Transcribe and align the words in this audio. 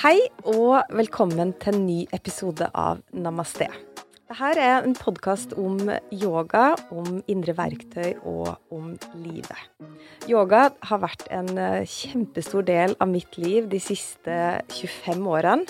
Hei 0.00 0.16
og 0.48 0.94
velkommen 0.96 1.50
til 1.60 1.74
en 1.76 1.82
ny 1.84 1.96
episode 2.16 2.64
av 2.72 3.02
Namaste. 3.12 3.66
Dette 4.30 4.48
er 4.56 4.86
en 4.86 4.94
podkast 4.96 5.50
om 5.60 5.76
yoga, 6.08 6.70
om 6.88 7.18
indre 7.28 7.52
verktøy 7.58 8.14
og 8.24 8.48
om 8.72 8.94
livet. 9.20 9.60
Yoga 10.24 10.70
har 10.88 11.02
vært 11.02 11.26
en 11.28 11.52
eh, 11.52 11.84
kjempestor 11.84 12.64
del 12.64 12.96
av 12.96 13.10
mitt 13.12 13.36
liv 13.36 13.68
de 13.68 13.82
siste 13.84 14.38
25 14.72 15.28
årene. 15.34 15.68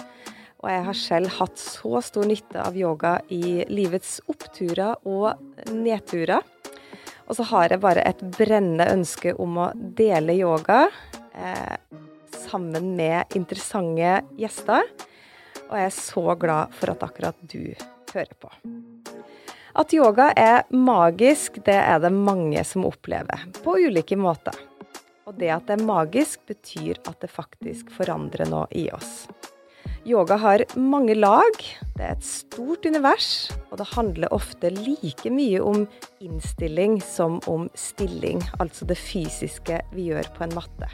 Og 0.63 0.71
jeg 0.77 0.87
har 0.93 1.01
selv 1.01 1.35
hatt 1.41 1.59
så 1.59 1.99
stor 1.99 2.31
nytte 2.31 2.63
av 2.63 2.79
yoga 2.79 3.17
i 3.35 3.65
livets 3.67 4.21
oppturer 4.31 5.11
og 5.11 5.43
nedturer. 5.75 6.47
Og 7.27 7.35
så 7.35 7.51
har 7.51 7.75
jeg 7.75 7.83
bare 7.83 8.07
et 8.07 8.23
brennende 8.39 8.93
ønske 8.95 9.35
om 9.35 9.59
å 9.59 9.73
dele 9.75 10.39
yoga 10.39 10.85
eh, 11.35 11.75
sammen 12.51 12.95
med 12.99 13.37
interessante 13.39 14.21
gjester. 14.39 14.87
Og 15.71 15.77
jeg 15.79 15.87
er 15.87 15.95
så 15.95 16.35
glad 16.41 16.75
for 16.75 16.93
at 16.93 17.05
akkurat 17.07 17.45
du 17.47 17.71
hører 18.13 18.35
på. 18.43 18.51
At 19.79 19.95
yoga 19.95 20.33
er 20.35 20.65
magisk, 20.75 21.61
det 21.67 21.79
er 21.79 22.01
det 22.03 22.11
mange 22.11 22.63
som 22.67 22.89
opplever, 22.89 23.47
på 23.63 23.77
ulike 23.87 24.19
måter. 24.19 24.57
Og 25.31 25.37
det 25.39 25.53
at 25.55 25.69
det 25.69 25.77
er 25.79 25.87
magisk, 25.87 26.43
betyr 26.51 26.99
at 27.07 27.21
det 27.23 27.31
faktisk 27.31 27.93
forandrer 27.95 28.51
noe 28.51 28.67
i 28.75 28.89
oss. 28.91 29.29
Yoga 30.09 30.39
har 30.41 30.65
mange 30.81 31.15
lag, 31.15 31.61
det 31.95 32.03
er 32.03 32.17
et 32.17 32.27
stort 32.27 32.87
univers, 32.89 33.53
og 33.69 33.79
det 33.79 33.91
handler 33.93 34.33
ofte 34.35 34.73
like 34.73 35.31
mye 35.31 35.61
om 35.63 35.85
innstilling 36.25 36.99
som 37.05 37.39
om 37.47 37.69
stilling, 37.79 38.41
altså 38.59 38.89
det 38.89 38.99
fysiske 38.99 39.83
vi 39.93 40.09
gjør 40.11 40.33
på 40.35 40.49
en 40.49 40.57
matte. 40.57 40.91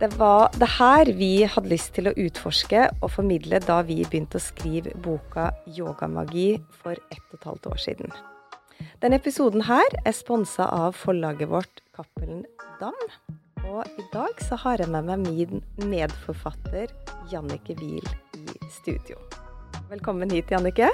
Det 0.00 0.08
var 0.18 0.50
det 0.58 0.66
her 0.74 1.06
vi 1.14 1.44
hadde 1.46 1.70
lyst 1.70 1.92
til 1.94 2.08
å 2.10 2.14
utforske 2.18 2.88
og 2.98 3.12
formidle 3.14 3.60
da 3.62 3.76
vi 3.86 4.00
begynte 4.02 4.40
å 4.40 4.42
skrive 4.42 4.90
boka 5.04 5.52
'Yogamagi' 5.70 6.58
for 6.82 6.98
ett 6.98 7.22
og 7.30 7.38
et 7.38 7.46
halvt 7.46 7.68
år 7.70 7.78
siden. 7.78 8.10
Denne 8.98 9.20
episoden 9.22 9.62
her 9.70 9.86
er 10.04 10.12
sponsa 10.12 10.66
av 10.66 10.98
forlaget 10.98 11.48
vårt 11.48 11.80
Cappelen 11.94 12.42
Dam. 12.80 12.98
Og 13.70 13.86
i 13.86 14.06
dag 14.10 14.34
så 14.42 14.58
har 14.66 14.82
jeg 14.82 14.90
med 14.90 15.06
meg 15.06 15.22
min 15.30 15.62
medforfatter 15.78 16.90
Jannike 17.30 17.78
Wiel 17.78 18.10
i 18.34 18.70
studio. 18.74 19.16
Velkommen 19.90 20.30
hit, 20.30 20.50
Jannike. 20.50 20.90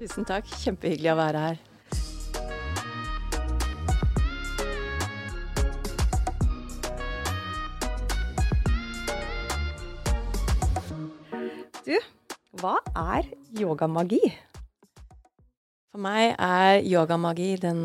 Tusen 0.00 0.24
takk. 0.24 0.48
Kjempehyggelig 0.64 1.12
å 1.12 1.20
være 1.20 1.48
her. 1.50 1.67
Du, 11.88 11.94
hva 12.60 12.74
er 13.00 13.24
yogamagi? 13.56 14.20
For 15.88 16.02
meg 16.04 16.34
er 16.36 16.82
yogamagi 16.84 17.54
den 17.62 17.78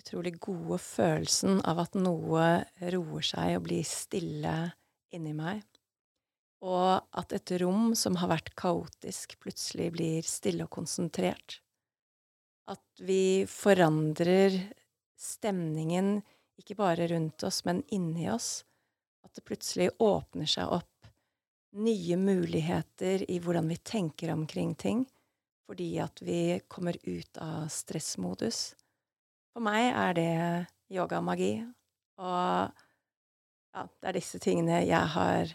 utrolig 0.00 0.38
gode 0.40 0.78
følelsen 0.80 1.58
av 1.68 1.82
at 1.82 1.98
noe 2.00 2.46
roer 2.94 3.26
seg 3.28 3.58
og 3.58 3.66
blir 3.66 3.84
stille 3.84 4.54
inni 5.12 5.34
meg. 5.36 5.60
Og 6.64 7.04
at 7.20 7.34
et 7.36 7.52
rom 7.60 7.90
som 7.92 8.16
har 8.22 8.30
vært 8.32 8.48
kaotisk, 8.56 9.36
plutselig 9.44 9.90
blir 9.98 10.24
stille 10.24 10.64
og 10.64 10.72
konsentrert. 10.72 11.58
At 12.72 13.04
vi 13.04 13.44
forandrer 13.44 14.56
stemningen 15.20 16.22
ikke 16.56 16.78
bare 16.80 17.10
rundt 17.12 17.44
oss, 17.44 17.66
men 17.68 17.84
inni 17.92 18.30
oss. 18.32 18.62
At 19.28 19.36
det 19.36 19.44
plutselig 19.44 19.90
åpner 20.00 20.48
seg 20.48 20.72
opp 20.72 20.88
nye 21.72 22.16
muligheter 22.20 23.24
i 23.30 23.38
hvordan 23.40 23.68
vi 23.70 23.78
tenker 23.80 24.32
omkring 24.34 24.74
ting, 24.74 25.04
fordi 25.68 25.96
at 26.04 26.20
vi 26.24 26.60
kommer 26.68 26.96
ut 27.04 27.40
av 27.40 27.68
stressmodus. 27.72 28.72
For 29.52 29.64
meg 29.64 29.90
er 29.90 30.16
det 30.16 30.32
yoga-magi, 30.92 31.54
og 32.20 32.72
ja, 33.72 33.84
det 33.84 34.10
er 34.10 34.18
disse 34.18 34.40
tingene 34.42 34.82
jeg 34.84 35.12
har 35.14 35.52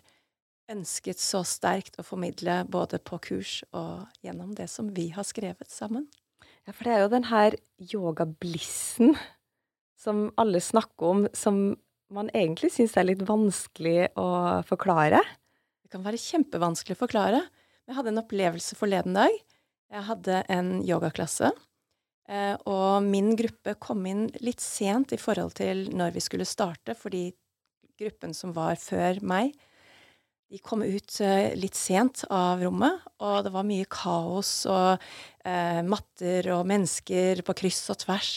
ønsket 0.71 1.21
så 1.21 1.43
sterkt 1.47 1.97
å 1.99 2.05
formidle 2.05 2.59
både 2.67 2.99
på 2.99 3.19
kurs 3.23 3.59
og 3.71 4.07
gjennom 4.25 4.53
det 4.57 4.67
som 4.71 4.89
vi 4.95 5.09
har 5.15 5.25
skrevet 5.27 5.69
sammen. 5.71 6.07
Ja, 6.67 6.73
for 6.73 6.83
det 6.83 6.93
er 6.93 7.03
jo 7.05 7.11
den 7.13 7.27
her 7.29 7.55
yogablissen 7.79 9.15
som 9.97 10.27
alle 10.37 10.59
snakker 10.61 11.13
om, 11.13 11.27
som 11.33 11.77
man 12.13 12.31
egentlig 12.35 12.73
syns 12.75 12.97
er 12.99 13.07
litt 13.07 13.23
vanskelig 13.27 14.09
å 14.19 14.27
forklare. 14.67 15.21
Det 15.87 15.93
kan 15.95 16.03
være 16.03 16.19
kjempevanskelig 16.19 16.97
å 16.97 16.99
forklare. 16.99 17.37
Jeg 17.87 17.95
hadde 17.95 18.11
en 18.11 18.19
opplevelse 18.19 18.75
forleden 18.75 19.13
dag. 19.15 19.31
Jeg 19.87 20.03
hadde 20.03 20.41
en 20.51 20.81
yogaklasse, 20.83 21.47
eh, 22.27 22.57
og 22.67 23.05
min 23.05 23.29
gruppe 23.39 23.77
kom 23.79 24.03
inn 24.03 24.25
litt 24.43 24.59
sent 24.59 25.15
i 25.15 25.21
forhold 25.21 25.55
til 25.55 25.85
når 25.95 26.11
vi 26.17 26.25
skulle 26.25 26.43
starte, 26.43 26.91
fordi 26.91 27.29
gruppen 27.95 28.35
som 28.35 28.51
var 28.51 28.75
før 28.75 29.23
meg, 29.23 29.55
de 30.51 30.59
kom 30.59 30.83
ut 30.83 31.21
eh, 31.23 31.55
litt 31.55 31.79
sent 31.79 32.25
av 32.27 32.67
rommet, 32.67 33.07
og 33.23 33.47
det 33.47 33.55
var 33.55 33.71
mye 33.71 33.87
kaos 33.87 34.51
og 34.67 34.99
eh, 35.47 35.79
matter 35.87 36.51
og 36.51 36.67
mennesker 36.67 37.47
på 37.47 37.59
kryss 37.63 37.85
og 37.95 38.03
tvers. 38.03 38.33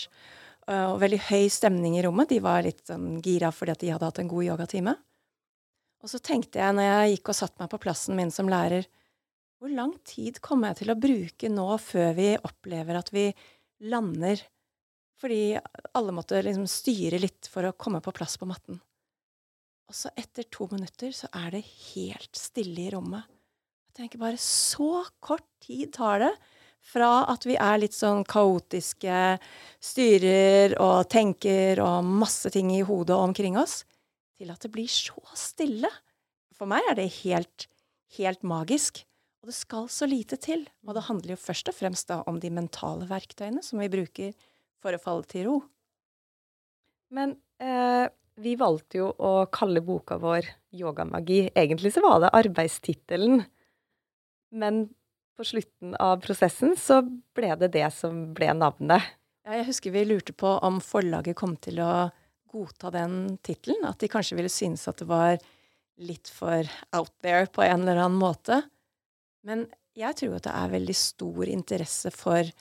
Og 0.71 1.00
veldig 1.03 1.25
høy 1.33 1.49
stemning 1.50 1.97
i 1.99 2.03
rommet. 2.06 2.31
De 2.31 2.37
var 2.39 2.62
litt 2.62 2.84
sånn 2.87 3.16
gira 3.25 3.49
fordi 3.50 3.72
at 3.75 3.81
de 3.83 3.89
hadde 3.91 4.06
hatt 4.06 4.21
en 4.22 4.28
god 4.31 4.53
yogatime. 4.53 4.93
Og 6.00 6.09
så 6.09 6.21
tenkte 6.25 6.61
jeg 6.62 6.77
når 6.77 6.87
jeg 6.87 7.15
gikk 7.15 7.33
og 7.33 7.37
satte 7.37 7.61
meg 7.61 7.71
på 7.72 7.81
plassen 7.83 8.16
min 8.16 8.33
som 8.33 8.49
lærer, 8.50 8.87
hvor 9.61 9.72
lang 9.77 9.93
tid 10.09 10.38
kommer 10.41 10.71
jeg 10.71 10.81
til 10.81 10.93
å 10.94 11.00
bruke 11.00 11.50
nå 11.53 11.66
før 11.84 12.15
vi 12.16 12.31
opplever 12.38 12.97
at 12.97 13.11
vi 13.12 13.27
lander? 13.93 14.41
Fordi 15.21 15.59
alle 15.93 16.15
måtte 16.16 16.41
liksom 16.41 16.65
styre 16.71 17.21
litt 17.21 17.49
for 17.53 17.69
å 17.69 17.75
komme 17.77 18.00
på 18.00 18.15
plass 18.16 18.39
på 18.41 18.49
matten. 18.49 18.78
Og 19.91 19.97
så 19.99 20.09
etter 20.16 20.47
to 20.49 20.69
minutter 20.71 21.12
så 21.12 21.28
er 21.37 21.59
det 21.59 21.66
helt 21.66 22.39
stille 22.39 22.87
i 22.87 22.93
rommet. 22.94 23.28
Jeg 23.91 23.99
tenker 23.99 24.22
bare 24.22 24.41
så 24.41 25.03
kort 25.21 25.44
tid 25.60 25.91
tar 25.93 26.22
det 26.22 26.33
fra 26.81 27.27
at 27.28 27.44
vi 27.44 27.59
er 27.60 27.83
litt 27.83 27.93
sånn 27.93 28.22
kaotiske, 28.25 29.37
styrer 29.83 30.78
og 30.81 31.10
tenker 31.12 31.83
og 31.84 32.06
masse 32.06 32.49
ting 32.55 32.71
i 32.72 32.84
hodet 32.87 33.19
omkring 33.19 33.59
oss, 33.60 33.83
til 34.41 34.53
at 34.53 34.65
det 34.65 34.73
blir 34.73 34.89
så 34.91 35.21
stille. 35.39 35.91
For 36.56 36.69
meg 36.71 36.84
er 36.91 36.99
det 36.99 37.11
helt, 37.21 37.69
helt 38.17 38.45
magisk. 38.47 39.05
Og 39.41 39.49
det 39.49 39.56
skal 39.56 39.89
så 39.93 40.09
lite 40.09 40.37
til. 40.41 40.67
Og 40.89 40.97
det 40.97 41.06
handler 41.09 41.34
jo 41.34 41.41
først 41.41 41.71
og 41.73 41.77
fremst 41.77 42.09
da 42.11 42.21
om 42.28 42.41
de 42.41 42.53
mentale 42.53 43.09
verktøyene 43.09 43.62
som 43.65 43.81
vi 43.81 43.91
bruker 43.93 44.33
for 44.81 44.97
å 44.97 45.01
falle 45.01 45.28
til 45.28 45.49
ro. 45.49 45.59
Men 47.12 47.34
eh, 47.61 48.06
vi 48.41 48.55
valgte 48.61 49.01
jo 49.01 49.11
å 49.17 49.33
kalle 49.53 49.83
boka 49.84 50.21
vår 50.21 50.49
Yogamagi. 50.77 51.51
Egentlig 51.57 51.95
så 51.97 52.05
var 52.05 52.21
det 52.22 52.34
arbeidstittelen. 52.37 53.43
Men 54.51 54.87
på 55.37 55.47
slutten 55.49 55.97
av 55.97 56.21
prosessen 56.21 56.77
så 56.77 57.01
ble 57.37 57.55
det 57.61 57.72
det 57.77 57.89
som 57.97 58.31
ble 58.37 58.53
navnet. 58.57 59.05
Ja, 59.47 59.57
jeg 59.57 59.71
husker 59.71 59.95
vi 59.95 60.05
lurte 60.05 60.34
på 60.37 60.53
om 60.61 60.83
forlaget 60.84 61.39
kom 61.39 61.57
til 61.65 61.81
å 61.81 62.11
godta 62.50 62.91
den 62.94 63.38
tittelen. 63.47 63.87
At 63.88 64.03
de 64.03 64.11
kanskje 64.11 64.38
ville 64.38 64.53
synes 64.53 64.87
at 64.91 65.00
det 65.03 65.09
var 65.11 65.38
litt 66.00 66.31
for 66.33 66.66
out 66.97 67.12
there 67.25 67.47
på 67.53 67.65
en 67.65 67.84
eller 67.84 68.00
annen 68.00 68.21
måte. 68.21 68.62
Men 69.47 69.66
jeg 69.97 70.16
tror 70.21 70.38
at 70.38 70.47
det 70.47 70.55
er 70.56 70.75
veldig 70.75 70.97
stor 70.97 71.50
interesse 71.50 72.12
for, 72.15 72.53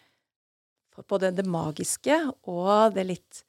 for 0.93 1.07
både 1.09 1.31
det 1.35 1.45
magiske 1.47 2.17
og 2.51 2.95
det 2.95 3.05
litt 3.07 3.43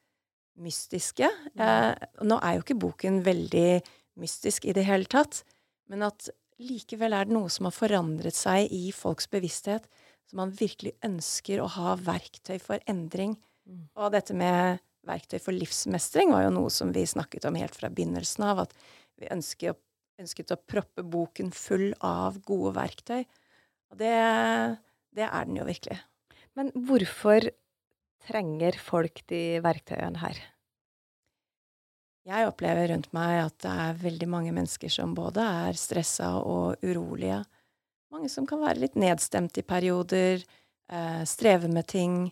mystiske. 0.60 1.28
Mm. 1.54 1.64
Eh, 1.64 2.10
nå 2.28 2.38
er 2.42 2.56
jo 2.56 2.64
ikke 2.64 2.80
boken 2.82 3.22
veldig 3.26 3.80
mystisk 4.20 4.66
i 4.68 4.76
det 4.76 4.84
hele 4.88 5.08
tatt, 5.10 5.42
men 5.90 6.04
at 6.06 6.28
likevel 6.60 7.14
er 7.16 7.26
det 7.26 7.34
noe 7.34 7.48
som 7.52 7.66
har 7.68 7.74
forandret 7.74 8.36
seg 8.36 8.68
i 8.74 8.90
folks 8.92 9.30
bevissthet, 9.32 9.86
som 10.28 10.42
man 10.42 10.52
virkelig 10.54 10.92
ønsker 11.06 11.62
å 11.62 11.70
ha 11.78 11.96
verktøy 11.98 12.58
for 12.62 12.82
endring. 12.90 13.34
Mm. 13.66 13.86
Og 13.96 14.12
dette 14.14 14.36
med 14.36 14.82
verktøy 15.08 15.38
for 15.42 15.56
livsmestring 15.56 16.32
var 16.34 16.44
jo 16.46 16.54
noe 16.54 16.72
som 16.72 16.92
vi 16.94 17.06
snakket 17.08 17.46
om 17.48 17.58
helt 17.58 17.76
fra 17.76 17.90
begynnelsen 17.92 18.44
av, 18.46 18.64
at 18.66 18.74
vi 19.20 19.30
ønsket, 19.32 19.78
ønsket 20.20 20.54
å 20.54 20.60
proppe 20.60 21.04
boken 21.06 21.52
full 21.56 21.90
av 22.04 22.40
gode 22.46 22.74
verktøy. 22.76 23.24
Og 23.90 23.98
det, 24.00 24.14
det 25.16 25.26
er 25.26 25.48
den 25.48 25.60
jo 25.60 25.66
virkelig. 25.68 25.98
Men 26.58 26.72
hvorfor 26.74 27.48
trenger 28.26 28.76
folk 28.80 29.22
de 29.30 29.60
verktøyene 29.64 30.20
her? 30.20 30.40
Jeg 32.28 32.46
opplever 32.46 32.90
rundt 32.92 33.08
meg 33.16 33.38
at 33.46 33.56
det 33.64 33.70
er 33.86 34.02
veldig 34.02 34.28
mange 34.30 34.52
mennesker 34.54 34.92
som 34.92 35.16
både 35.16 35.42
er 35.64 35.78
stressa 35.80 36.34
og 36.44 36.82
urolige. 36.84 37.40
Mange 38.12 38.28
som 38.30 38.46
kan 38.46 38.60
være 38.60 38.82
litt 38.82 38.98
nedstemt 38.98 39.56
i 39.58 39.64
perioder, 39.64 40.44
eh, 40.90 41.22
streve 41.24 41.70
med 41.72 41.88
ting. 41.88 42.30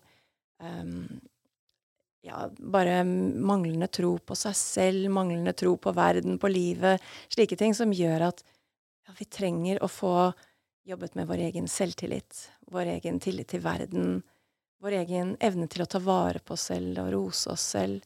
Um, 0.58 1.20
ja, 2.28 2.44
bare 2.58 3.00
manglende 3.04 3.88
tro 3.88 4.14
på 4.18 4.36
seg 4.36 4.56
selv, 4.56 5.08
manglende 5.14 5.54
tro 5.56 5.76
på 5.80 5.92
verden, 5.96 6.38
på 6.40 6.50
livet, 6.52 7.02
slike 7.32 7.56
ting 7.56 7.74
som 7.76 7.94
gjør 7.94 8.28
at 8.28 8.42
ja, 9.06 9.14
vi 9.18 9.26
trenger 9.32 9.80
å 9.82 9.88
få 9.88 10.14
jobbet 10.88 11.16
med 11.16 11.28
vår 11.28 11.46
egen 11.48 11.68
selvtillit, 11.68 12.48
vår 12.72 12.94
egen 12.98 13.20
tillit 13.20 13.48
til 13.52 13.64
verden, 13.64 14.20
vår 14.84 15.00
egen 15.02 15.34
evne 15.44 15.68
til 15.68 15.84
å 15.84 15.88
ta 15.90 16.00
vare 16.02 16.40
på 16.44 16.54
oss 16.56 16.68
selv 16.70 17.00
og 17.02 17.12
rose 17.16 17.52
oss 17.52 17.64
selv. 17.74 18.04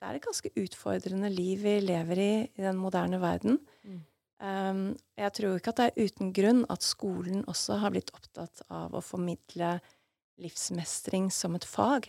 Det 0.00 0.08
er 0.08 0.18
et 0.18 0.24
ganske 0.24 0.50
utfordrende 0.58 1.28
liv 1.30 1.60
vi 1.62 1.76
lever 1.84 2.18
i 2.18 2.32
i 2.42 2.64
den 2.64 2.80
moderne 2.80 3.20
verden. 3.22 3.60
Mm. 3.86 4.00
Um, 4.42 4.80
jeg 5.14 5.34
tror 5.36 5.60
ikke 5.60 5.70
at 5.70 5.78
det 5.78 5.84
er 5.90 6.08
uten 6.08 6.32
grunn 6.34 6.64
at 6.72 6.82
skolen 6.82 7.44
også 7.46 7.76
har 7.78 7.92
blitt 7.94 8.10
opptatt 8.16 8.64
av 8.74 8.96
å 8.98 9.04
formidle 9.04 9.76
livsmestring 10.42 11.30
som 11.30 11.54
et 11.54 11.68
fag. 11.68 12.08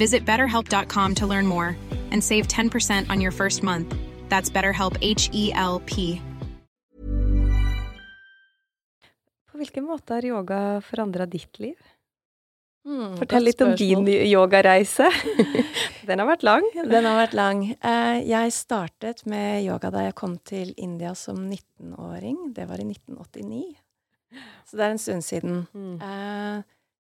Visit 0.00 0.24
betterhelp.com 0.24 1.14
to 1.14 1.26
learn 1.26 1.46
more 1.46 1.76
and 2.12 2.24
save 2.24 2.48
10% 2.48 3.10
on 3.10 3.20
your 3.20 3.32
first 3.32 3.62
month. 3.62 3.94
That's 4.30 4.50
BetterHelp 4.50 4.96
H 5.02 5.28
E 5.32 5.52
L 5.52 5.80
P. 5.86 6.20
På 9.52 9.58
hvilken 9.58 9.84
måte 9.84 10.14
har 10.14 10.24
yoga 10.24 10.80
forandra 10.80 11.26
ditt 11.26 11.58
liv? 11.58 11.76
Mm, 12.86 13.16
Fortell 13.18 13.44
litt 13.44 13.60
om 13.60 13.74
din 13.76 14.08
yogareise. 14.08 15.10
Den 16.08 16.18
har 16.18 16.26
vært 16.30 16.46
lang. 16.48 16.64
Den 16.74 17.04
har 17.04 17.18
vært 17.18 17.36
lang. 17.36 17.64
Eh, 17.76 18.22
jeg 18.24 18.56
startet 18.56 19.26
med 19.28 19.66
yoga 19.66 19.90
da 19.92 20.06
jeg 20.06 20.16
kom 20.16 20.38
til 20.38 20.72
India 20.80 21.12
som 21.14 21.44
19-åring. 21.44 22.54
Det 22.56 22.64
var 22.70 22.80
i 22.80 22.88
1989. 22.88 23.76
Så 24.64 24.78
det 24.80 24.86
er 24.86 24.94
en 24.94 25.02
stund 25.02 25.26
siden. 25.26 25.66
Mm. 25.74 25.98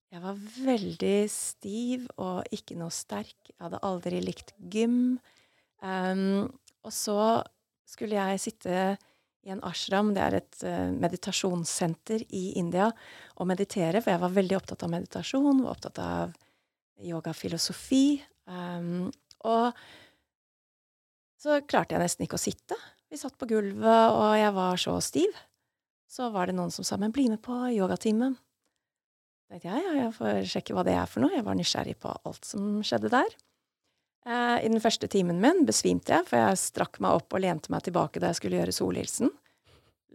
Eh, 0.10 0.16
jeg 0.16 0.24
var 0.24 0.40
veldig 0.66 1.30
stiv 1.30 2.08
og 2.18 2.44
ikke 2.52 2.78
noe 2.78 2.92
sterk. 2.92 3.38
Jeg 3.50 3.62
hadde 3.62 3.82
aldri 3.84 4.22
likt 4.22 4.54
gym. 4.72 5.20
Um, 5.82 6.50
og 6.84 6.92
så 6.94 7.44
skulle 7.88 8.16
jeg 8.16 8.40
sitte 8.40 8.98
i 9.48 9.54
en 9.54 9.64
ashram, 9.64 10.14
det 10.14 10.22
er 10.22 10.36
et 10.42 10.64
uh, 10.68 10.92
meditasjonssenter 10.92 12.26
i 12.36 12.60
India, 12.60 12.90
og 13.40 13.48
meditere, 13.48 14.02
for 14.04 14.12
jeg 14.12 14.20
var 14.20 14.36
veldig 14.36 14.58
opptatt 14.58 14.84
av 14.84 14.92
meditasjon, 14.92 15.64
var 15.64 15.78
opptatt 15.78 16.02
av 16.04 16.34
yogafilosofi. 17.00 18.20
Um, 18.52 19.08
og 19.48 19.72
så 21.40 21.62
klarte 21.64 21.96
jeg 21.96 22.04
nesten 22.04 22.28
ikke 22.28 22.36
å 22.36 22.44
sitte. 22.44 22.76
Vi 23.10 23.18
satt 23.18 23.40
på 23.40 23.48
gulvet, 23.48 24.12
og 24.12 24.36
jeg 24.36 24.52
var 24.54 24.84
så 24.84 24.98
stiv. 25.02 25.40
Så 26.10 26.28
var 26.34 26.50
det 26.50 26.58
noen 26.58 26.74
som 26.74 26.84
sa 26.84 26.98
'men 26.98 27.14
bli 27.16 27.30
med 27.30 27.42
på 27.42 27.54
yogatimen' 27.72 28.36
tenkte 29.50 29.70
jeg 29.70 29.86
ja, 29.86 29.94
jeg 30.04 30.16
får 30.16 30.40
sjekke 30.54 30.76
hva 30.78 30.86
det 30.86 30.96
er 30.96 31.10
for 31.10 31.24
noe. 31.24 31.34
Jeg 31.34 31.46
var 31.48 31.58
nysgjerrig 31.58 31.98
på 32.02 32.14
alt 32.14 32.48
som 32.48 32.80
skjedde 32.86 33.12
der. 33.14 33.38
Eh, 34.28 34.58
I 34.66 34.70
den 34.70 34.82
første 34.84 35.10
timen 35.12 35.40
min 35.42 35.64
besvimte 35.68 36.14
jeg, 36.14 36.28
for 36.30 36.40
jeg 36.42 36.62
strakk 36.62 37.00
meg 37.04 37.20
opp 37.20 37.34
og 37.34 37.44
lente 37.44 37.72
meg 37.74 37.86
tilbake 37.88 38.22
da 38.22 38.32
jeg 38.32 38.42
skulle 38.42 38.60
gjøre 38.60 38.76
solhilsen. 38.76 39.32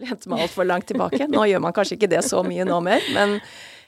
Lente 0.03 0.31
meg 0.31 0.45
altfor 0.47 0.67
langt 0.67 0.89
tilbake. 0.91 1.27
Nå 1.31 1.47
gjør 1.51 1.63
man 1.65 1.75
kanskje 1.75 1.99
ikke 1.99 2.11
det 2.11 2.25
så 2.27 2.43
mye 2.47 2.67
nå 2.67 2.81
mer, 2.85 3.03
men 3.15 3.39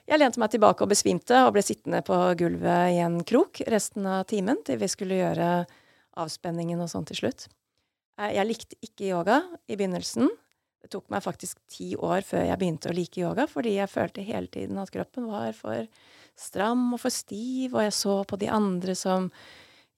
jeg 0.07 0.23
lente 0.23 0.39
meg 0.39 0.53
tilbake 0.55 0.85
og 0.85 0.91
besvimte 0.93 1.41
og 1.47 1.53
ble 1.57 1.65
sittende 1.67 2.03
på 2.07 2.17
gulvet 2.39 2.95
i 2.95 3.01
en 3.03 3.19
krok 3.27 3.63
resten 3.67 4.07
av 4.07 4.27
timen 4.31 4.61
til 4.67 4.79
vi 4.79 4.91
skulle 4.91 5.19
gjøre 5.19 5.51
avspenningen 6.17 6.81
og 6.81 6.91
sånn 6.91 7.07
til 7.09 7.25
slutt. 7.25 7.49
Eh, 8.19 8.35
jeg 8.39 8.49
likte 8.49 8.79
ikke 8.87 9.11
yoga 9.11 9.41
i 9.67 9.79
begynnelsen. 9.79 10.31
Det 10.87 10.93
tok 10.95 11.09
meg 11.11 11.25
faktisk 11.25 11.59
ti 11.67 11.97
år 11.99 12.23
før 12.23 12.45
jeg 12.47 12.59
begynte 12.61 12.93
å 12.93 12.95
like 12.95 13.19
yoga, 13.19 13.49
fordi 13.51 13.73
jeg 13.75 13.91
følte 13.91 14.23
hele 14.23 14.47
tiden 14.55 14.79
at 14.79 14.93
kroppen 14.95 15.25
var 15.27 15.51
for 15.59 15.89
stram 16.39 16.93
og 16.95 17.01
for 17.03 17.11
stiv, 17.11 17.75
og 17.75 17.83
jeg 17.83 17.97
så 17.97 18.15
på 18.23 18.39
de 18.39 18.53
andre 18.55 18.95
som 18.95 19.27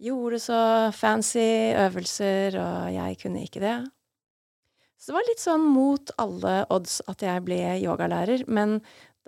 gjorde 0.00 0.40
så 0.40 0.62
fancy 0.96 1.44
øvelser, 1.76 2.56
og 2.62 2.88
jeg 2.96 3.20
kunne 3.20 3.44
ikke 3.44 3.60
det. 3.66 3.76
Så 4.96 5.12
det 5.12 5.18
var 5.18 5.28
litt 5.28 5.44
sånn 5.44 5.68
mot 5.76 6.16
alle 6.24 6.56
odds 6.72 7.02
at 7.10 7.28
jeg 7.28 7.44
ble 7.44 7.60
yogalærer, 7.84 8.48
men 8.48 8.78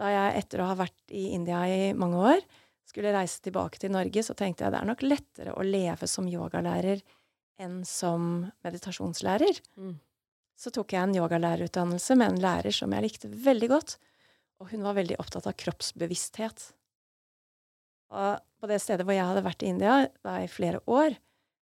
da 0.00 0.08
jeg 0.16 0.40
etter 0.40 0.64
å 0.64 0.72
ha 0.72 0.80
vært 0.80 1.12
i 1.12 1.28
India 1.36 1.60
i 1.68 1.90
mange 1.92 2.24
år, 2.24 2.44
skulle 2.88 3.12
reise 3.12 3.44
tilbake 3.44 3.84
til 3.84 3.92
Norge, 3.92 4.24
så 4.24 4.32
tenkte 4.32 4.64
jeg 4.64 4.72
det 4.72 4.80
er 4.80 4.88
nok 4.88 5.04
lettere 5.04 5.60
å 5.60 5.66
leve 5.66 6.08
som 6.08 6.24
yogalærer 6.24 7.04
enn 7.60 7.82
som 7.84 8.46
meditasjonslærer. 8.64 9.60
Mm 9.76 9.98
så 10.60 10.72
tok 10.74 10.92
jeg 10.92 11.06
en 11.06 11.16
yogalærerutdannelse 11.16 12.16
med 12.20 12.34
en 12.34 12.42
lærer 12.42 12.74
som 12.74 12.92
jeg 12.92 13.06
likte 13.06 13.30
veldig 13.32 13.70
godt, 13.72 13.96
og 14.60 14.68
hun 14.74 14.84
var 14.84 14.98
veldig 14.98 15.16
opptatt 15.22 15.48
av 15.48 15.56
kroppsbevissthet. 15.56 16.66
Og 18.12 18.42
på 18.60 18.68
det 18.68 18.80
stedet 18.82 19.06
hvor 19.08 19.16
jeg 19.16 19.24
hadde 19.24 19.46
vært 19.46 19.64
i 19.64 19.70
India 19.72 19.94
da 20.26 20.36
i 20.42 20.50
flere 20.52 20.82
år, 20.90 21.16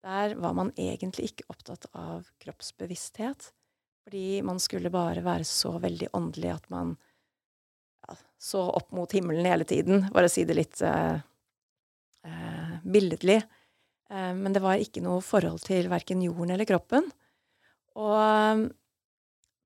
der 0.06 0.36
var 0.38 0.54
man 0.54 0.70
egentlig 0.78 1.32
ikke 1.32 1.48
opptatt 1.50 1.88
av 1.98 2.28
kroppsbevissthet, 2.44 3.50
fordi 4.06 4.40
man 4.46 4.60
skulle 4.62 4.92
bare 4.94 5.24
være 5.26 5.46
så 5.48 5.72
veldig 5.82 6.12
åndelig 6.14 6.52
at 6.54 6.68
man 6.70 6.94
ja, 8.06 8.14
så 8.38 8.62
opp 8.70 8.92
mot 8.94 9.10
himmelen 9.10 9.48
hele 9.50 9.66
tiden, 9.66 10.06
for 10.12 10.22
å 10.22 10.30
si 10.30 10.46
det 10.46 10.60
litt 10.60 10.78
eh, 10.86 11.18
eh, 12.28 12.76
billedlig. 12.86 13.40
Eh, 14.12 14.32
men 14.38 14.54
det 14.54 14.62
var 14.62 14.78
ikke 14.78 15.02
noe 15.02 15.24
forhold 15.26 15.64
til 15.66 15.90
verken 15.90 16.22
jorden 16.22 16.54
eller 16.54 16.70
kroppen. 16.70 17.10
Og 17.96 18.16
um, 18.16 18.66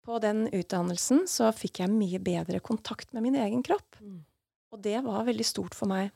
på 0.06 0.19
den 0.23 0.47
utdannelsen 0.49 1.27
så 1.31 1.50
fikk 1.55 1.82
jeg 1.82 1.93
mye 1.93 2.21
bedre 2.23 2.62
kontakt 2.65 3.12
med 3.15 3.27
min 3.27 3.38
egen 3.38 3.65
kropp. 3.67 3.99
Mm. 4.00 4.23
Og 4.71 4.82
det 4.85 4.97
var 5.05 5.27
veldig 5.27 5.47
stort 5.47 5.77
for 5.77 5.91
meg. 5.91 6.12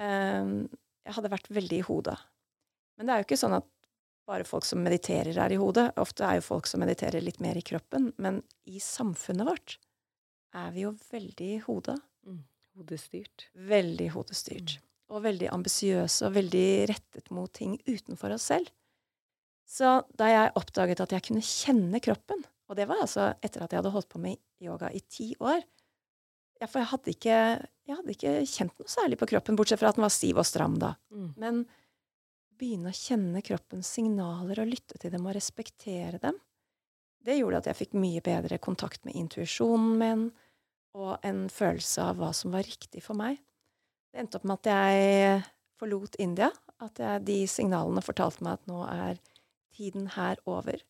Um, 0.00 0.66
jeg 1.06 1.16
hadde 1.16 1.32
vært 1.32 1.50
veldig 1.52 1.80
i 1.80 1.86
hodet. 1.86 2.16
Men 2.96 3.08
det 3.08 3.14
er 3.14 3.20
jo 3.20 3.28
ikke 3.28 3.40
sånn 3.40 3.58
at 3.58 3.68
bare 4.26 4.46
folk 4.48 4.66
som 4.66 4.82
mediterer, 4.82 5.36
er 5.38 5.54
i 5.54 5.58
hodet. 5.60 5.92
Ofte 6.02 6.26
er 6.26 6.40
jo 6.40 6.48
folk 6.48 6.66
som 6.66 6.82
mediterer 6.82 7.22
litt 7.22 7.38
mer 7.44 7.58
i 7.58 7.64
kroppen. 7.64 8.10
Men 8.18 8.40
i 8.66 8.80
samfunnet 8.82 9.46
vårt 9.46 9.76
er 10.56 10.72
vi 10.74 10.82
jo 10.86 10.96
veldig 11.12 11.50
i 11.54 11.60
hodet. 11.62 11.96
Mm. 12.26 12.40
Hodestyrt. 12.76 13.46
Veldig 13.54 14.08
hodestyrt. 14.16 14.76
Mm. 14.80 14.88
Og 15.14 15.22
veldig 15.28 15.52
ambisiøse 15.54 16.26
og 16.26 16.34
veldig 16.34 16.66
rettet 16.90 17.30
mot 17.34 17.52
ting 17.54 17.76
utenfor 17.86 18.34
oss 18.34 18.48
selv. 18.50 18.72
Så 19.66 20.00
da 20.14 20.28
jeg 20.30 20.52
oppdaget 20.58 21.02
at 21.02 21.14
jeg 21.16 21.24
kunne 21.26 21.42
kjenne 21.42 22.00
kroppen, 22.02 22.44
og 22.70 22.78
det 22.78 22.86
var 22.90 23.02
altså 23.02 23.32
etter 23.44 23.64
at 23.64 23.72
jeg 23.72 23.80
hadde 23.80 23.94
holdt 23.94 24.10
på 24.12 24.20
med 24.22 24.38
yoga 24.62 24.90
i 24.94 25.02
ti 25.06 25.32
år 25.38 25.60
ja, 26.56 26.66
For 26.66 26.80
jeg 26.80 26.88
hadde, 26.88 27.12
ikke, 27.12 27.38
jeg 27.86 27.98
hadde 27.98 28.14
ikke 28.14 28.30
kjent 28.48 28.78
noe 28.80 28.88
særlig 28.88 29.18
på 29.20 29.28
kroppen, 29.28 29.58
bortsett 29.58 29.80
fra 29.82 29.90
at 29.92 29.98
den 29.98 30.06
var 30.06 30.14
stiv 30.14 30.38
og 30.40 30.46
stram 30.48 30.78
da. 30.80 30.94
Mm. 31.12 31.28
Men 31.42 31.58
begynne 32.56 32.92
å 32.92 32.96
kjenne 32.96 33.42
kroppens 33.44 33.90
signaler 33.98 34.62
og 34.62 34.70
lytte 34.70 34.96
til 35.02 35.12
dem 35.12 35.28
og 35.28 35.36
respektere 35.36 36.20
dem, 36.22 36.38
det 37.26 37.36
gjorde 37.40 37.60
at 37.60 37.68
jeg 37.68 37.80
fikk 37.82 37.96
mye 37.98 38.22
bedre 38.24 38.56
kontakt 38.62 39.04
med 39.04 39.18
intuisjonen 39.18 39.96
min 40.00 40.24
og 40.96 41.26
en 41.26 41.44
følelse 41.52 42.06
av 42.08 42.20
hva 42.20 42.30
som 42.32 42.54
var 42.54 42.64
riktig 42.64 43.02
for 43.04 43.18
meg. 43.18 43.36
Det 44.08 44.22
endte 44.22 44.38
opp 44.38 44.46
med 44.48 44.62
at 44.62 44.70
jeg 44.70 45.42
forlot 45.76 46.16
India. 46.22 46.48
At 46.80 47.00
jeg, 47.00 47.24
de 47.28 47.38
signalene 47.50 48.04
fortalte 48.04 48.44
meg 48.46 48.56
at 48.56 48.70
nå 48.70 48.80
er 48.88 49.20
tiden 49.76 50.10
her 50.16 50.40
over. 50.48 50.80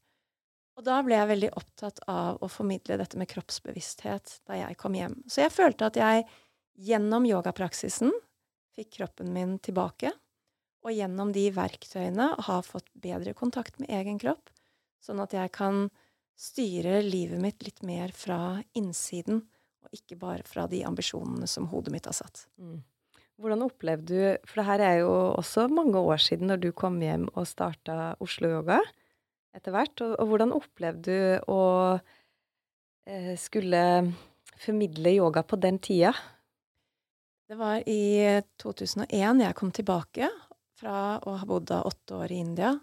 Og 0.77 0.85
da 0.85 1.01
ble 1.05 1.17
jeg 1.17 1.31
veldig 1.31 1.53
opptatt 1.57 2.03
av 2.13 2.43
å 2.45 2.49
formidle 2.53 2.99
dette 3.01 3.19
med 3.19 3.31
kroppsbevissthet 3.33 4.41
da 4.49 4.61
jeg 4.61 4.77
kom 4.81 4.97
hjem. 4.97 5.23
Så 5.29 5.43
jeg 5.43 5.55
følte 5.55 5.89
at 5.89 5.99
jeg 6.01 6.27
gjennom 6.77 7.25
yogapraksisen 7.29 8.13
fikk 8.77 8.99
kroppen 8.99 9.33
min 9.33 9.57
tilbake, 9.65 10.13
og 10.85 10.93
gjennom 10.93 11.33
de 11.35 11.49
verktøyene 11.51 12.29
har 12.47 12.67
fått 12.67 12.91
bedre 12.93 13.33
kontakt 13.35 13.81
med 13.81 13.91
egen 13.91 14.21
kropp, 14.23 14.53
sånn 15.03 15.23
at 15.25 15.33
jeg 15.35 15.51
kan 15.57 15.87
styre 16.37 17.01
livet 17.03 17.41
mitt 17.41 17.65
litt 17.65 17.81
mer 17.87 18.13
fra 18.15 18.61
innsiden, 18.77 19.41
og 19.83 19.97
ikke 19.97 20.19
bare 20.21 20.45
fra 20.47 20.67
de 20.71 20.83
ambisjonene 20.85 21.49
som 21.49 21.71
hodet 21.73 21.95
mitt 21.95 22.07
har 22.07 22.15
satt. 22.19 22.45
Mm. 22.61 22.83
Hvordan 23.37 23.67
opplevde 23.67 24.07
du 24.09 24.47
For 24.49 24.61
det 24.61 24.69
her 24.71 24.85
er 24.85 24.95
jo 25.03 25.11
også 25.37 25.67
mange 25.69 26.01
år 26.01 26.23
siden 26.23 26.49
når 26.51 26.63
du 26.63 26.71
kom 26.77 27.01
hjem 27.05 27.27
og 27.35 27.49
starta 27.49 28.15
Oslo 28.25 28.49
Yoga 28.59 28.81
etter 29.57 29.73
hvert. 29.73 30.01
Og, 30.05 30.15
og, 30.21 30.31
hvordan 30.31 30.55
opplevde 30.57 31.05
du 31.07 31.53
å 31.53 31.63
eh, 33.09 33.35
skulle 33.41 33.83
formidle 34.61 35.15
yoga 35.17 35.45
på 35.45 35.59
den 35.61 35.81
tida? 35.85 36.13
Det 37.47 37.57
var 37.61 37.85
i 37.87 38.41
2001 38.59 39.45
jeg 39.45 39.57
kom 39.57 39.71
tilbake 39.73 40.29
fra 40.77 41.17
å 41.25 41.37
ha 41.39 41.49
bodd 41.49 41.73
åtte 41.77 42.19
år 42.19 42.33
i 42.35 42.41
India. 42.43 42.75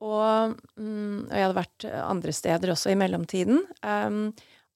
Og, 0.00 0.54
mm, 0.80 1.26
og, 1.26 1.34
jeg 1.34 1.44
hadde 1.44 1.58
vært 1.58 1.88
andre 2.00 2.32
steder 2.32 2.72
også 2.72 2.94
i 2.94 3.00
mellomtiden. 3.00 3.64
Um, 3.84 4.30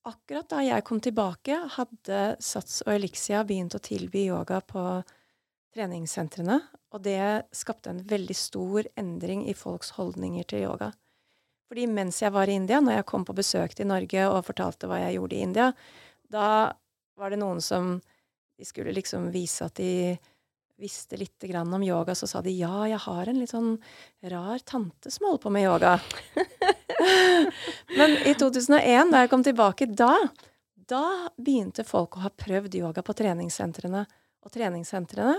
akkurat 0.08 0.48
da 0.50 0.62
jeg 0.64 0.84
kom 0.86 1.00
tilbake, 1.02 1.56
hadde 1.76 2.22
Sats 2.42 2.82
og 2.84 2.94
Elixia 2.94 3.42
begynt 3.46 3.76
å 3.76 3.82
tilby 3.82 4.26
yoga 4.28 4.60
på 4.64 4.82
treningssentrene. 5.74 6.60
Og 6.94 7.02
det 7.02 7.48
skapte 7.56 7.90
en 7.90 8.04
veldig 8.06 8.36
stor 8.38 8.86
endring 9.00 9.46
i 9.50 9.56
folks 9.58 9.94
holdninger 9.96 10.46
til 10.50 10.66
yoga. 10.68 10.92
Fordi 11.70 11.86
mens 11.90 12.20
jeg 12.22 12.30
var 12.34 12.50
i 12.50 12.56
India, 12.58 12.78
når 12.84 13.00
jeg 13.00 13.08
kom 13.10 13.24
på 13.26 13.34
besøk 13.36 13.74
til 13.74 13.88
Norge 13.90 14.28
og 14.28 14.44
fortalte 14.46 14.86
hva 14.90 15.00
jeg 15.02 15.16
gjorde 15.16 15.36
i 15.36 15.44
India, 15.46 15.70
da 16.30 16.48
var 17.18 17.32
det 17.32 17.40
noen 17.42 17.62
som 17.64 17.96
De 18.54 18.62
skulle 18.62 18.92
liksom 18.94 19.32
vise 19.34 19.66
at 19.66 19.74
de 19.74 20.14
visste 20.80 21.16
litt 21.16 21.44
om 21.56 21.82
yoga, 21.82 22.14
så 22.14 22.26
sa 22.26 22.42
de 22.42 22.50
ja, 22.50 22.86
jeg 22.88 22.98
har 23.06 23.28
en 23.28 23.38
litt 23.38 23.52
sånn 23.52 23.76
rar 24.30 24.58
tante 24.66 25.10
som 25.10 25.28
holder 25.28 25.42
på 25.42 25.52
med 25.54 25.66
yoga. 25.66 25.98
Men 27.98 28.16
i 28.26 28.34
2001, 28.34 29.12
da 29.12 29.22
jeg 29.22 29.30
kom 29.30 29.44
tilbake, 29.46 29.86
da, 29.86 30.12
da 30.74 31.04
begynte 31.36 31.86
folk 31.86 32.18
å 32.18 32.24
ha 32.26 32.32
prøvd 32.32 32.74
yoga 32.80 33.04
på 33.06 33.16
treningssentrene. 33.16 34.04
Og 34.44 34.52
treningssentrene 34.52 35.38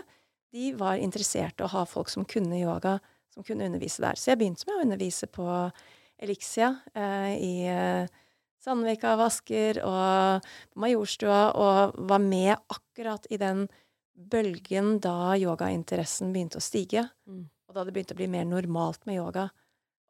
de 0.56 0.72
var 0.80 1.02
interessert 1.04 1.60
i 1.60 1.66
å 1.66 1.72
ha 1.74 1.84
folk 1.90 2.10
som 2.10 2.26
kunne 2.28 2.62
yoga, 2.62 2.98
som 3.34 3.44
kunne 3.44 3.68
undervise 3.68 4.02
der. 4.06 4.16
Så 4.16 4.32
jeg 4.32 4.40
begynte 4.40 4.70
med 4.70 4.78
å 4.78 4.86
undervise 4.88 5.28
på 5.28 5.48
Elixia 6.24 6.72
eh, 6.96 7.34
i 7.36 7.56
eh, 7.68 8.14
Sandvika 8.64 9.18
og 9.18 9.26
Asker 9.28 9.82
og 9.84 10.46
på 10.72 10.80
Majorstua, 10.82 11.42
og 11.60 12.00
var 12.10 12.24
med 12.24 12.56
akkurat 12.72 13.28
i 13.30 13.38
den 13.42 13.66
bølgen 14.16 14.98
da 15.04 15.36
yogainteressen 15.38 16.32
begynte 16.34 16.60
å 16.60 16.64
stige. 16.64 17.06
Mm. 17.28 17.46
Og 17.68 17.78
da 17.78 17.84
det 17.86 17.94
begynte 17.96 18.16
å 18.16 18.20
bli 18.20 18.30
mer 18.32 18.48
normalt 18.48 19.06
med 19.06 19.20
yoga. 19.20 19.50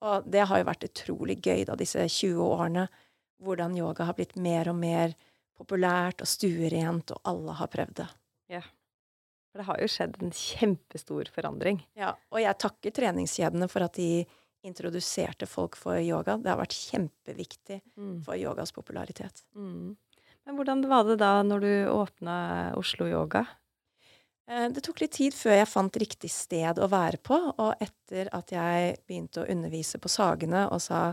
Og 0.05 0.27
det 0.29 0.45
har 0.49 0.61
jo 0.61 0.67
vært 0.67 0.87
utrolig 0.87 1.39
gøy, 1.41 1.65
da, 1.67 1.77
disse 1.79 2.03
20 2.03 2.41
årene, 2.45 2.85
hvordan 3.41 3.75
yoga 3.77 4.07
har 4.09 4.17
blitt 4.17 4.35
mer 4.39 4.69
og 4.71 4.77
mer 4.79 5.15
populært 5.55 6.21
og 6.23 6.29
stuerent, 6.29 7.13
og 7.15 7.29
alle 7.31 7.55
har 7.57 7.71
prøvd 7.71 7.99
det. 8.01 8.07
Ja. 8.57 8.63
For 9.51 9.61
det 9.61 9.67
har 9.69 9.81
jo 9.81 9.91
skjedd 9.91 10.17
en 10.19 10.33
kjempestor 10.35 11.29
forandring. 11.31 11.79
Ja, 11.97 12.13
og 12.29 12.41
jeg 12.43 12.59
takker 12.61 12.95
treningskjedene 12.95 13.69
for 13.71 13.87
at 13.87 13.95
de 13.97 14.25
introduserte 14.65 15.47
folk 15.47 15.77
for 15.79 15.99
yoga. 16.01 16.35
Det 16.41 16.51
har 16.51 16.59
vært 16.59 16.75
kjempeviktig 16.75 17.79
mm. 17.95 18.17
for 18.25 18.37
yogas 18.39 18.73
popularitet. 18.75 19.45
Mm. 19.55 19.93
Men 20.45 20.57
hvordan 20.59 20.83
var 20.89 21.05
det 21.07 21.19
da 21.21 21.37
når 21.45 21.63
du 21.63 21.71
åpna 21.93 22.35
Oslo 22.77 23.07
Yoga? 23.09 23.45
Eh, 24.47 24.67
det 24.69 24.83
tok 24.85 25.01
litt 25.01 25.15
tid 25.17 25.33
før 25.33 25.57
jeg 25.57 25.69
fant 25.71 26.01
riktig 26.01 26.29
sted 26.33 26.79
å 26.81 26.89
være 26.91 27.17
på, 27.25 27.37
og 27.57 27.81
etter 27.81 28.29
at 28.35 28.53
jeg 28.53 28.97
begynte 29.07 29.41
å 29.41 29.49
undervise 29.49 30.01
på 30.01 30.11
Sagene 30.11 30.67
og 30.69 30.83
sa 30.85 31.07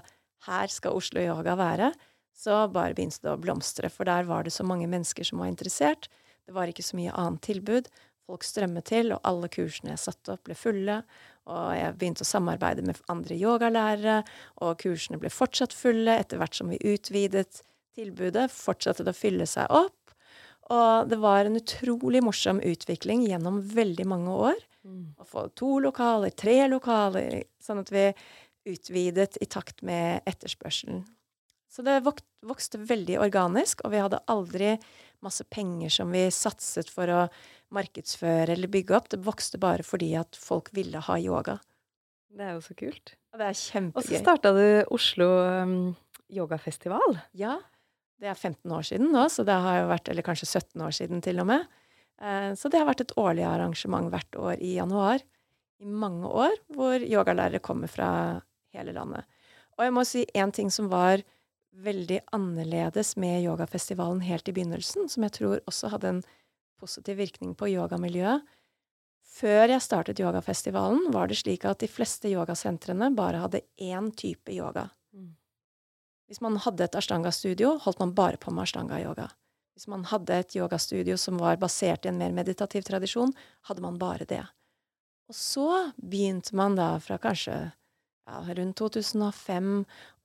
her 0.48 0.72
skal 0.72 0.98
Oslo 0.98 1.22
Yoga 1.22 1.54
være, 1.56 1.92
så 2.36 2.64
bare 2.72 2.96
begynte 2.96 3.22
det 3.22 3.32
å 3.32 3.40
blomstre, 3.40 3.88
for 3.92 4.08
der 4.08 4.26
var 4.28 4.44
det 4.44 4.52
så 4.54 4.66
mange 4.66 4.88
mennesker 4.90 5.24
som 5.24 5.40
var 5.40 5.52
interessert. 5.52 6.08
Det 6.46 6.54
var 6.56 6.68
ikke 6.68 6.84
så 6.84 6.96
mye 6.98 7.12
annet 7.14 7.44
tilbud. 7.46 7.90
Folk 8.26 8.44
strømmet 8.46 8.88
til, 8.88 9.12
og 9.14 9.20
alle 9.28 9.50
kursene 9.52 9.92
jeg 9.92 10.02
satte 10.02 10.34
opp, 10.34 10.42
ble 10.48 10.56
fulle. 10.58 11.02
Og 11.52 11.68
jeg 11.76 11.94
begynte 12.00 12.24
å 12.24 12.28
samarbeide 12.28 12.84
med 12.86 12.98
andre 13.12 13.36
yogalærere, 13.38 14.22
og 14.64 14.80
kursene 14.82 15.20
ble 15.22 15.30
fortsatt 15.30 15.76
fulle. 15.76 16.16
Etter 16.18 16.40
hvert 16.40 16.56
som 16.58 16.72
vi 16.72 16.80
utvidet 16.80 17.62
tilbudet, 17.94 18.48
fortsatte 18.54 19.06
det 19.06 19.14
å 19.14 19.20
fylle 19.20 19.46
seg 19.46 19.70
opp. 19.70 20.01
Og 20.71 21.09
det 21.11 21.19
var 21.23 21.49
en 21.49 21.59
utrolig 21.59 22.23
morsom 22.25 22.61
utvikling 22.62 23.25
gjennom 23.26 23.59
veldig 23.75 24.07
mange 24.09 24.37
år. 24.50 24.61
Mm. 24.87 25.14
Å 25.19 25.26
få 25.26 25.47
to 25.59 25.78
lokaler, 25.83 26.35
tre 26.35 26.61
lokaler, 26.71 27.42
sånn 27.62 27.83
at 27.83 27.90
vi 27.92 28.07
utvidet 28.69 29.40
i 29.42 29.49
takt 29.50 29.83
med 29.87 30.23
etterspørselen. 30.28 31.02
Så 31.73 31.83
det 31.87 32.02
vokste 32.04 32.78
veldig 32.85 33.16
organisk, 33.25 33.81
og 33.83 33.95
vi 33.95 34.02
hadde 34.02 34.21
aldri 34.31 34.75
masse 35.25 35.45
penger 35.49 35.92
som 35.95 36.12
vi 36.12 36.26
satset 36.35 36.90
for 36.92 37.09
å 37.09 37.23
markedsføre 37.73 38.52
eller 38.52 38.71
bygge 38.71 38.97
opp. 38.99 39.09
Det 39.12 39.23
vokste 39.25 39.61
bare 39.62 39.87
fordi 39.87 40.12
at 40.21 40.37
folk 40.37 40.69
ville 40.76 41.00
ha 41.07 41.16
yoga. 41.23 41.57
Det 42.33 42.45
er 42.45 42.57
jo 42.57 42.64
så 42.64 42.76
kult. 42.76 43.14
Og 43.33 43.40
det 43.40 43.49
er 43.49 43.59
kjempegøy. 43.59 44.02
Og 44.02 44.09
så 44.09 44.21
starta 44.21 44.52
du 44.57 44.64
Oslo 44.92 45.28
um, 45.64 45.76
yogafestival. 46.33 47.19
Ja. 47.37 47.57
Det 48.23 48.31
er 48.31 48.38
15 48.38 48.71
år 48.71 48.87
siden 48.87 49.11
nå, 49.11 49.26
så 49.35 49.43
det 49.43 49.55
har 49.64 49.81
jo 49.81 49.91
vært, 49.91 50.09
eller 50.12 50.23
kanskje 50.23 50.47
17 50.47 50.85
år 50.87 50.95
siden 50.95 51.23
til 51.25 51.43
og 51.43 51.49
med. 51.50 51.67
Eh, 52.23 52.52
så 52.55 52.71
det 52.71 52.79
har 52.79 52.87
vært 52.87 53.02
et 53.02 53.14
årlig 53.19 53.43
arrangement 53.49 54.12
hvert 54.12 54.38
år 54.38 54.62
i 54.62 54.76
januar 54.76 55.25
i 55.83 55.88
mange 55.91 56.31
år, 56.31 56.55
hvor 56.71 57.02
yogalærere 57.02 57.59
kommer 57.64 57.91
fra 57.91 58.09
hele 58.76 58.95
landet. 58.95 59.26
Og 59.75 59.87
jeg 59.88 59.95
må 59.97 60.05
si 60.07 60.23
én 60.38 60.55
ting 60.55 60.71
som 60.71 60.87
var 60.93 61.25
veldig 61.83 62.21
annerledes 62.37 63.17
med 63.19 63.43
yogafestivalen 63.43 64.23
helt 64.23 64.49
i 64.49 64.55
begynnelsen, 64.55 65.09
som 65.11 65.26
jeg 65.26 65.35
tror 65.41 65.59
også 65.67 65.91
hadde 65.91 66.11
en 66.12 66.25
positiv 66.79 67.19
virkning 67.19 67.57
på 67.59 67.73
yogamiljøet. 67.73 68.45
Før 69.33 69.73
jeg 69.73 69.83
startet 69.83 70.21
yogafestivalen, 70.21 71.09
var 71.14 71.31
det 71.31 71.41
slik 71.41 71.64
at 71.64 71.81
de 71.81 71.88
fleste 71.88 72.29
yogasentrene 72.31 73.09
bare 73.17 73.41
hadde 73.41 73.64
én 73.81 74.11
type 74.14 74.52
yoga. 74.52 74.91
Hvis 76.32 76.40
man 76.40 76.56
hadde 76.64 76.86
et 76.86 76.94
ashtanga-studio, 76.96 77.74
holdt 77.84 77.98
man 78.00 78.14
bare 78.16 78.38
på 78.40 78.48
med 78.56 78.64
ashtanga-yoga. 78.64 79.26
Hvis 79.76 79.84
man 79.92 80.06
hadde 80.08 80.38
et 80.40 80.54
yogastudio 80.56 81.18
som 81.20 81.36
var 81.36 81.58
basert 81.60 82.06
i 82.06 82.08
en 82.08 82.16
mer 82.16 82.32
meditativ 82.32 82.86
tradisjon, 82.88 83.34
hadde 83.68 83.84
man 83.84 83.98
bare 84.00 84.24
det. 84.24 84.40
Og 85.28 85.36
så 85.36 85.66
begynte 86.00 86.56
man 86.56 86.78
da 86.78 86.94
fra 87.04 87.18
kanskje 87.20 87.56
ja, 87.68 88.40
rundt 88.56 88.80
2005 88.80 89.68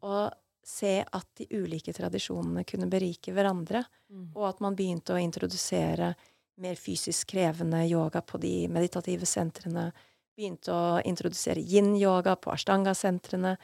å 0.07 0.21
se 0.67 0.93
at 1.03 1.27
de 1.39 1.47
ulike 1.59 1.91
tradisjonene 1.95 2.63
kunne 2.67 2.87
berike 2.91 3.35
hverandre, 3.35 3.83
mm. 4.07 4.29
og 4.35 4.47
at 4.49 4.63
man 4.63 4.79
begynte 4.79 5.15
å 5.15 5.19
introdusere 5.19 6.13
mer 6.63 6.79
fysisk 6.79 7.33
krevende 7.35 7.83
yoga 7.87 8.23
på 8.23 8.39
de 8.41 8.53
meditative 8.71 9.27
sentrene. 9.27 9.89
Begynte 10.39 10.71
å 10.71 11.01
introdusere 11.03 11.59
yin-yoga 11.59 12.37
på 12.39 12.55
ashtanga-sentrene. 12.55 13.57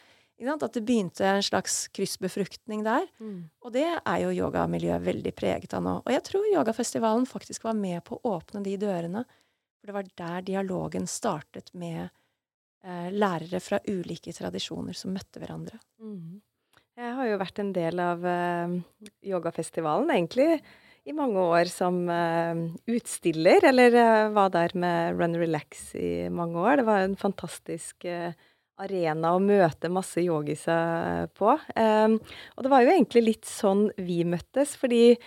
At 0.52 0.76
det 0.76 0.84
begynte 0.86 1.26
en 1.28 1.44
slags 1.46 1.88
kryssbefruktning 1.96 2.84
der. 2.86 3.08
Mm. 3.20 3.50
Og 3.64 3.74
det 3.76 3.86
er 3.88 4.20
jo 4.24 4.34
yogamiljøet 4.36 5.06
veldig 5.06 5.34
preget 5.38 5.76
av 5.78 5.84
nå. 5.86 5.96
Og 6.04 6.12
jeg 6.12 6.26
tror 6.28 6.50
yogafestivalen 6.52 7.28
faktisk 7.30 7.68
var 7.68 7.78
med 7.78 8.04
på 8.08 8.20
å 8.20 8.36
åpne 8.36 8.64
de 8.66 8.76
dørene. 8.82 9.24
For 9.80 9.92
det 9.92 9.98
var 9.98 10.12
der 10.24 10.48
dialogen 10.48 11.08
startet 11.12 11.72
med 11.76 12.06
eh, 12.08 13.10
lærere 13.12 13.60
fra 13.64 13.82
ulike 13.88 14.36
tradisjoner 14.36 14.98
som 14.98 15.16
møtte 15.16 15.42
hverandre. 15.44 15.80
Mm. 16.04 16.42
Jeg 17.00 17.18
har 17.18 17.28
jo 17.28 17.42
vært 17.42 17.60
en 17.64 17.74
del 17.76 18.00
av 18.04 18.26
eh, 18.30 18.80
yogafestivalen, 19.34 20.12
egentlig 20.14 20.62
i 21.04 21.14
mange 21.16 21.42
år 21.42 21.68
som 21.72 21.98
uh, 22.08 22.60
utstiller, 22.88 23.66
eller 23.68 23.96
uh, 23.98 24.32
var 24.36 24.54
der 24.54 24.72
med 24.80 25.20
Run 25.20 25.36
Relax 25.36 25.90
i 26.00 26.30
mange 26.32 26.60
år. 26.60 26.80
Det 26.80 26.86
var 26.88 27.04
en 27.04 27.18
fantastisk 27.20 28.08
uh, 28.08 28.32
arena 28.82 29.34
å 29.36 29.42
møte 29.44 29.92
masse 29.94 30.24
yogiser 30.24 31.28
på. 31.38 31.54
Um, 31.78 32.18
og 32.56 32.66
det 32.66 32.72
var 32.74 32.86
jo 32.86 32.94
egentlig 32.94 33.26
litt 33.28 33.50
sånn 33.50 33.90
vi 34.02 34.24
møttes, 34.28 34.78
fordi 34.80 35.18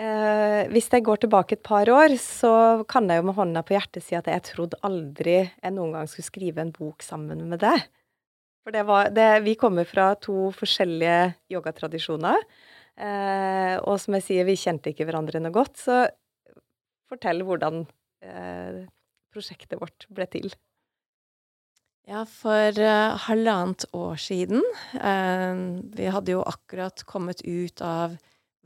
hvis 0.00 0.86
jeg 0.94 1.02
går 1.04 1.18
tilbake 1.20 1.58
et 1.58 1.64
par 1.66 1.90
år, 1.92 2.14
så 2.16 2.86
kan 2.88 3.10
jeg 3.10 3.20
jo 3.20 3.24
med 3.26 3.34
hånda 3.36 3.60
på 3.66 3.74
hjertet 3.74 4.04
si 4.06 4.14
at 4.16 4.30
jeg 4.30 4.44
trodde 4.46 4.78
aldri 4.86 5.34
jeg 5.42 5.74
noen 5.74 5.92
gang 5.92 6.08
skulle 6.08 6.24
skrive 6.24 6.62
en 6.62 6.70
bok 6.72 7.04
sammen 7.04 7.42
med 7.50 7.60
deg. 7.60 7.82
For 8.64 8.72
det 8.72 8.84
var, 8.88 9.10
det, 9.12 9.28
vi 9.44 9.56
kommer 9.60 9.84
fra 9.88 10.12
to 10.20 10.50
forskjellige 10.56 11.34
yogatradisjoner. 11.52 12.44
Eh, 13.00 13.76
og 13.80 13.96
som 14.02 14.16
jeg 14.18 14.26
sier, 14.26 14.48
vi 14.48 14.58
kjente 14.60 14.92
ikke 14.92 15.06
hverandre 15.08 15.40
noe 15.40 15.54
godt. 15.54 15.80
Så 15.80 16.02
fortell 17.10 17.42
hvordan 17.46 17.82
eh, 18.22 18.82
prosjektet 19.32 19.80
vårt 19.80 20.06
ble 20.12 20.28
til. 20.30 20.52
Ja, 22.10 22.24
for 22.26 22.74
uh, 22.74 23.14
halvannet 23.22 23.84
år 23.94 24.16
siden 24.18 24.64
uh, 24.98 25.58
Vi 25.94 26.08
hadde 26.10 26.32
jo 26.34 26.40
akkurat 26.42 27.04
kommet 27.06 27.44
ut 27.46 27.78
av 27.86 28.16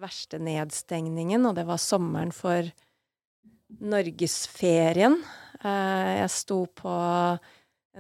verste 0.00 0.40
nedstengningen, 0.40 1.44
og 1.44 1.58
det 1.58 1.66
var 1.68 1.78
sommeren 1.78 2.32
for 2.32 2.70
norgesferien. 3.84 5.18
Uh, 5.60 6.24
jeg 6.24 6.32
sto 6.32 6.62
på 6.72 6.94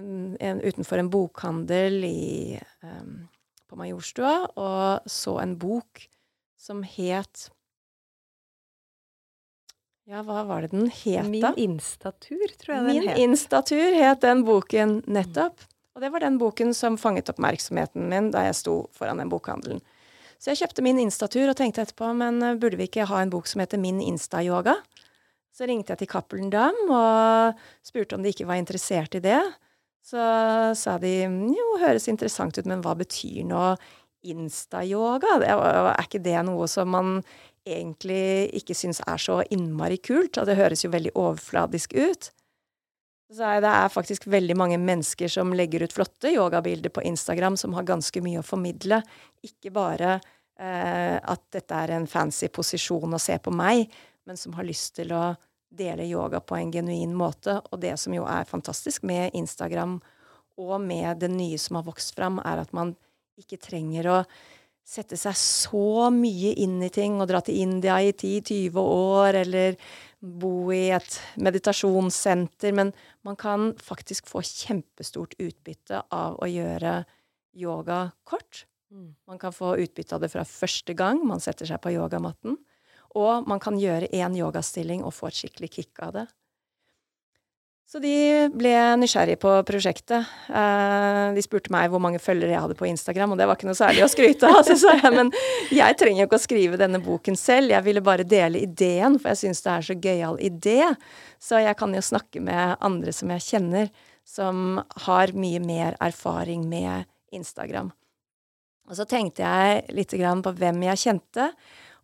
en, 0.00 0.08
en, 0.40 0.64
utenfor 0.64 1.02
en 1.02 1.12
bokhandel 1.12 2.08
i, 2.08 2.56
um, 2.80 3.28
på 3.68 3.78
Majorstua 3.78 4.46
og 4.56 5.12
så 5.12 5.36
en 5.44 5.58
bok 5.60 6.06
som 6.56 6.80
het 6.88 7.50
Ja, 10.04 10.20
hva 10.20 10.42
var 10.44 10.66
det 10.66 10.74
den 10.74 10.90
het, 10.92 11.30
da? 11.40 11.54
Min 11.56 11.72
instatur, 11.72 12.44
tror 12.60 12.74
jeg 12.74 12.84
den 12.84 12.90
het. 12.90 13.16
Min 13.16 13.30
instatur 13.30 13.96
het 13.96 14.20
den 14.20 14.42
boken 14.44 14.98
nettopp. 15.08 15.64
Og 15.94 16.02
det 16.02 16.10
var 16.10 16.24
den 16.24 16.36
boken 16.40 16.74
som 16.76 16.98
fanget 16.98 17.30
oppmerksomheten 17.30 18.08
min 18.10 18.32
da 18.34 18.42
jeg 18.48 18.58
sto 18.58 18.74
foran 18.96 19.22
den 19.22 19.30
bokhandelen. 19.32 19.80
Så 20.42 20.50
jeg 20.52 20.64
kjøpte 20.64 20.84
min 20.84 20.98
instatur 21.00 21.48
og 21.48 21.56
tenkte 21.56 21.84
etterpå, 21.86 22.10
men 22.18 22.42
eh, 22.44 22.56
burde 22.60 22.76
vi 22.76 22.88
ikke 22.90 23.06
ha 23.08 23.22
en 23.22 23.32
bok 23.32 23.48
som 23.48 23.62
heter 23.62 23.80
Min 23.80 24.02
Insta-yoga? 24.04 24.74
Så 25.54 25.68
ringte 25.70 25.94
jeg 25.94 26.02
til 26.02 26.10
Cappelen 26.10 26.50
Dam 26.52 26.76
og 26.90 27.60
spurte 27.86 28.18
om 28.18 28.24
de 28.24 28.34
ikke 28.34 28.48
var 28.50 28.58
interessert 28.60 29.14
i 29.16 29.22
det. 29.24 29.40
Så 30.04 30.20
sa 30.76 30.98
de 31.00 31.14
jo, 31.24 31.68
høres 31.80 32.10
interessant 32.12 32.58
ut, 32.58 32.66
men 32.68 32.82
hva 32.84 32.92
betyr 32.98 33.46
nå 33.48 33.70
Insta-yoga, 34.34 35.38
er 35.46 36.04
ikke 36.04 36.20
det 36.24 36.36
noe 36.44 36.68
som 36.68 36.90
man 36.92 37.16
egentlig 37.64 38.50
ikke 38.60 38.76
syns 38.76 39.00
er 39.06 39.20
så 39.20 39.40
innmari 39.52 39.98
kult? 40.04 40.38
Og 40.38 40.48
det 40.48 40.58
høres 40.58 40.84
jo 40.84 40.92
veldig 40.92 41.14
overfladisk 41.16 41.96
ut. 41.96 42.30
Så 43.34 43.54
det 43.64 43.70
er 43.70 43.90
faktisk 43.90 44.26
veldig 44.30 44.56
mange 44.56 44.78
mennesker 44.78 45.30
som 45.32 45.54
legger 45.56 45.86
ut 45.86 45.94
flotte 45.96 46.30
yogabilder 46.30 46.92
på 46.94 47.02
Instagram, 47.08 47.56
som 47.56 47.74
har 47.74 47.86
ganske 47.88 48.20
mye 48.22 48.42
å 48.42 48.46
formidle. 48.46 49.00
Ikke 49.42 49.72
bare 49.74 50.18
eh, 50.60 51.16
at 51.18 51.42
dette 51.54 51.80
er 51.80 51.96
en 51.96 52.06
fancy 52.10 52.50
posisjon 52.52 53.16
å 53.16 53.22
se 53.22 53.38
på 53.42 53.54
meg, 53.54 53.88
men 54.28 54.38
som 54.38 54.54
har 54.58 54.68
lyst 54.68 54.94
til 55.00 55.12
å 55.16 55.32
dele 55.74 56.06
yoga 56.06 56.38
på 56.40 56.60
en 56.60 56.70
genuin 56.72 57.16
måte. 57.16 57.58
Og 57.72 57.80
det 57.82 57.96
som 58.00 58.14
jo 58.14 58.28
er 58.28 58.46
fantastisk 58.48 59.02
med 59.08 59.34
Instagram 59.34 59.98
og 60.60 60.76
med 60.84 61.24
det 61.24 61.32
nye 61.32 61.58
som 61.58 61.80
har 61.80 61.88
vokst 61.88 62.14
fram, 62.14 62.38
er 62.44 62.62
at 62.62 62.76
man 62.76 62.94
ikke 63.40 63.58
trenger 63.58 64.10
å 64.12 64.18
sette 64.84 65.16
seg 65.16 65.36
så 65.38 66.10
mye 66.12 66.52
inn 66.60 66.76
i 66.84 66.90
ting 66.92 67.16
og 67.20 67.28
dra 67.30 67.40
til 67.44 67.56
India 67.64 67.96
i 68.04 68.12
10-20 68.12 68.76
år, 68.80 69.40
eller 69.40 69.78
bo 70.20 70.70
i 70.72 70.88
et 70.94 71.16
meditasjonssenter, 71.40 72.76
men 72.76 72.92
man 73.24 73.36
kan 73.40 73.72
faktisk 73.80 74.28
få 74.30 74.44
kjempestort 74.44 75.36
utbytte 75.40 76.04
av 76.12 76.38
å 76.40 76.48
gjøre 76.48 77.02
yoga 77.56 78.06
kort. 78.28 78.64
Mm. 78.92 79.14
Man 79.26 79.40
kan 79.40 79.52
få 79.52 79.74
utbytte 79.80 80.16
av 80.16 80.24
det 80.24 80.32
fra 80.32 80.44
første 80.48 80.94
gang 80.96 81.22
man 81.26 81.42
setter 81.42 81.68
seg 81.68 81.80
på 81.82 81.92
yogamatten. 81.96 82.58
Og 83.14 83.46
man 83.46 83.60
kan 83.62 83.78
gjøre 83.78 84.10
én 84.10 84.34
yogastilling 84.36 85.04
og 85.06 85.14
få 85.14 85.30
et 85.30 85.38
skikkelig 85.38 85.70
kick 85.76 86.02
av 86.02 86.16
det. 86.16 86.24
Så 87.84 88.00
de 88.00 88.48
ble 88.56 88.72
nysgjerrige 88.98 89.38
på 89.42 89.50
prosjektet. 89.68 90.30
Eh, 90.48 91.26
de 91.36 91.42
spurte 91.44 91.70
meg 91.70 91.90
hvor 91.92 92.00
mange 92.02 92.18
følgere 92.22 92.54
jeg 92.54 92.62
hadde 92.64 92.76
på 92.78 92.88
Instagram, 92.88 93.34
og 93.34 93.38
det 93.38 93.46
var 93.46 93.58
ikke 93.58 93.68
noe 93.68 93.78
særlig 93.78 94.06
å 94.06 94.10
skryte 94.10 94.48
av. 94.48 94.62
Så 94.66 94.78
sa 94.80 94.94
jeg 94.96 95.12
men 95.14 95.30
jeg 95.74 95.98
trenger 96.00 96.24
jo 96.24 96.28
ikke 96.30 96.40
å 96.40 96.46
skrive 96.46 96.80
denne 96.80 97.02
boken 97.04 97.36
selv, 97.38 97.74
jeg 97.74 97.86
ville 97.86 98.02
bare 98.04 98.26
dele 98.26 98.64
ideen, 98.64 99.20
for 99.20 99.30
jeg 99.34 99.42
syns 99.44 99.62
det 99.66 99.74
er 99.74 99.86
så 99.90 99.98
gøyal 100.08 100.40
idé. 100.42 100.80
Så 101.38 101.60
jeg 101.62 101.76
kan 101.78 101.94
jo 101.94 102.02
snakke 102.02 102.42
med 102.42 102.74
andre 102.80 103.14
som 103.14 103.30
jeg 103.36 103.46
kjenner, 103.50 103.92
som 104.24 104.80
har 105.04 105.34
mye 105.36 105.60
mer 105.60 106.00
erfaring 106.02 106.64
med 106.70 107.04
Instagram. 107.36 107.92
Og 108.88 108.96
så 108.98 109.06
tenkte 109.08 109.44
jeg 109.44 109.84
litt 109.96 110.12
på 110.44 110.56
hvem 110.58 110.82
jeg 110.88 111.02
kjente. 111.06 111.52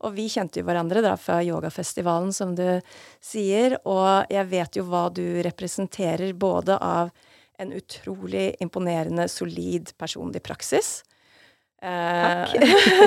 Og 0.00 0.14
vi 0.16 0.28
kjente 0.32 0.60
jo 0.60 0.66
hverandre 0.68 1.02
da 1.04 1.16
fra 1.20 1.40
yogafestivalen, 1.44 2.32
som 2.32 2.54
du 2.56 2.80
sier. 3.20 3.76
Og 3.84 4.30
jeg 4.32 4.48
vet 4.50 4.80
jo 4.80 4.86
hva 4.88 5.08
du 5.12 5.42
representerer, 5.44 6.32
både 6.32 6.78
av 6.80 7.12
en 7.60 7.72
utrolig 7.76 8.54
imponerende, 8.64 9.28
solid 9.28 9.92
personlig 10.00 10.42
praksis. 10.42 11.00
Takk. 11.80 12.52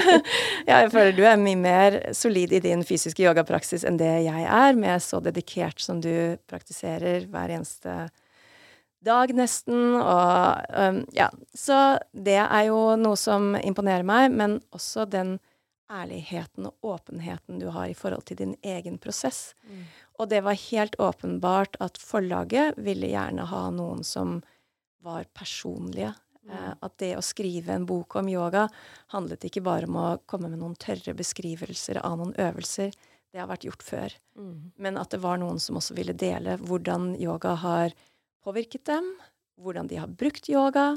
ja, 0.70 0.80
jeg 0.82 0.90
føler 0.90 1.14
du 1.14 1.22
er 1.30 1.38
mye 1.38 1.58
mer 1.60 1.98
solid 2.18 2.56
i 2.58 2.62
din 2.64 2.82
fysiske 2.86 3.22
yogapraksis 3.22 3.86
enn 3.86 4.00
det 4.02 4.10
jeg 4.26 4.46
er, 4.50 4.74
med 4.78 5.04
så 5.06 5.20
dedikert 5.22 5.82
som 5.82 6.00
du 6.02 6.40
praktiserer 6.50 7.28
hver 7.30 7.54
eneste 7.54 8.08
dag, 9.06 9.34
nesten. 9.38 9.98
Og 10.00 10.74
um, 10.74 11.02
ja. 11.14 11.30
Så 11.54 11.80
det 12.14 12.40
er 12.42 12.70
jo 12.70 12.96
noe 13.00 13.20
som 13.20 13.54
imponerer 13.62 14.06
meg, 14.08 14.32
men 14.34 14.58
også 14.74 15.06
den 15.10 15.38
ærligheten 15.92 16.68
og 16.70 16.94
åpenheten 16.96 17.60
du 17.60 17.68
har 17.74 17.90
i 17.92 17.98
forhold 17.98 18.26
til 18.30 18.40
din 18.40 18.56
egen 18.64 18.98
prosess. 19.02 19.54
Mm. 19.68 19.86
Og 20.20 20.30
det 20.30 20.42
var 20.46 20.60
helt 20.70 20.96
åpenbart 21.00 21.78
at 21.84 22.00
forlaget 22.02 22.78
ville 22.78 23.12
gjerne 23.12 23.48
ha 23.50 23.64
noen 23.74 24.04
som 24.08 24.42
var 25.04 25.28
personlige. 25.36 26.14
Mm. 26.44 26.54
Eh, 26.54 26.72
at 26.80 26.98
det 27.00 27.14
å 27.18 27.26
skrive 27.26 27.76
en 27.76 27.88
bok 27.88 28.18
om 28.20 28.30
yoga 28.32 28.68
handlet 29.16 29.48
ikke 29.48 29.64
bare 29.66 29.90
om 29.90 30.00
å 30.00 30.08
komme 30.30 30.52
med 30.52 30.62
noen 30.62 30.78
tørre 30.80 31.16
beskrivelser 31.18 32.02
av 32.04 32.18
noen 32.20 32.36
øvelser. 32.40 32.94
Det 33.34 33.42
har 33.42 33.50
vært 33.50 33.66
gjort 33.68 33.84
før. 33.86 34.16
Mm. 34.38 34.72
Men 34.78 35.00
at 35.02 35.14
det 35.14 35.24
var 35.24 35.40
noen 35.42 35.62
som 35.62 35.80
også 35.80 35.96
ville 35.98 36.16
dele 36.16 36.58
hvordan 36.62 37.14
yoga 37.22 37.56
har 37.64 37.96
påvirket 38.44 38.86
dem, 38.90 39.08
hvordan 39.62 39.88
de 39.90 40.00
har 40.02 40.12
brukt 40.12 40.50
yoga, 40.52 40.94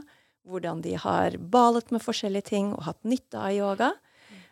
hvordan 0.46 0.82
de 0.84 0.94
har 1.00 1.38
balet 1.38 1.90
med 1.94 2.02
forskjellige 2.04 2.50
ting 2.52 2.72
og 2.74 2.84
hatt 2.86 3.02
nytte 3.06 3.40
av 3.40 3.54
yoga. 3.54 3.92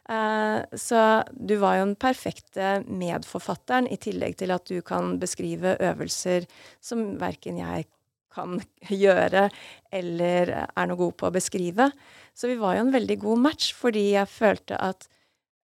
Eh, 0.08 0.76
så 0.76 1.00
du 1.32 1.56
var 1.62 1.78
jo 1.78 1.86
den 1.86 1.96
perfekte 2.00 2.78
medforfatteren, 2.84 3.88
i 3.88 3.98
tillegg 4.00 4.36
til 4.40 4.52
at 4.54 4.66
du 4.68 4.80
kan 4.84 5.16
beskrive 5.20 5.76
øvelser 5.80 6.48
som 6.84 7.14
verken 7.20 7.60
jeg 7.62 7.86
kan 8.34 8.58
gjøre 9.04 9.48
eller 9.94 10.52
er 10.66 10.90
noe 10.90 11.00
god 11.00 11.16
på 11.20 11.30
å 11.30 11.34
beskrive. 11.34 11.88
Så 12.34 12.50
vi 12.50 12.58
var 12.60 12.76
jo 12.76 12.84
en 12.86 12.94
veldig 12.94 13.18
god 13.22 13.46
match, 13.48 13.72
fordi 13.78 14.10
jeg 14.16 14.30
følte 14.30 14.78
at 14.80 15.08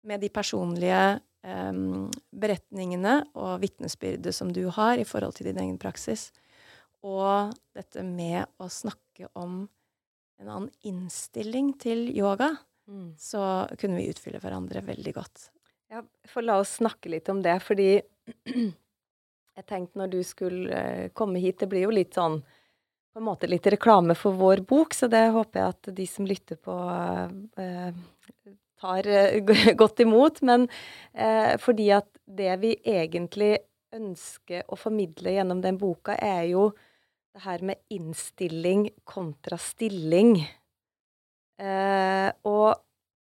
med 0.06 0.22
de 0.22 0.30
personlige 0.32 1.00
um, 1.44 2.08
beretningene 2.32 3.18
og 3.36 3.60
vitnesbyrdet 3.64 4.32
som 4.36 4.52
du 4.52 4.66
har 4.72 5.00
i 5.00 5.08
forhold 5.08 5.36
til 5.36 5.50
din 5.50 5.60
egen 5.60 5.76
praksis, 5.80 6.30
og 7.04 7.52
dette 7.76 8.04
med 8.04 8.44
å 8.60 8.68
snakke 8.68 9.28
om 9.40 9.62
en 10.40 10.48
annen 10.48 10.70
innstilling 10.88 11.74
til 11.80 12.06
yoga, 12.12 12.54
Mm. 12.88 13.14
så 13.18 13.68
kunne 13.78 14.00
vi 14.00 14.08
utfylle 14.10 14.40
hverandre 14.42 14.82
veldig 14.86 15.12
godt. 15.14 15.50
Ja, 15.90 16.04
for 16.26 16.46
la 16.46 16.60
oss 16.62 16.76
snakke 16.78 17.10
litt 17.12 17.28
om 17.30 17.42
det, 17.42 17.56
fordi 17.62 17.90
jeg 19.58 19.66
tenkte 19.66 20.00
når 20.00 20.12
du 20.14 20.20
skulle 20.26 20.70
eh, 20.70 21.12
komme 21.14 21.42
hit 21.42 21.60
Det 21.60 21.68
blir 21.70 21.88
jo 21.88 21.94
litt 21.94 22.14
sånn 22.18 22.40
på 23.10 23.18
en 23.18 23.26
måte 23.26 23.48
litt 23.50 23.66
reklame 23.66 24.14
for 24.14 24.36
vår 24.38 24.62
bok, 24.70 24.94
så 24.94 25.08
det 25.10 25.24
håper 25.34 25.60
jeg 25.60 25.74
at 25.74 25.88
de 25.96 26.06
som 26.06 26.26
lytter 26.28 26.58
på, 26.62 26.76
eh, 27.58 27.90
tar 28.80 29.08
eh, 29.10 29.40
godt 29.82 30.04
imot. 30.04 30.38
Men 30.46 30.68
eh, 31.12 31.56
fordi 31.58 31.90
at 31.96 32.08
det 32.24 32.54
vi 32.62 32.76
egentlig 32.86 33.56
ønsker 33.94 34.68
å 34.70 34.78
formidle 34.78 35.34
gjennom 35.34 35.62
den 35.64 35.80
boka, 35.80 36.14
er 36.14 36.46
jo 36.52 36.70
det 37.34 37.42
her 37.42 37.62
med 37.66 37.82
innstilling 37.90 38.88
kontra 39.04 39.58
stilling. 39.58 40.36
Eh, 41.60 42.30
og 42.48 42.80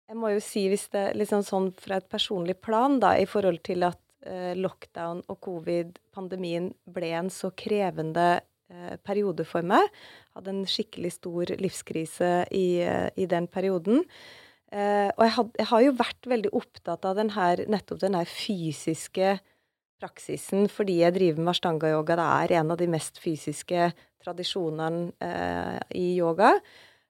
jeg 0.07 0.19
må 0.19 0.31
jo 0.33 0.43
si, 0.43 0.65
hvis 0.71 0.87
det 0.93 1.03
er 1.09 1.17
liksom 1.19 1.43
sånn 1.47 1.71
fra 1.75 1.99
et 1.99 2.09
personlig 2.11 2.57
plan, 2.63 2.99
da, 3.03 3.13
i 3.19 3.27
forhold 3.27 3.59
til 3.67 3.83
at 3.87 3.99
eh, 4.27 4.53
lockdown 4.55 5.23
og 5.27 5.39
covid-pandemien 5.43 6.71
ble 6.95 7.11
en 7.19 7.31
så 7.33 7.51
krevende 7.55 8.27
eh, 8.71 8.95
periode 9.07 9.47
for 9.47 9.67
meg, 9.67 9.87
hadde 10.35 10.53
en 10.53 10.65
skikkelig 10.69 11.17
stor 11.17 11.55
livskrise 11.59 12.31
i, 12.55 12.67
eh, 12.83 13.09
i 13.19 13.27
den 13.29 13.49
perioden. 13.51 14.03
Eh, 14.71 15.07
og 15.13 15.23
jeg, 15.23 15.33
had, 15.37 15.53
jeg, 15.61 15.69
har 15.69 15.83
jo 15.85 15.99
vært 15.99 16.27
veldig 16.27 16.55
opptatt 16.59 17.07
av 17.07 17.19
den 17.19 17.31
her, 17.35 17.63
nettopp 17.71 18.01
den 18.03 18.17
her 18.19 18.27
fysiske 18.27 19.37
praksisen 19.97 20.67
fordi 20.69 20.99
jeg 21.01 21.15
driver 21.15 21.43
med 21.43 21.53
ashtanga-yoga. 21.55 22.17
Det 22.19 22.27
er 22.27 22.59
en 22.59 22.73
av 22.75 22.79
de 22.79 22.89
mest 22.91 23.19
fysiske 23.23 23.91
tradisjonene 24.23 25.09
eh, 25.23 25.79
i 25.97 26.09
yoga. 26.17 26.55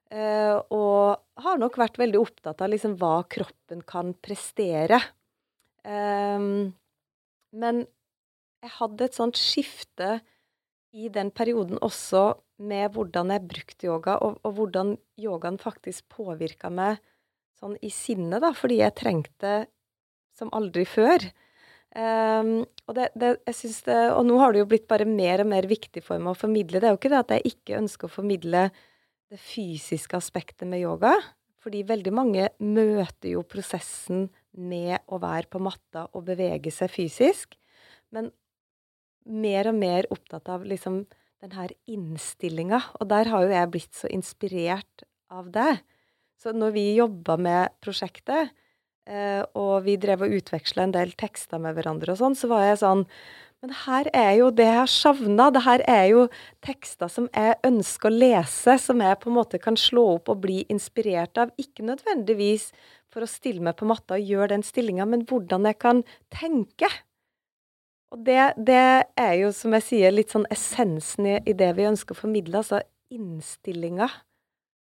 Uh, 0.08 0.64
og 0.72 1.42
har 1.44 1.60
nok 1.60 1.76
vært 1.76 1.98
veldig 2.00 2.20
opptatt 2.22 2.62
av 2.64 2.70
liksom 2.72 2.96
hva 3.00 3.20
kroppen 3.28 3.82
kan 3.88 4.14
prestere. 4.24 5.02
Um, 5.84 6.72
men 7.52 7.84
jeg 8.64 8.74
hadde 8.78 9.06
et 9.06 9.18
sånt 9.18 9.38
skifte 9.38 10.18
i 10.96 11.10
den 11.12 11.30
perioden 11.30 11.80
også 11.84 12.38
med 12.58 12.94
hvordan 12.96 13.30
jeg 13.34 13.46
brukte 13.50 13.86
yoga, 13.86 14.16
og, 14.24 14.40
og 14.42 14.56
hvordan 14.56 14.96
yogaen 15.20 15.60
faktisk 15.60 16.08
påvirka 16.16 16.72
meg 16.72 16.98
sånn 17.58 17.76
i 17.84 17.90
sinnet, 17.92 18.40
da, 18.42 18.54
fordi 18.56 18.80
jeg 18.80 18.96
trengte 18.98 19.52
som 20.38 20.50
aldri 20.54 20.84
før. 20.88 21.22
Um, 21.94 22.62
og, 22.86 22.92
det, 22.98 23.08
det, 23.18 23.32
det, 23.46 23.98
og 24.12 24.26
nå 24.28 24.36
har 24.40 24.52
det 24.54 24.62
jo 24.62 24.68
blitt 24.70 24.88
bare 24.90 25.06
mer 25.08 25.42
og 25.42 25.50
mer 25.50 25.66
viktig 25.70 26.02
for 26.04 26.20
meg 26.22 26.34
å 26.34 26.38
formidle. 26.38 26.80
Det 26.80 26.88
er 26.88 26.94
jo 26.94 27.00
ikke 27.00 27.12
det 27.12 27.22
at 27.22 27.34
jeg 27.36 27.52
ikke 27.54 27.80
ønsker 27.80 28.08
å 28.08 28.16
formidle 28.18 28.68
det 29.28 29.40
fysiske 29.40 30.16
aspektet 30.16 30.68
med 30.68 30.82
yoga. 30.82 31.14
Fordi 31.58 31.82
veldig 31.86 32.12
mange 32.14 32.48
møter 32.62 33.32
jo 33.34 33.44
prosessen 33.46 34.28
med 34.58 35.02
å 35.10 35.18
være 35.20 35.50
på 35.50 35.60
matta 35.62 36.06
og 36.14 36.26
bevege 36.28 36.72
seg 36.72 36.92
fysisk. 36.92 37.56
Men 38.14 38.30
mer 39.28 39.68
og 39.68 39.76
mer 39.76 40.08
opptatt 40.14 40.48
av 40.52 40.64
liksom 40.66 41.02
den 41.42 41.54
her 41.54 41.74
innstillinga. 41.90 42.80
Og 42.98 43.10
der 43.10 43.30
har 43.30 43.44
jo 43.44 43.52
jeg 43.52 43.72
blitt 43.74 43.98
så 43.98 44.10
inspirert 44.10 45.04
av 45.34 45.50
det. 45.54 45.80
Så 46.38 46.54
når 46.54 46.74
vi 46.76 46.86
jobba 46.96 47.36
med 47.40 47.74
prosjektet, 47.82 48.54
eh, 49.10 49.42
og 49.58 49.84
vi 49.86 49.98
drev 50.00 50.24
og 50.24 50.34
utveksla 50.38 50.86
en 50.86 50.94
del 50.94 51.12
tekster 51.18 51.60
med 51.62 51.76
hverandre 51.76 52.14
og 52.14 52.20
sånn, 52.22 52.38
så 52.38 52.50
var 52.50 52.64
jeg 52.68 52.80
sånn 52.84 53.04
men 53.64 53.72
her 53.74 54.06
er 54.14 54.36
jo 54.38 54.52
det 54.54 54.68
jeg 54.68 54.78
har 54.78 54.90
savna. 54.92 55.48
Det 55.50 55.64
her 55.64 55.82
er 55.90 56.04
jo 56.12 56.20
tekster 56.62 57.10
som 57.10 57.26
jeg 57.32 57.56
ønsker 57.66 58.06
å 58.06 58.14
lese, 58.14 58.76
som 58.78 59.02
jeg 59.02 59.18
på 59.18 59.32
en 59.32 59.36
måte 59.40 59.58
kan 59.62 59.78
slå 59.78 60.04
opp 60.14 60.30
og 60.30 60.44
bli 60.44 60.60
inspirert 60.70 61.40
av. 61.42 61.50
Ikke 61.58 61.86
nødvendigvis 61.88 62.68
for 63.10 63.26
å 63.26 63.30
stille 63.30 63.64
meg 63.64 63.74
på 63.80 63.88
matta 63.90 64.14
og 64.14 64.30
gjøre 64.30 64.52
den 64.54 64.62
stillinga, 64.66 65.08
men 65.10 65.26
hvordan 65.26 65.66
jeg 65.66 65.80
kan 65.82 66.04
tenke. 66.30 66.92
Og 68.14 68.22
det, 68.24 68.38
det, 68.56 69.10
er 69.18 69.34
jo, 69.42 69.50
som 69.52 69.74
jeg 69.74 69.88
sier, 69.88 70.14
litt 70.14 70.32
sånn 70.32 70.46
essensen 70.54 71.26
i, 71.26 71.36
i 71.50 71.58
det 71.58 71.74
vi 71.76 71.90
ønsker 71.90 72.14
å 72.14 72.22
formidle. 72.22 72.62
Altså 72.62 72.84
innstillinga 73.10 74.06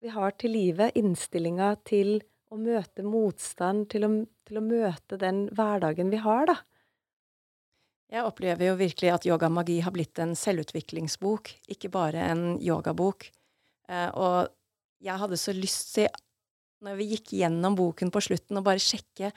vi 0.03 0.11
har 0.11 0.35
til 0.43 0.57
livet. 0.59 0.99
Innstillinga 0.99 1.77
til 1.87 2.19
å 2.51 2.59
møte 2.59 3.07
motstand, 3.07 3.87
til 3.95 4.11
å, 4.11 4.17
til 4.47 4.59
å 4.59 4.67
møte 4.67 5.23
den 5.23 5.47
hverdagen 5.55 6.11
vi 6.11 6.19
har, 6.27 6.51
da? 6.51 6.65
Jeg 8.12 8.23
opplever 8.23 8.69
jo 8.69 8.77
virkelig 8.79 9.11
at 9.11 9.27
Yoga 9.27 9.49
Magi 9.51 9.81
har 9.83 9.95
blitt 9.95 10.21
en 10.23 10.37
selvutviklingsbok, 10.38 11.51
ikke 11.75 11.90
bare 11.90 12.29
en 12.31 12.45
yogabok. 12.62 13.27
Eh, 13.90 14.11
og 14.14 14.53
jeg 15.03 15.19
hadde 15.23 15.38
så 15.40 15.55
lyst 15.57 15.95
til, 15.97 16.09
når 16.87 17.01
vi 17.01 17.09
gikk 17.14 17.33
gjennom 17.40 17.75
boken 17.79 18.12
på 18.14 18.23
slutten, 18.23 18.61
å 18.61 18.66
bare 18.66 18.83
sjekke 18.83 19.33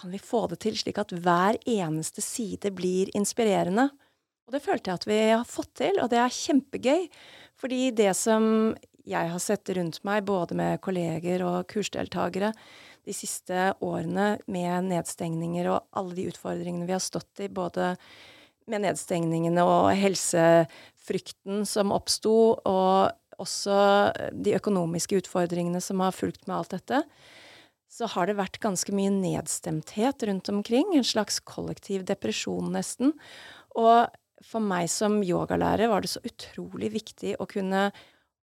kan 0.00 0.12
vi 0.12 0.20
få 0.22 0.46
det 0.50 0.60
til 0.64 0.76
slik 0.78 0.98
at 1.02 1.12
hver 1.12 1.58
eneste 1.68 2.22
side 2.24 2.70
blir 2.74 3.10
inspirerende. 3.18 3.88
Og 4.46 4.54
det 4.54 4.62
følte 4.64 4.90
jeg 4.90 5.00
at 5.00 5.08
vi 5.08 5.18
har 5.30 5.46
fått 5.46 5.74
til, 5.82 5.98
og 6.02 6.10
det 6.10 6.18
er 6.22 6.34
kjempegøy. 6.34 7.08
Fordi 7.60 7.90
det 7.94 8.14
som 8.18 8.72
jeg 9.06 9.32
har 9.32 9.42
sett 9.42 9.70
rundt 9.76 10.00
meg, 10.06 10.24
både 10.26 10.56
med 10.58 10.80
kolleger 10.82 11.44
og 11.46 11.68
kursdeltakere, 11.70 12.52
de 13.10 13.16
siste 13.16 13.70
årene 13.82 14.36
med 14.50 14.90
nedstengninger 14.92 15.68
og 15.72 15.88
alle 15.98 16.16
de 16.16 16.28
utfordringene 16.30 16.86
vi 16.86 16.94
har 16.94 17.02
stått 17.02 17.42
i, 17.42 17.50
både 17.50 17.96
med 18.70 18.84
nedstengningene 18.84 19.64
og 19.66 19.90
helsefrykten 19.98 21.64
som 21.66 21.94
oppsto, 21.94 22.54
og 22.68 23.40
også 23.40 23.76
de 24.36 24.54
økonomiske 24.58 25.22
utfordringene 25.24 25.80
som 25.82 26.02
har 26.04 26.14
fulgt 26.14 26.46
med 26.46 26.58
alt 26.58 26.74
dette, 26.76 27.02
så 27.90 28.06
har 28.12 28.28
det 28.28 28.38
vært 28.38 28.60
ganske 28.62 28.94
mye 28.94 29.10
nedstemthet 29.10 30.22
rundt 30.28 30.52
omkring. 30.52 30.92
En 30.94 31.06
slags 31.06 31.40
kollektiv 31.42 32.04
depresjon, 32.06 32.70
nesten. 32.76 33.16
Og 33.74 34.06
for 34.46 34.62
meg 34.62 34.86
som 34.92 35.18
yogalærer 35.26 35.90
var 35.90 36.04
det 36.04 36.12
så 36.12 36.22
utrolig 36.22 36.92
viktig 36.94 37.34
å 37.42 37.48
kunne 37.50 37.88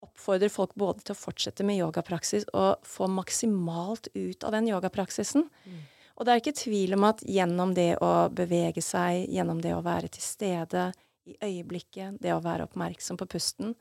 oppfordrer 0.05 0.51
folk 0.51 0.75
både 0.79 1.03
til 1.03 1.15
å 1.15 1.19
fortsette 1.19 1.65
med 1.67 1.79
yogapraksis 1.79 2.47
og 2.53 2.83
få 2.87 3.09
maksimalt 3.11 4.11
ut 4.13 4.45
av 4.47 4.55
den 4.55 4.69
yogapraksisen. 4.71 5.47
Mm. 5.65 5.79
Og 6.19 6.25
det 6.25 6.33
er 6.33 6.41
ikke 6.41 6.59
tvil 6.59 6.95
om 6.97 7.05
at 7.07 7.21
gjennom 7.23 7.73
det 7.75 7.93
å 8.03 8.11
bevege 8.35 8.83
seg, 8.83 9.25
gjennom 9.31 9.61
det 9.63 9.71
å 9.75 9.83
være 9.85 10.11
til 10.11 10.23
stede 10.23 10.89
i 11.29 11.37
øyeblikket, 11.39 12.19
det 12.19 12.33
å 12.35 12.41
være 12.43 12.65
oppmerksom 12.67 13.19
på 13.19 13.27
pusten, 13.29 13.75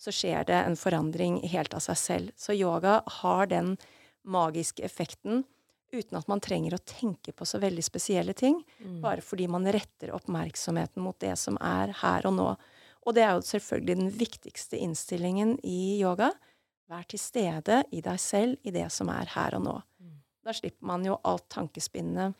så 0.00 0.10
skjer 0.10 0.46
det 0.48 0.58
en 0.58 0.78
forandring 0.78 1.38
helt 1.52 1.74
av 1.76 1.84
seg 1.84 1.98
selv. 2.00 2.32
Så 2.36 2.56
yoga 2.56 3.00
har 3.20 3.50
den 3.50 3.76
magiske 4.26 4.82
effekten 4.82 5.44
uten 5.94 6.18
at 6.18 6.26
man 6.26 6.42
trenger 6.42 6.74
å 6.74 6.82
tenke 6.82 7.30
på 7.32 7.46
så 7.46 7.60
veldig 7.62 7.84
spesielle 7.86 8.34
ting, 8.34 8.56
mm. 8.82 8.98
bare 9.04 9.22
fordi 9.22 9.46
man 9.50 9.66
retter 9.70 10.10
oppmerksomheten 10.16 11.02
mot 11.04 11.18
det 11.22 11.36
som 11.38 11.58
er 11.62 11.94
her 12.00 12.26
og 12.26 12.34
nå. 12.34 12.48
Og 13.04 13.16
det 13.16 13.24
er 13.24 13.34
jo 13.36 13.44
selvfølgelig 13.44 13.96
den 14.00 14.12
viktigste 14.18 14.80
innstillingen 14.80 15.58
i 15.62 16.00
yoga. 16.00 16.30
Vær 16.90 17.04
til 17.08 17.20
stede 17.20 17.82
i 17.92 18.00
deg 18.04 18.20
selv, 18.20 18.56
i 18.64 18.72
det 18.72 18.86
som 18.92 19.10
er 19.12 19.28
her 19.34 19.56
og 19.58 19.64
nå. 19.64 19.74
Mm. 20.00 20.16
Da 20.44 20.54
slipper 20.56 20.88
man 20.88 21.04
jo 21.06 21.18
alt 21.24 21.46
tankespinnet, 21.52 22.36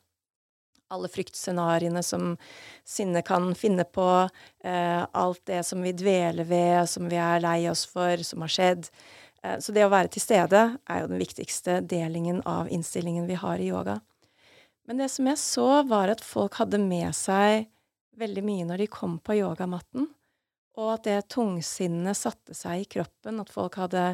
alle 0.93 1.09
fryktscenarioene 1.09 2.03
som 2.05 2.35
sinnet 2.87 3.27
kan 3.27 3.49
finne 3.57 3.87
på, 3.89 4.29
eh, 4.65 5.03
alt 5.13 5.41
det 5.49 5.63
som 5.67 5.83
vi 5.83 5.95
dveler 5.97 6.45
ved, 6.45 6.89
som 6.89 7.09
vi 7.09 7.17
er 7.17 7.41
lei 7.41 7.65
oss 7.71 7.87
for, 7.89 8.21
som 8.23 8.45
har 8.45 8.53
skjedd. 8.53 8.91
Eh, 9.43 9.59
så 9.59 9.73
det 9.73 9.85
å 9.85 9.93
være 9.93 10.13
til 10.13 10.25
stede 10.25 10.65
er 10.87 11.01
jo 11.01 11.13
den 11.13 11.23
viktigste 11.23 11.81
delingen 11.81 12.43
av 12.49 12.69
innstillingen 12.69 13.27
vi 13.27 13.41
har 13.41 13.61
i 13.61 13.71
yoga. 13.73 14.01
Men 14.85 15.01
det 15.01 15.09
som 15.11 15.27
jeg 15.27 15.41
så, 15.41 15.69
var 15.89 16.13
at 16.13 16.25
folk 16.25 16.61
hadde 16.61 16.79
med 16.79 17.15
seg 17.17 17.71
veldig 18.21 18.45
mye 18.45 18.69
når 18.69 18.85
de 18.85 18.93
kom 18.93 19.17
på 19.19 19.41
yogamatten. 19.41 20.11
Og 20.81 20.95
at 20.97 21.07
det 21.07 21.19
tungsinnet 21.31 22.19
satte 22.19 22.57
seg 22.57 22.83
i 22.83 22.89
kroppen, 22.97 23.41
at 23.43 23.53
folk 23.53 23.79
hadde 23.79 24.13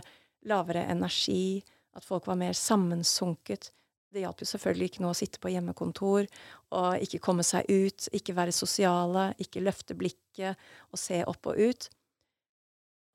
lavere 0.48 0.84
energi, 0.92 1.60
at 1.96 2.04
folk 2.06 2.26
var 2.28 2.38
mer 2.40 2.56
sammensunket. 2.56 3.70
Det 4.10 4.24
hjalp 4.24 4.42
jo 4.42 4.48
selvfølgelig 4.50 4.90
ikke 4.90 5.04
noe 5.04 5.14
å 5.14 5.18
sitte 5.18 5.40
på 5.42 5.52
hjemmekontor 5.52 6.26
og 6.74 7.04
ikke 7.04 7.22
komme 7.22 7.44
seg 7.46 7.68
ut, 7.70 8.08
ikke 8.16 8.34
være 8.34 8.54
sosiale, 8.54 9.30
ikke 9.38 9.62
løfte 9.62 9.94
blikket 9.98 10.58
og 10.90 11.00
se 11.00 11.22
opp 11.30 11.50
og 11.52 11.60
ut. 11.60 11.88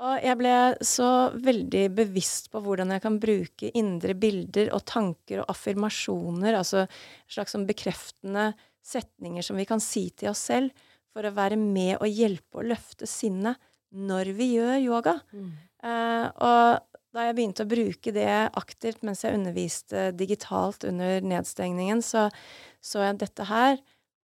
Og 0.06 0.24
jeg 0.24 0.36
ble 0.40 0.56
så 0.84 1.10
veldig 1.40 1.84
bevisst 1.96 2.50
på 2.52 2.60
hvordan 2.64 2.92
jeg 2.92 3.04
kan 3.04 3.20
bruke 3.22 3.70
indre 3.80 4.16
bilder 4.20 4.74
og 4.76 4.84
tanker 4.88 5.44
og 5.44 5.52
affirmasjoner, 5.54 6.58
altså 6.58 6.84
slags 7.32 7.56
sånn 7.56 7.68
bekreftende 7.68 8.50
setninger 8.86 9.46
som 9.46 9.56
vi 9.60 9.68
kan 9.68 9.84
si 9.84 10.10
til 10.12 10.34
oss 10.34 10.44
selv, 10.52 10.76
for 11.16 11.28
å 11.28 11.36
være 11.36 11.56
med 11.60 11.96
og 12.02 12.12
hjelpe 12.12 12.60
å 12.60 12.68
løfte 12.68 13.08
sinnet 13.08 13.62
når 13.96 14.34
vi 14.36 14.50
gjør 14.58 14.76
yoga. 14.84 15.16
Mm. 15.32 15.54
Uh, 15.86 16.28
og 16.44 16.96
da 17.16 17.24
jeg 17.30 17.36
begynte 17.38 17.64
å 17.64 17.72
bruke 17.72 18.12
det 18.12 18.32
aktivt 18.60 19.06
mens 19.08 19.24
jeg 19.24 19.38
underviste 19.38 20.10
digitalt 20.20 20.84
under 20.88 21.24
nedstengningen, 21.24 22.04
så 22.04 22.28
så 22.86 23.02
jeg 23.02 23.22
dette 23.24 23.48
her 23.50 23.80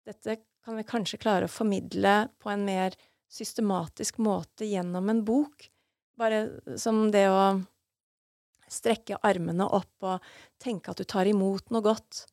Dette 0.09 0.41
kan 0.65 0.79
vi 0.79 0.83
kanskje 0.89 1.21
klare 1.21 1.47
å 1.47 1.53
formidle 1.53 2.31
på 2.41 2.49
en 2.51 2.65
mer 2.67 2.95
systematisk 3.31 4.17
måte 4.19 4.67
gjennom 4.67 5.11
en 5.13 5.21
bok. 5.23 5.69
Bare 6.19 6.41
som 6.81 7.05
det 7.13 7.27
å 7.31 7.61
strekke 8.71 9.21
armene 9.27 9.69
opp 9.69 10.09
og 10.09 10.33
tenke 10.59 10.91
at 10.91 10.99
du 10.99 11.07
tar 11.07 11.29
imot 11.31 11.69
noe 11.71 11.85
godt. 11.85 12.25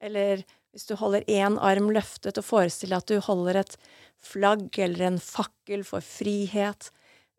Eller 0.00 0.46
hvis 0.76 0.88
du 0.90 0.92
holder 1.00 1.24
én 1.32 1.56
arm 1.64 1.88
løftet 1.94 2.36
og 2.36 2.44
forestiller 2.44 3.00
at 3.00 3.08
du 3.08 3.16
holder 3.24 3.62
et 3.62 3.76
flagg 4.20 4.68
eller 4.76 5.06
en 5.06 5.18
fakkel 5.22 5.86
for 5.88 6.04
frihet, 6.04 6.90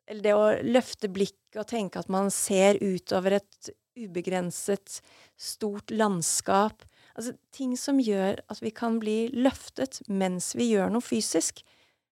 eller 0.10 0.26
det 0.26 0.34
å 0.34 0.47
løfte 0.65 1.12
blikket 1.13 1.60
og 1.62 1.69
tenke 1.69 2.02
at 2.02 2.10
man 2.10 2.32
ser 2.34 2.80
utover 2.82 3.38
et 3.38 3.69
ubegrenset, 3.97 5.02
stort 5.38 5.93
landskap 5.93 6.86
Altså 7.17 7.34
ting 7.56 7.73
som 7.80 7.97
gjør 7.97 8.38
at 8.45 8.60
vi 8.62 8.69
kan 8.76 9.00
bli 9.02 9.17
løftet 9.34 10.04
mens 10.06 10.52
vi 10.58 10.69
gjør 10.69 10.91
noe 10.93 11.02
fysisk. 11.02 11.63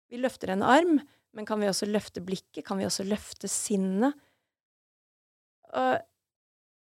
Vi 0.09 0.17
løfter 0.17 0.49
en 0.49 0.65
arm, 0.65 0.97
men 1.37 1.45
kan 1.45 1.61
vi 1.61 1.69
også 1.69 1.85
løfte 1.89 2.23
blikket? 2.25 2.63
Kan 2.65 2.81
vi 2.81 2.87
også 2.87 3.05
løfte 3.05 3.49
sinnet? 3.51 4.17
Og 5.77 6.01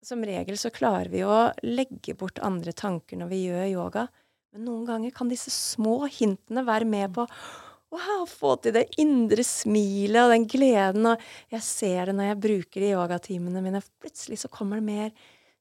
som 0.04 0.22
regel 0.22 0.58
så 0.60 0.70
klarer 0.74 1.10
vi 1.10 1.24
å 1.26 1.48
legge 1.66 2.14
bort 2.18 2.38
andre 2.44 2.74
tanker 2.76 3.18
når 3.18 3.32
vi 3.32 3.40
gjør 3.48 3.66
yoga. 3.72 4.06
Men 4.54 4.68
noen 4.68 4.86
ganger 4.86 5.14
kan 5.14 5.30
disse 5.30 5.50
små 5.50 6.04
hintene 6.06 6.62
være 6.66 6.86
med 6.86 7.10
på 7.16 7.26
wow, 7.94 8.24
få 8.26 8.54
til 8.62 8.74
det 8.76 8.84
indre 9.02 9.42
smilet 9.46 10.20
og 10.22 10.32
den 10.34 10.46
gleden. 10.50 11.08
Og 11.10 11.22
jeg 11.52 11.66
ser 11.66 12.10
det 12.10 12.16
når 12.18 12.30
jeg 12.30 12.40
bruker 12.46 12.84
de 12.84 12.92
yogatimene 12.94 13.62
mine. 13.64 13.82
Plutselig 14.02 14.40
så 14.42 14.50
kommer 14.52 14.80
det 14.80 14.86
mer 14.86 15.12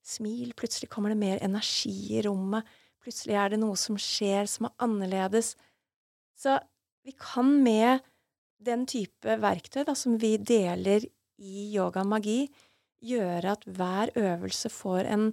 smil. 0.06 0.54
Plutselig 0.58 0.92
kommer 0.94 1.14
det 1.14 1.20
mer 1.22 1.42
energi 1.46 2.18
i 2.18 2.24
rommet. 2.26 2.66
Plutselig 3.04 3.38
er 3.38 3.54
det 3.54 3.60
noe 3.64 3.78
som 3.80 3.98
skjer 4.00 4.48
som 4.50 4.70
er 4.70 4.76
annerledes. 4.86 5.54
Så 6.38 6.58
vi 7.04 7.16
kan 7.20 7.50
med 7.66 8.04
den 8.64 8.86
type 8.88 9.40
verktøy 9.42 9.84
da, 9.88 9.96
som 9.98 10.16
vi 10.22 10.38
deler 10.38 11.04
i 11.44 11.66
yoga 11.74 12.06
magi, 12.08 12.46
gjøre 13.04 13.58
at 13.58 13.66
hver 13.68 14.14
øvelse 14.16 14.70
får 14.72 15.10
en 15.12 15.26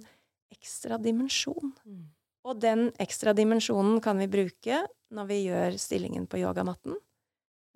ekstra 0.51 0.97
dimensjon. 0.99 1.71
Mm. 1.85 2.09
Og 2.47 2.57
den 2.61 2.89
ekstra 3.01 3.35
dimensjonen 3.37 3.99
kan 4.01 4.17
vi 4.21 4.29
bruke 4.31 4.81
når 5.13 5.27
vi 5.29 5.39
gjør 5.45 5.77
stillingen 5.81 6.25
på 6.29 6.39
yogamatten. 6.41 6.95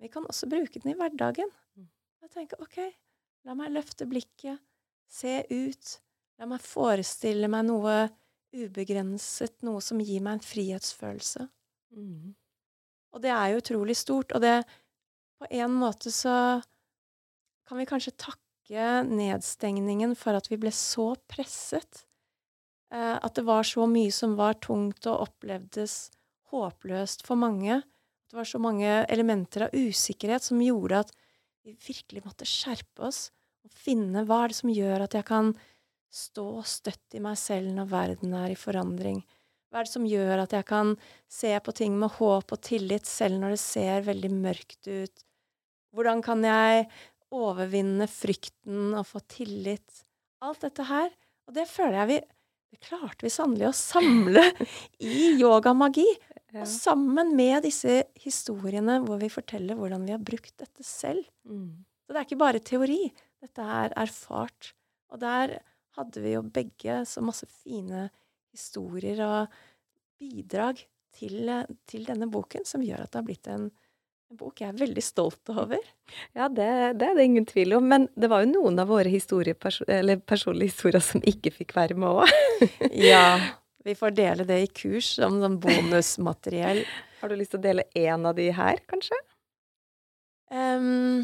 Vi 0.02 0.10
kan 0.12 0.26
også 0.28 0.48
bruke 0.50 0.80
den 0.80 0.92
i 0.92 0.96
hverdagen. 0.98 1.50
Mm. 1.76 1.88
Jeg 2.24 2.32
tenker 2.34 2.62
OK, 2.64 2.80
la 3.46 3.54
meg 3.56 3.72
løfte 3.74 4.08
blikket, 4.10 4.58
se 5.08 5.38
ut, 5.52 5.92
la 6.40 6.48
meg 6.50 6.64
forestille 6.64 7.48
meg 7.52 7.68
noe 7.68 7.98
ubegrenset, 8.56 9.60
noe 9.66 9.82
som 9.84 10.00
gir 10.02 10.24
meg 10.24 10.38
en 10.38 10.44
frihetsfølelse. 10.44 11.46
Mm. 11.96 12.34
Og 13.14 13.22
det 13.22 13.32
er 13.32 13.52
jo 13.52 13.62
utrolig 13.62 13.96
stort, 13.98 14.34
og 14.34 14.44
det 14.44 14.58
På 15.36 15.44
en 15.52 15.74
måte 15.76 16.08
så 16.08 16.62
kan 17.68 17.76
vi 17.76 17.84
kanskje 17.84 18.14
takke 18.16 19.02
nedstengningen 19.04 20.14
for 20.16 20.32
at 20.32 20.46
vi 20.48 20.56
ble 20.56 20.70
så 20.72 21.10
presset 21.28 22.06
at 22.94 23.34
det 23.34 23.42
var 23.42 23.66
så 23.66 23.86
mye 23.90 24.12
som 24.14 24.36
var 24.38 24.58
tungt 24.62 25.08
og 25.10 25.24
opplevdes 25.26 25.96
håpløst 26.52 27.24
for 27.26 27.38
mange. 27.40 27.80
At 27.80 28.30
det 28.30 28.38
var 28.38 28.48
så 28.48 28.60
mange 28.62 28.92
elementer 29.12 29.66
av 29.66 29.74
usikkerhet 29.74 30.46
som 30.46 30.62
gjorde 30.62 31.02
at 31.02 31.10
vi 31.66 31.74
virkelig 31.74 32.22
måtte 32.22 32.46
skjerpe 32.46 33.08
oss 33.08 33.30
og 33.66 33.72
finne 33.74 34.22
hva 34.26 34.44
er 34.44 34.52
det 34.52 34.58
som 34.60 34.70
gjør 34.70 35.06
at 35.06 35.16
jeg 35.18 35.26
kan 35.26 35.50
stå 36.14 36.46
støtt 36.66 37.16
i 37.18 37.22
meg 37.22 37.36
selv 37.40 37.72
når 37.74 37.90
verden 37.90 38.36
er 38.38 38.52
i 38.54 38.58
forandring. 38.58 39.20
Hva 39.66 39.82
er 39.82 39.88
det 39.88 39.92
som 39.92 40.06
gjør 40.06 40.44
at 40.44 40.54
jeg 40.54 40.66
kan 40.68 40.94
se 41.28 41.50
på 41.60 41.74
ting 41.74 41.96
med 41.98 42.14
håp 42.16 42.54
og 42.54 42.62
tillit 42.64 43.08
selv 43.10 43.40
når 43.42 43.56
det 43.56 43.62
ser 43.62 44.06
veldig 44.06 44.30
mørkt 44.32 44.86
ut? 44.86 45.24
Hvordan 45.96 46.22
kan 46.24 46.44
jeg 46.46 46.86
overvinne 47.34 48.06
frykten 48.10 48.94
og 48.94 49.08
få 49.08 49.20
tillit? 49.26 50.04
Alt 50.44 50.62
dette 50.62 50.86
her. 50.86 51.10
Og 51.48 51.56
det 51.56 51.66
føler 51.70 51.98
jeg 52.00 52.10
vi 52.12 52.20
det 52.76 52.88
klarte 52.90 53.24
vi 53.24 53.32
sannelig 53.32 53.70
å 53.70 53.76
samle 53.76 54.42
i 55.00 55.36
yogamagi. 55.40 56.06
Ja. 56.52 56.62
Og 56.62 56.68
sammen 56.70 57.32
med 57.36 57.64
disse 57.66 58.02
historiene 58.22 59.00
hvor 59.04 59.20
vi 59.20 59.32
forteller 59.32 59.78
hvordan 59.78 60.04
vi 60.06 60.14
har 60.14 60.22
brukt 60.24 60.54
dette 60.60 60.84
selv. 60.86 61.24
Mm. 61.48 61.84
Så 62.04 62.12
det 62.12 62.20
er 62.20 62.28
ikke 62.28 62.42
bare 62.44 62.62
teori. 62.64 63.00
Dette 63.42 63.64
er 63.80 63.96
erfart. 63.96 64.74
Og 65.12 65.20
der 65.22 65.58
hadde 65.96 66.22
vi 66.22 66.34
jo 66.36 66.44
begge 66.44 67.00
så 67.08 67.24
masse 67.24 67.48
fine 67.48 68.08
historier 68.54 69.20
og 69.24 69.56
bidrag 70.20 70.80
til, 71.16 71.50
til 71.88 72.06
denne 72.08 72.28
boken, 72.32 72.64
som 72.68 72.84
gjør 72.84 73.04
at 73.04 73.12
det 73.12 73.20
har 73.20 73.26
blitt 73.26 73.50
en, 73.52 73.70
en 74.26 74.38
bok 74.40 74.60
jeg 74.60 74.72
er 74.72 74.78
veldig 74.80 75.02
stolt 75.04 75.52
over. 75.52 75.82
Ja, 76.34 76.48
det, 76.48 76.66
det, 76.98 77.10
er 77.10 77.18
det 77.18 77.26
ingen 77.28 77.46
tvil 77.46 77.76
om. 77.78 77.86
Men 77.86 78.08
det 78.18 78.30
var 78.32 78.42
jo 78.42 78.50
noen 78.50 78.80
av 78.82 78.90
våre 78.90 79.12
perso 79.54 79.86
personlige 80.26 80.72
historier 80.72 81.04
som 81.04 81.22
ikke 81.22 81.52
fikk 81.54 81.76
være 81.76 81.94
med 81.94 82.24
òg. 82.24 82.34
ja. 83.10 83.38
Vi 83.86 83.94
får 83.94 84.16
dele 84.18 84.44
det 84.48 84.58
i 84.64 84.70
kurs 84.74 85.12
som 85.14 85.38
sånn 85.38 85.60
bonusmateriell. 85.62 86.82
Har 87.20 87.30
du 87.30 87.36
lyst 87.38 87.54
til 87.54 87.60
å 87.60 87.66
dele 87.68 87.86
én 87.94 88.26
av 88.26 88.34
de 88.34 88.48
her, 88.50 88.80
kanskje? 88.90 89.18
Um, 90.50 91.22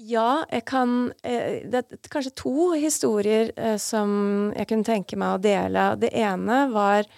ja, 0.00 0.44
jeg 0.48 0.64
kan 0.64 1.12
eh, 1.20 1.68
Det 1.68 1.82
er 1.82 2.10
kanskje 2.12 2.32
to 2.40 2.70
historier 2.72 3.50
eh, 3.56 3.76
som 3.80 4.52
jeg 4.56 4.68
kunne 4.68 4.88
tenke 4.88 5.16
meg 5.20 5.38
å 5.38 5.42
dele. 5.42 5.86
Det 6.00 6.12
ene 6.12 6.66
var 6.72 7.08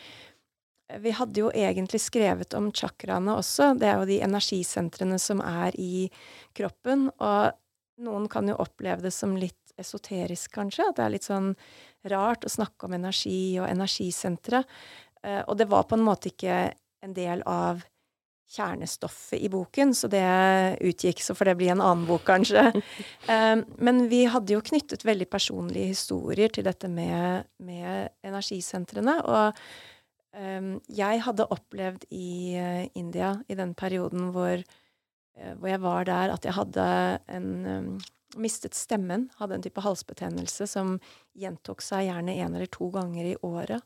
Vi 1.00 1.14
hadde 1.16 1.40
jo 1.40 1.50
egentlig 1.56 2.00
skrevet 2.04 2.54
om 2.58 2.68
chakraene 2.74 3.38
også. 3.40 3.72
Det 3.80 3.88
er 3.88 4.00
jo 4.00 4.08
de 4.08 4.18
energisentrene 4.26 5.18
som 5.22 5.40
er 5.40 5.76
i 5.80 6.08
kroppen. 6.56 7.08
Og 7.24 8.04
noen 8.04 8.28
kan 8.28 8.50
jo 8.50 8.58
oppleve 8.60 9.06
det 9.06 9.14
som 9.16 9.32
litt 9.38 9.72
esoterisk, 9.80 10.52
kanskje. 10.54 10.90
At 10.90 10.98
det 10.98 11.06
er 11.06 11.14
litt 11.16 11.26
sånn 11.26 11.54
rart 12.12 12.44
å 12.44 12.52
snakke 12.52 12.86
om 12.86 12.98
energi 12.98 13.56
og 13.62 13.70
energisentre. 13.70 14.64
Eh, 15.24 15.40
og 15.48 15.56
det 15.58 15.70
var 15.72 15.88
på 15.88 15.96
en 15.96 16.04
måte 16.04 16.30
ikke 16.34 16.68
en 17.04 17.16
del 17.16 17.42
av 17.48 17.82
kjernestoffet 18.54 19.40
i 19.40 19.48
boken, 19.48 19.94
så 19.96 20.08
det 20.12 20.24
utgikk. 20.84 21.22
Så 21.24 21.34
får 21.34 21.50
det 21.50 21.56
bli 21.62 21.70
en 21.72 21.80
annen 21.80 22.04
bok, 22.08 22.26
kanskje. 22.28 22.68
um, 23.28 23.64
men 23.88 24.04
vi 24.12 24.24
hadde 24.30 24.54
jo 24.54 24.62
knyttet 24.64 25.06
veldig 25.06 25.28
personlige 25.32 25.94
historier 25.94 26.52
til 26.52 26.68
dette 26.68 26.90
med, 26.92 27.48
med 27.64 28.12
energisentrene. 28.26 29.16
Og 29.24 29.64
jeg 30.34 31.22
hadde 31.22 31.46
opplevd 31.54 32.08
i 32.10 32.56
uh, 32.58 32.84
India 32.98 33.36
i 33.48 33.56
den 33.58 33.74
perioden 33.78 34.32
hvor, 34.34 34.58
uh, 34.58 35.52
hvor, 35.58 35.68
jeg 35.70 35.82
var 35.84 36.08
der, 36.08 36.34
at 36.34 36.44
jeg 36.48 36.56
hadde 36.56 36.86
en 37.30 37.50
um, 37.66 37.90
mistet 38.40 38.74
stemmen. 38.74 39.28
Hadde 39.38 39.58
en 39.58 39.64
type 39.64 39.84
halsbetennelse 39.84 40.66
som 40.70 40.96
gjentok 41.38 41.84
seg 41.84 42.08
gjerne 42.08 42.34
én 42.34 42.54
eller 42.54 42.70
to 42.72 42.90
ganger 42.94 43.30
i 43.30 43.36
året. 43.46 43.84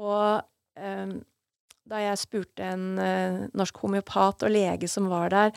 Og 0.00 0.44
um, 0.76 1.16
da 1.88 2.00
jeg 2.00 2.20
spurte 2.20 2.68
en 2.74 2.86
uh, 3.00 3.42
norsk 3.56 3.80
homeopat 3.84 4.46
og 4.46 4.52
lege 4.52 4.88
som 4.90 5.08
var 5.12 5.32
der, 5.32 5.52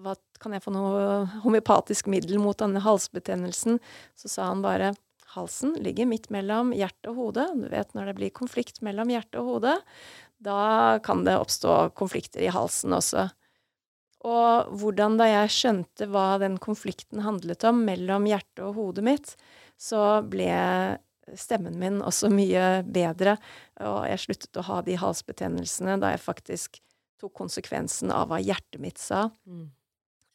hva, 0.00 0.14
kan 0.40 0.54
jeg 0.54 0.64
få 0.64 0.72
noe 0.74 1.26
homeopatisk 1.44 2.08
middel 2.10 2.40
mot 2.42 2.58
denne 2.58 2.82
halsbetennelsen, 2.84 3.78
så 4.16 4.30
sa 4.30 4.48
han 4.48 4.62
bare 4.64 4.94
halsen 5.34 5.76
ligger 5.82 6.08
midt 6.10 6.30
mellom 6.34 6.72
hjerte 6.76 7.12
og 7.12 7.18
hode. 7.18 7.46
Du 7.58 7.68
vet 7.72 7.92
når 7.94 8.10
det 8.10 8.16
blir 8.18 8.32
konflikt 8.34 8.80
mellom 8.86 9.12
hjerte 9.12 9.40
og 9.42 9.54
hode, 9.54 9.76
da 10.40 10.62
kan 11.04 11.26
det 11.26 11.36
oppstå 11.38 11.92
konflikter 11.98 12.42
i 12.42 12.52
halsen 12.52 12.96
også. 12.96 13.28
Og 14.28 14.72
hvordan 14.80 15.16
da 15.20 15.28
jeg 15.28 15.52
skjønte 15.54 16.08
hva 16.12 16.34
den 16.42 16.58
konflikten 16.60 17.22
handlet 17.24 17.64
om 17.68 17.84
mellom 17.86 18.26
hjertet 18.28 18.64
og 18.66 18.76
hodet 18.76 19.04
mitt, 19.06 19.34
så 19.80 20.20
ble 20.28 20.50
stemmen 21.38 21.78
min 21.80 22.00
også 22.04 22.28
mye 22.32 22.82
bedre. 22.84 23.36
Og 23.80 24.04
jeg 24.10 24.24
sluttet 24.24 24.60
å 24.60 24.66
ha 24.66 24.80
de 24.84 24.98
halsbetennelsene 25.00 25.96
da 26.02 26.12
jeg 26.12 26.24
faktisk 26.24 26.80
tok 27.20 27.34
konsekvensen 27.36 28.12
av 28.12 28.28
hva 28.30 28.40
hjertet 28.42 28.80
mitt 28.82 29.00
sa. 29.00 29.28
Mm. 29.48 29.68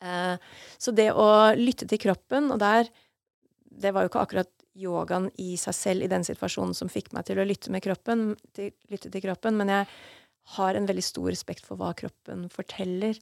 Eh, 0.06 0.36
så 0.78 0.94
det 0.96 1.12
å 1.14 1.28
lytte 1.58 1.88
til 1.90 2.02
kroppen, 2.02 2.52
og 2.54 2.62
der 2.62 2.92
Det 3.76 3.92
var 3.92 4.06
jo 4.06 4.08
ikke 4.08 4.22
akkurat 4.24 4.55
yogaen 4.76 5.30
i 5.42 5.56
seg 5.60 5.76
selv 5.78 6.06
i 6.06 6.12
den 6.12 6.26
situasjonen 6.28 6.76
som 6.78 6.92
fikk 6.92 7.14
meg 7.16 7.28
til 7.28 7.40
å 7.40 7.48
lytte, 7.48 7.72
med 7.74 7.84
kroppen, 7.86 8.34
til, 8.56 8.74
lytte 8.92 9.12
til 9.14 9.24
kroppen, 9.24 9.58
men 9.60 9.72
jeg 9.72 9.90
har 10.56 10.78
en 10.78 10.88
veldig 10.90 11.04
stor 11.04 11.32
respekt 11.32 11.66
for 11.66 11.80
hva 11.80 11.94
kroppen 11.98 12.46
forteller. 12.54 13.18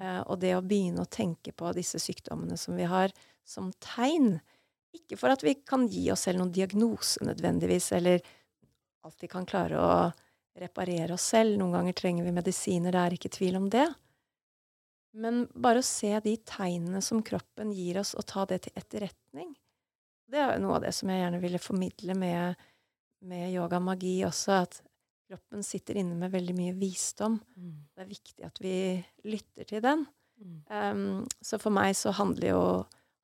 Eh, 0.00 0.20
og 0.22 0.38
det 0.40 0.54
å 0.56 0.64
begynne 0.64 1.04
å 1.04 1.10
tenke 1.10 1.52
på 1.52 1.72
disse 1.76 2.00
sykdommene 2.00 2.56
som 2.60 2.78
vi 2.78 2.88
har, 2.88 3.12
som 3.44 3.72
tegn, 3.82 4.36
ikke 4.92 5.18
for 5.20 5.32
at 5.32 5.42
vi 5.44 5.56
kan 5.66 5.86
gi 5.90 6.06
oss 6.12 6.26
selv 6.28 6.40
noen 6.40 6.52
diagnose 6.54 7.24
nødvendigvis, 7.24 7.90
eller 7.96 8.22
alltid 9.02 9.32
kan 9.32 9.48
klare 9.48 9.80
å 9.80 9.94
reparere 10.60 11.16
oss 11.16 11.30
selv. 11.32 11.56
Noen 11.58 11.76
ganger 11.78 11.96
trenger 11.98 12.28
vi 12.28 12.36
medisiner, 12.36 12.92
det 12.92 13.02
er 13.02 13.16
ikke 13.16 13.32
tvil 13.32 13.58
om 13.60 13.68
det. 13.72 13.88
Men 15.12 15.44
bare 15.52 15.82
å 15.82 15.86
se 15.86 16.12
de 16.24 16.36
tegnene 16.48 17.02
som 17.04 17.20
kroppen 17.24 17.72
gir 17.76 18.00
oss, 18.00 18.14
og 18.16 18.28
ta 18.28 18.46
det 18.48 18.62
til 18.64 18.78
etterretning, 18.80 19.52
det 20.30 20.40
er 20.40 20.60
noe 20.62 20.78
av 20.78 20.86
det 20.86 20.92
som 20.96 21.10
jeg 21.10 21.22
gjerne 21.22 21.40
ville 21.42 21.60
formidle 21.62 22.16
med, 22.18 22.64
med 23.28 23.52
yoga 23.52 23.80
magi 23.82 24.18
også, 24.26 24.62
at 24.62 24.80
kroppen 25.32 25.64
sitter 25.64 25.98
inne 26.00 26.16
med 26.18 26.32
veldig 26.32 26.54
mye 26.56 26.74
visdom. 26.76 27.38
Mm. 27.56 27.76
Det 27.94 28.04
er 28.04 28.10
viktig 28.10 28.46
at 28.48 28.60
vi 28.62 28.76
lytter 29.28 29.68
til 29.68 29.82
den. 29.84 30.06
Mm. 30.42 30.58
Um, 30.68 31.26
så 31.40 31.60
for 31.62 31.74
meg 31.74 31.94
så 31.96 32.12
handler 32.16 32.52
jo 32.52 32.64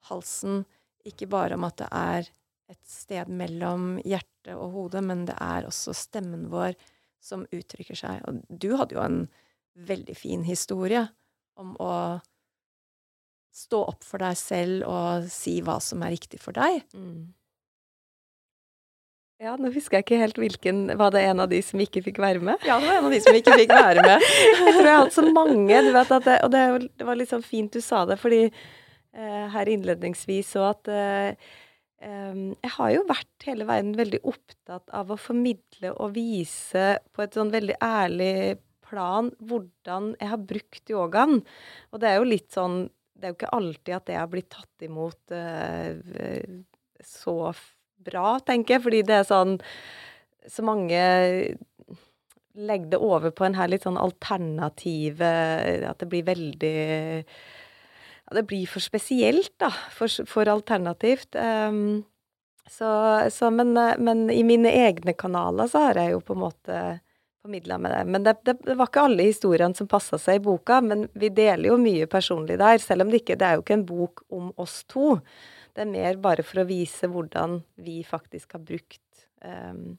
halsen 0.09 0.63
ikke 1.09 1.29
bare 1.31 1.57
om 1.57 1.67
at 1.69 1.79
det 1.81 1.89
er 1.95 2.31
et 2.69 2.85
sted 2.89 3.31
mellom 3.33 3.97
hjerte 4.05 4.57
og 4.57 4.75
hode, 4.77 5.03
men 5.05 5.25
det 5.29 5.37
er 5.41 5.69
også 5.69 5.95
stemmen 5.97 6.49
vår 6.53 6.77
som 7.25 7.47
uttrykker 7.49 7.97
seg. 7.99 8.21
Og 8.29 8.43
du 8.49 8.75
hadde 8.77 8.97
jo 8.97 9.05
en 9.05 9.23
veldig 9.89 10.17
fin 10.17 10.45
historie 10.47 11.07
om 11.59 11.75
å 11.83 11.93
stå 13.55 13.83
opp 13.91 14.07
for 14.07 14.23
deg 14.23 14.39
selv 14.39 14.87
og 14.87 15.27
si 15.33 15.59
hva 15.65 15.79
som 15.83 16.03
er 16.07 16.15
riktig 16.15 16.41
for 16.43 16.57
deg. 16.57 16.83
Mm. 16.95 17.35
Ja, 19.39 19.53
nå 19.55 19.71
husker 19.71 20.01
jeg 20.01 20.03
ikke 20.03 20.17
helt 20.19 20.39
hvilken 20.43 20.79
Var 20.99 21.13
det 21.15 21.21
en 21.29 21.39
av 21.45 21.47
de 21.47 21.61
som 21.63 21.79
ikke 21.79 22.01
fikk 22.03 22.17
være 22.19 22.41
med? 22.43 22.59
Ja, 22.67 22.81
det 22.83 22.89
var 22.91 22.97
en 22.99 23.07
av 23.07 23.13
de 23.15 23.21
som 23.23 23.37
ikke 23.39 23.55
fikk 23.61 23.71
være 23.71 24.03
med. 24.03 24.25
jeg 24.49 24.73
tror 24.75 24.83
jeg 24.83 24.91
har 24.91 25.05
hatt 25.05 25.15
så 25.15 25.23
mange, 25.31 25.83
du 25.87 25.93
vet 25.95 26.11
at 26.17 26.27
det, 26.27 26.41
Og 26.43 26.51
det, 26.51 26.65
det 26.99 27.07
var 27.07 27.21
litt 27.21 27.31
sånn 27.31 27.47
fint 27.47 27.71
du 27.71 27.79
sa 27.85 28.03
det, 28.11 28.19
fordi 28.19 28.49
Eh, 29.19 29.47
her 29.51 29.69
innledningsvis, 29.73 30.53
så 30.53 30.69
at 30.69 30.89
eh, 30.93 31.49
jeg 31.99 32.71
har 32.77 32.91
jo 32.93 33.07
vært 33.09 33.47
hele 33.49 33.65
veien 33.67 33.89
veldig 33.99 34.21
opptatt 34.31 34.93
av 34.95 35.09
å 35.11 35.19
formidle 35.19 35.91
og 35.97 36.13
vise 36.15 36.93
på 37.11 37.25
et 37.25 37.35
sånn 37.35 37.51
veldig 37.51 37.81
ærlig 37.83 38.61
plan 38.87 39.33
hvordan 39.43 40.13
jeg 40.21 40.31
har 40.31 40.45
brukt 40.53 40.93
yogaen. 40.93 41.41
Og 41.91 42.03
det 42.03 42.13
er 42.13 42.21
jo 42.21 42.29
litt 42.29 42.53
sånn 42.55 42.85
Det 43.19 43.27
er 43.27 43.33
jo 43.33 43.39
ikke 43.41 43.57
alltid 43.57 43.95
at 43.97 44.07
det 44.07 44.19
har 44.19 44.31
blitt 44.31 44.51
tatt 44.55 44.87
imot 44.87 45.35
uh, 45.35 45.91
så 47.05 47.37
bra, 48.09 48.39
tenker 48.47 48.77
jeg, 48.77 48.85
fordi 48.85 49.03
det 49.07 49.17
er 49.21 49.27
sånn 49.27 49.57
Så 50.49 50.63
mange 50.67 51.01
legger 52.59 52.93
det 52.95 53.01
over 53.03 53.35
på 53.35 53.47
en 53.47 53.57
her 53.59 53.71
litt 53.71 53.85
sånn 53.87 53.99
alternative 54.01 55.31
At 55.91 55.99
det 56.03 56.09
blir 56.11 56.27
veldig 56.27 56.77
ja, 58.29 58.37
det 58.37 58.45
blir 58.45 58.69
for 58.69 58.85
spesielt, 58.85 59.55
da. 59.57 59.71
For, 59.95 60.13
for 60.29 60.49
alternativt. 60.53 61.33
Um, 61.33 62.05
så, 62.69 62.91
så 63.33 63.49
men, 63.51 63.73
men, 64.05 64.27
i 64.31 64.43
mine 64.45 64.69
egne 64.69 65.15
kanaler 65.17 65.71
så 65.73 65.87
har 65.87 66.01
jeg 66.03 66.13
jo 66.13 66.21
på 66.21 66.37
en 66.37 66.43
måte 66.43 66.83
formidla 67.49 67.79
med 67.79 67.91
det. 67.91 68.05
Men 68.05 68.25
det, 68.25 68.35
det, 68.45 68.57
det, 68.65 68.75
var 68.75 68.91
ikke 68.91 69.01
alle 69.09 69.23
historiene 69.23 69.75
som 69.75 69.89
passa 69.89 70.19
seg 70.21 70.37
i 70.37 70.45
boka, 70.45 70.81
men 70.85 71.09
vi 71.15 71.31
deler 71.33 71.71
jo 71.71 71.79
mye 71.81 72.07
personlig 72.07 72.59
der. 72.61 72.79
Selv 72.79 73.03
om 73.03 73.11
det 73.11 73.23
ikke 73.23 73.39
Det 73.41 73.47
er 73.47 73.57
jo 73.57 73.65
ikke 73.65 73.79
en 73.79 73.87
bok 73.89 74.23
om 74.29 74.53
oss 74.57 74.83
to. 74.85 75.17
Det 75.73 75.83
er 75.83 75.91
mer 75.91 76.17
bare 76.21 76.45
for 76.45 76.61
å 76.61 76.69
vise 76.69 77.09
hvordan 77.09 77.63
vi 77.81 78.03
faktisk 78.05 78.53
har 78.53 78.61
brukt 78.61 79.25
um, 79.45 79.97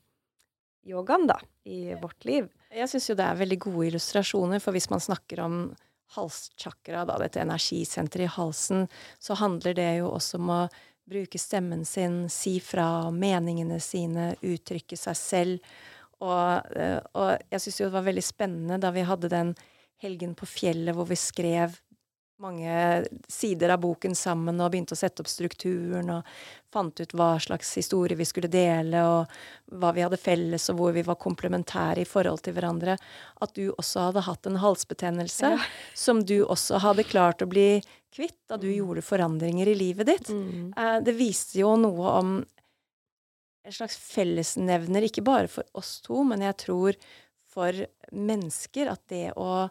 yogaen, 0.85 1.27
da, 1.27 1.39
i 1.65 1.95
vårt 2.01 2.25
liv. 2.25 2.49
Jeg 2.69 2.89
syns 2.89 3.09
jo 3.09 3.17
det 3.17 3.25
er 3.25 3.41
veldig 3.41 3.59
gode 3.65 3.87
illustrasjoner, 3.87 4.61
for 4.61 4.75
hvis 4.75 4.89
man 4.91 5.01
snakker 5.01 5.41
om 5.41 5.61
halschakra, 6.13 7.05
da, 7.05 7.17
dette 7.21 7.41
energisenteret 7.41 8.27
i 8.27 8.33
halsen, 8.35 8.87
så 9.21 9.37
handler 9.41 9.77
det 9.77 9.91
jo 10.01 10.09
også 10.13 10.37
om 10.37 10.53
å 10.53 10.63
bruke 11.09 11.41
stemmen 11.41 11.85
sin, 11.85 12.27
si 12.29 12.59
fra 12.61 13.09
meningene 13.09 13.79
sine, 13.81 14.35
uttrykke 14.45 14.97
seg 14.97 15.17
selv. 15.17 15.79
Og, 16.19 16.71
eh, 16.75 16.99
og 17.15 17.51
jeg 17.51 17.63
syns 17.63 17.81
jo 17.81 17.89
det 17.89 17.97
var 17.97 18.07
veldig 18.09 18.25
spennende 18.25 18.79
da 18.81 18.91
vi 18.95 19.05
hadde 19.07 19.31
den 19.31 19.53
helgen 19.99 20.35
på 20.35 20.47
fjellet 20.47 20.95
hvor 20.95 21.07
vi 21.09 21.19
skrev 21.19 21.77
mange 22.39 23.05
sider 23.27 23.73
av 23.73 23.81
boken 23.83 24.13
sammen 24.15 24.61
og 24.63 24.71
begynte 24.71 24.95
å 24.95 24.99
sette 24.99 25.23
opp 25.23 25.27
strukturen 25.27 26.07
og 26.13 26.27
fant 26.71 27.01
ut 27.01 27.13
hva 27.17 27.33
slags 27.41 27.73
historie 27.75 28.15
vi 28.15 28.27
skulle 28.27 28.47
dele, 28.51 29.01
og 29.03 29.79
hva 29.81 29.91
vi 29.95 30.05
hadde 30.05 30.19
felles, 30.21 30.69
og 30.71 30.79
hvor 30.79 30.95
vi 30.95 31.03
var 31.03 31.19
komplementære 31.19 32.05
i 32.05 32.07
forhold 32.07 32.43
til 32.45 32.55
hverandre, 32.55 32.95
at 33.43 33.55
du 33.57 33.73
også 33.73 34.07
hadde 34.07 34.23
hatt 34.29 34.47
en 34.47 34.61
halsbetennelse 34.63 35.51
ja. 35.57 35.59
som 35.97 36.23
du 36.23 36.37
også 36.45 36.79
hadde 36.85 37.07
klart 37.09 37.43
å 37.43 37.49
bli 37.49 37.81
kvitt 38.15 38.39
da 38.47 38.57
du 38.57 38.69
mm. 38.69 38.77
gjorde 38.77 39.05
forandringer 39.05 39.73
i 39.73 39.75
livet 39.77 40.07
ditt. 40.13 40.31
Mm. 40.31 40.71
Eh, 40.77 40.95
det 41.03 41.17
viste 41.19 41.59
jo 41.59 41.75
noe 41.81 42.15
om 42.21 42.39
en 43.69 43.75
slags 43.75 43.97
fellesnevner, 44.01 45.05
ikke 45.05 45.25
bare 45.25 45.49
for 45.51 45.67
oss 45.77 45.99
to, 46.05 46.23
men 46.25 46.41
jeg 46.45 46.57
tror 46.65 46.97
for 47.49 47.85
mennesker, 48.11 48.89
at 48.89 49.03
det 49.11 49.27
å 49.37 49.67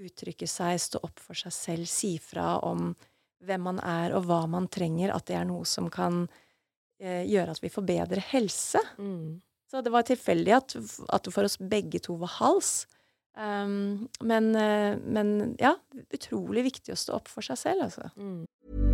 uttrykke 0.00 0.48
seg, 0.50 0.80
stå 0.80 1.00
opp 1.06 1.20
for 1.22 1.38
seg 1.38 1.54
selv, 1.54 1.90
si 1.90 2.16
fra 2.22 2.56
om 2.66 2.92
hvem 3.44 3.68
man 3.68 3.80
er 3.84 4.14
og 4.16 4.26
hva 4.28 4.44
man 4.50 4.68
trenger, 4.72 5.12
at 5.14 5.28
det 5.28 5.36
er 5.38 5.46
noe 5.48 5.68
som 5.68 5.90
kan 5.92 6.24
eh, 7.00 7.22
gjøre 7.28 7.54
at 7.54 7.62
vi 7.62 7.72
får 7.72 7.86
bedre 7.86 8.24
helse. 8.32 8.80
Mm. 8.98 9.38
Så 9.70 9.84
det 9.84 9.92
var 9.92 10.08
tilfeldig 10.08 10.56
at, 10.56 10.76
at 11.12 11.30
for 11.34 11.46
oss 11.46 11.58
begge 11.60 12.00
to 12.04 12.16
var 12.20 12.32
hals. 12.38 12.74
Um, 13.34 14.06
men, 14.22 14.52
eh, 14.54 14.96
men, 15.02 15.56
ja, 15.60 15.74
utrolig 16.14 16.68
viktig 16.70 16.94
å 16.94 16.98
stå 16.98 17.18
opp 17.18 17.30
for 17.30 17.44
seg 17.44 17.58
selv, 17.60 17.88
altså. 17.88 18.08
Mm. 18.16 18.93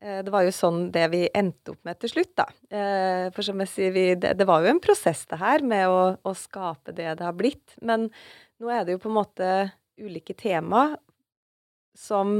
Eh, 0.00 0.20
det 0.22 0.30
var 0.30 0.44
jo 0.46 0.54
sånn 0.54 0.88
det 0.94 1.06
vi 1.10 1.24
endte 1.34 1.74
opp 1.74 1.82
med 1.88 1.98
til 1.98 2.12
slutt, 2.12 2.34
da. 2.38 2.46
Eh, 2.70 3.24
for 3.34 3.46
som 3.46 3.58
jeg 3.64 3.72
sier, 3.72 3.94
vi, 3.94 4.04
det, 4.20 4.36
det 4.38 4.46
var 4.48 4.62
jo 4.62 4.70
en 4.70 4.82
prosess 4.82 5.24
det 5.30 5.40
her 5.40 5.64
med 5.66 5.90
å, 5.90 6.02
å 6.22 6.34
skape 6.38 6.94
det 6.94 7.16
det 7.18 7.26
har 7.26 7.36
blitt. 7.38 7.74
Men 7.82 8.06
nå 8.62 8.70
er 8.72 8.86
det 8.86 8.94
jo 8.94 9.02
på 9.02 9.10
en 9.10 9.18
måte 9.18 9.50
ulike 9.98 10.36
tema 10.38 10.92
som 11.98 12.38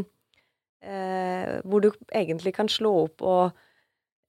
eh, 0.83 1.59
Hvor 1.67 1.83
du 1.83 1.91
egentlig 2.15 2.55
kan 2.55 2.69
slå 2.71 2.93
opp 3.09 3.25
og 3.27 3.57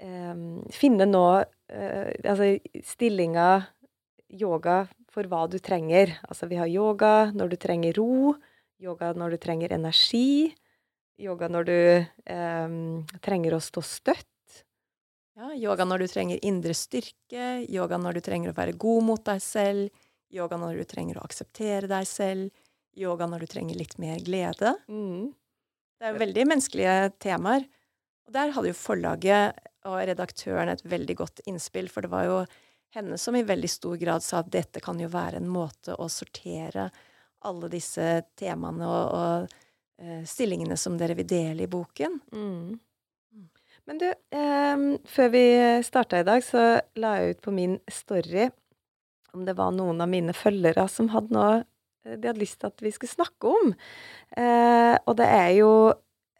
eh, 0.01 0.33
finne 0.73 1.05
nå 1.05 1.25
eh, 1.37 2.09
Altså 2.23 2.55
stillinga 2.81 3.49
yoga 4.29 4.87
for 5.09 5.29
hva 5.29 5.45
du 5.49 5.57
trenger. 5.61 6.15
Altså 6.29 6.49
vi 6.49 6.57
har 6.57 6.69
yoga 6.69 7.29
når 7.33 7.53
du 7.53 7.57
trenger 7.61 7.97
ro, 7.97 8.35
yoga 8.81 9.13
når 9.17 9.35
du 9.35 9.37
trenger 9.41 9.73
energi, 9.73 10.53
yoga 11.19 11.49
når 11.51 11.67
du 11.67 11.79
eh, 11.99 12.75
trenger 13.23 13.55
å 13.55 13.63
stå 13.63 13.83
støtt. 13.85 14.27
Ja, 15.39 15.53
yoga 15.55 15.85
når 15.87 16.03
du 16.03 16.11
trenger 16.11 16.45
indre 16.45 16.75
styrke, 16.75 17.61
yoga 17.71 17.99
når 17.99 18.19
du 18.19 18.25
trenger 18.25 18.51
å 18.51 18.57
være 18.57 18.75
god 18.79 19.05
mot 19.07 19.23
deg 19.23 19.43
selv, 19.43 20.07
yoga 20.35 20.59
når 20.59 20.81
du 20.81 20.87
trenger 20.89 21.19
å 21.19 21.25
akseptere 21.25 21.87
deg 21.87 22.07
selv, 22.07 22.49
yoga 22.99 23.27
når 23.29 23.45
du 23.45 23.51
trenger 23.53 23.79
litt 23.79 23.95
mer 24.01 24.19
glede. 24.23 24.73
Mm. 24.91 25.29
Det 25.99 26.07
er 26.07 26.15
jo 26.15 26.23
veldig 26.23 26.47
menneskelige 26.49 26.97
temaer. 27.23 27.67
Og 28.27 28.35
der 28.35 28.51
hadde 28.55 28.71
jo 28.71 28.77
forlaget 28.77 29.63
og 29.87 30.01
redaktøren 30.09 30.73
et 30.73 30.83
veldig 30.83 31.15
godt 31.21 31.41
innspill, 31.47 31.87
for 31.91 32.03
det 32.03 32.11
var 32.11 32.27
jo 32.27 32.41
henne 32.95 33.17
som 33.21 33.37
i 33.37 33.45
veldig 33.45 33.69
stor 33.71 33.95
grad 34.01 34.25
sa 34.25 34.41
at 34.41 34.51
dette 34.51 34.81
kan 34.83 34.99
jo 34.99 35.09
være 35.13 35.39
en 35.39 35.49
måte 35.49 35.95
å 35.95 36.09
sortere 36.11 36.89
alle 37.47 37.69
disse 37.71 38.05
temaene 38.39 38.87
og, 38.87 39.15
og 39.15 39.57
eh, 40.01 40.21
stillingene 40.27 40.77
som 40.79 40.97
dere 40.99 41.17
vil 41.19 41.27
dele 41.29 41.65
i 41.65 41.71
boken. 41.71 42.19
Mm. 42.33 42.79
Men 43.89 44.01
du, 44.01 44.07
eh, 44.07 44.81
før 45.09 45.29
vi 45.33 45.43
starta 45.85 46.19
i 46.19 46.27
dag, 46.27 46.43
så 46.45 46.79
la 47.01 47.15
jeg 47.19 47.37
ut 47.37 47.45
på 47.45 47.53
min 47.55 47.79
story 47.89 48.49
om 49.33 49.45
det 49.45 49.55
var 49.57 49.71
noen 49.75 50.01
av 50.01 50.09
mine 50.09 50.33
følgere 50.35 50.87
som 50.91 51.09
hadde 51.13 51.35
noe 51.35 51.53
eh, 51.59 52.17
de 52.17 52.29
hadde 52.29 52.41
lyst 52.41 52.59
til 52.61 52.71
at 52.71 52.83
vi 52.83 52.91
skulle 52.95 53.13
snakke 53.13 53.53
om. 53.53 53.73
Eh, 54.37 54.95
og 55.05 55.17
det 55.19 55.29
er 55.29 55.49
jo 55.59 55.71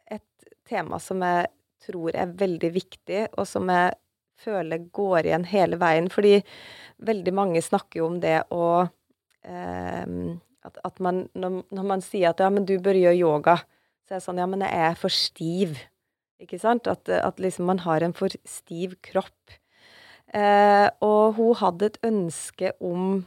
et 0.09 0.53
tema 0.69 1.01
som 1.03 1.23
jeg 1.25 1.49
tror 1.85 2.15
er 2.15 2.37
veldig 2.37 2.71
viktig, 2.75 3.25
og 3.37 3.47
som 3.47 3.69
jeg 3.71 3.95
føler 4.39 4.85
går 4.95 5.29
igjen 5.29 5.47
hele 5.49 5.79
veien. 5.79 6.09
Fordi 6.11 6.39
veldig 7.05 7.33
mange 7.35 7.63
snakker 7.63 8.01
jo 8.01 8.09
om 8.09 8.19
det 8.23 8.37
å 8.55 8.65
eh, 8.83 10.05
at, 10.67 10.79
at 10.85 10.99
man 11.03 11.27
når, 11.37 11.61
når 11.71 11.87
man 11.93 12.03
sier 12.03 12.31
at 12.31 12.41
ja, 12.43 12.49
men 12.51 12.67
du 12.67 12.75
bør 12.83 12.97
gjøre 12.97 13.19
yoga, 13.19 13.55
så 14.05 14.15
er 14.15 14.19
det 14.19 14.25
sånn 14.25 14.41
ja, 14.41 14.47
men 14.49 14.65
jeg 14.65 14.83
er 14.89 14.99
for 14.99 15.13
stiv. 15.13 15.79
Ikke 16.39 16.59
sant? 16.61 16.87
At, 16.87 17.09
at 17.11 17.39
liksom 17.41 17.67
man 17.69 17.83
har 17.83 18.03
en 18.03 18.15
for 18.15 18.33
stiv 18.47 18.95
kropp. 19.05 19.57
Eh, 20.33 20.87
og 21.05 21.37
hun 21.39 21.57
hadde 21.59 21.89
et 21.89 22.01
ønske 22.05 22.73
om 22.85 23.23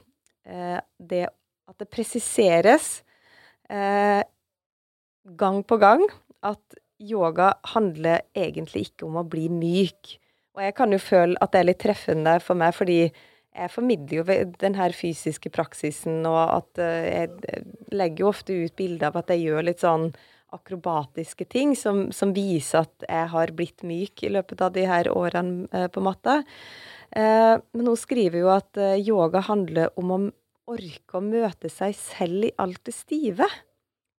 eh, 0.47 0.79
det 0.99 1.27
at 1.71 1.79
det 1.81 1.89
presiseres 1.91 3.01
eh, 3.71 4.23
gang 5.39 5.63
på 5.67 5.79
gang 5.83 6.05
at 6.47 6.79
yoga 7.03 7.53
handler 7.73 8.23
egentlig 8.39 8.89
ikke 8.89 9.09
om 9.09 9.19
å 9.19 9.27
bli 9.27 9.49
myk. 9.51 10.17
Og 10.55 10.63
jeg 10.67 10.75
kan 10.77 10.93
jo 10.95 11.01
føle 11.03 11.39
at 11.43 11.53
det 11.55 11.63
er 11.63 11.69
litt 11.71 11.83
treffende 11.83 12.37
for 12.45 12.59
meg, 12.59 12.75
fordi 12.77 13.07
jeg 13.53 13.73
formidler 13.73 14.21
jo 14.21 14.53
den 14.61 14.77
her 14.79 14.95
fysiske 14.97 15.51
praksisen, 15.53 16.23
og 16.29 16.41
at 16.45 16.83
eh, 16.83 17.09
jeg 17.09 17.65
legger 17.93 18.25
jo 18.25 18.31
ofte 18.31 18.57
ut 18.65 18.77
bilder 18.79 19.11
av 19.11 19.21
at 19.23 19.33
jeg 19.33 19.47
gjør 19.47 19.67
litt 19.69 19.83
sånn 19.85 20.11
akrobatiske 20.53 21.47
ting 21.49 21.73
som, 21.79 22.11
som 22.13 22.35
viser 22.37 22.85
at 22.85 23.07
jeg 23.07 23.29
har 23.33 23.53
blitt 23.57 23.85
myk 23.89 24.25
i 24.25 24.33
løpet 24.35 24.61
av 24.65 24.75
de 24.75 24.85
her 24.89 25.09
årene 25.13 25.69
eh, 25.73 25.89
på 25.93 26.05
matta. 26.05 26.43
Eh, 27.13 27.57
men 27.57 27.91
hun 27.93 27.99
skriver 27.99 28.43
jo 28.43 28.53
at 28.53 28.81
eh, 28.81 29.01
yoga 29.01 29.45
handler 29.49 29.93
om 30.01 30.15
å 30.15 30.21
orke 30.73 31.19
å 31.19 31.25
møte 31.25 31.69
seg 31.73 31.97
selv 31.99 32.49
i 32.49 32.55
alt 32.63 32.81
det 32.89 32.97
stive. 32.97 33.49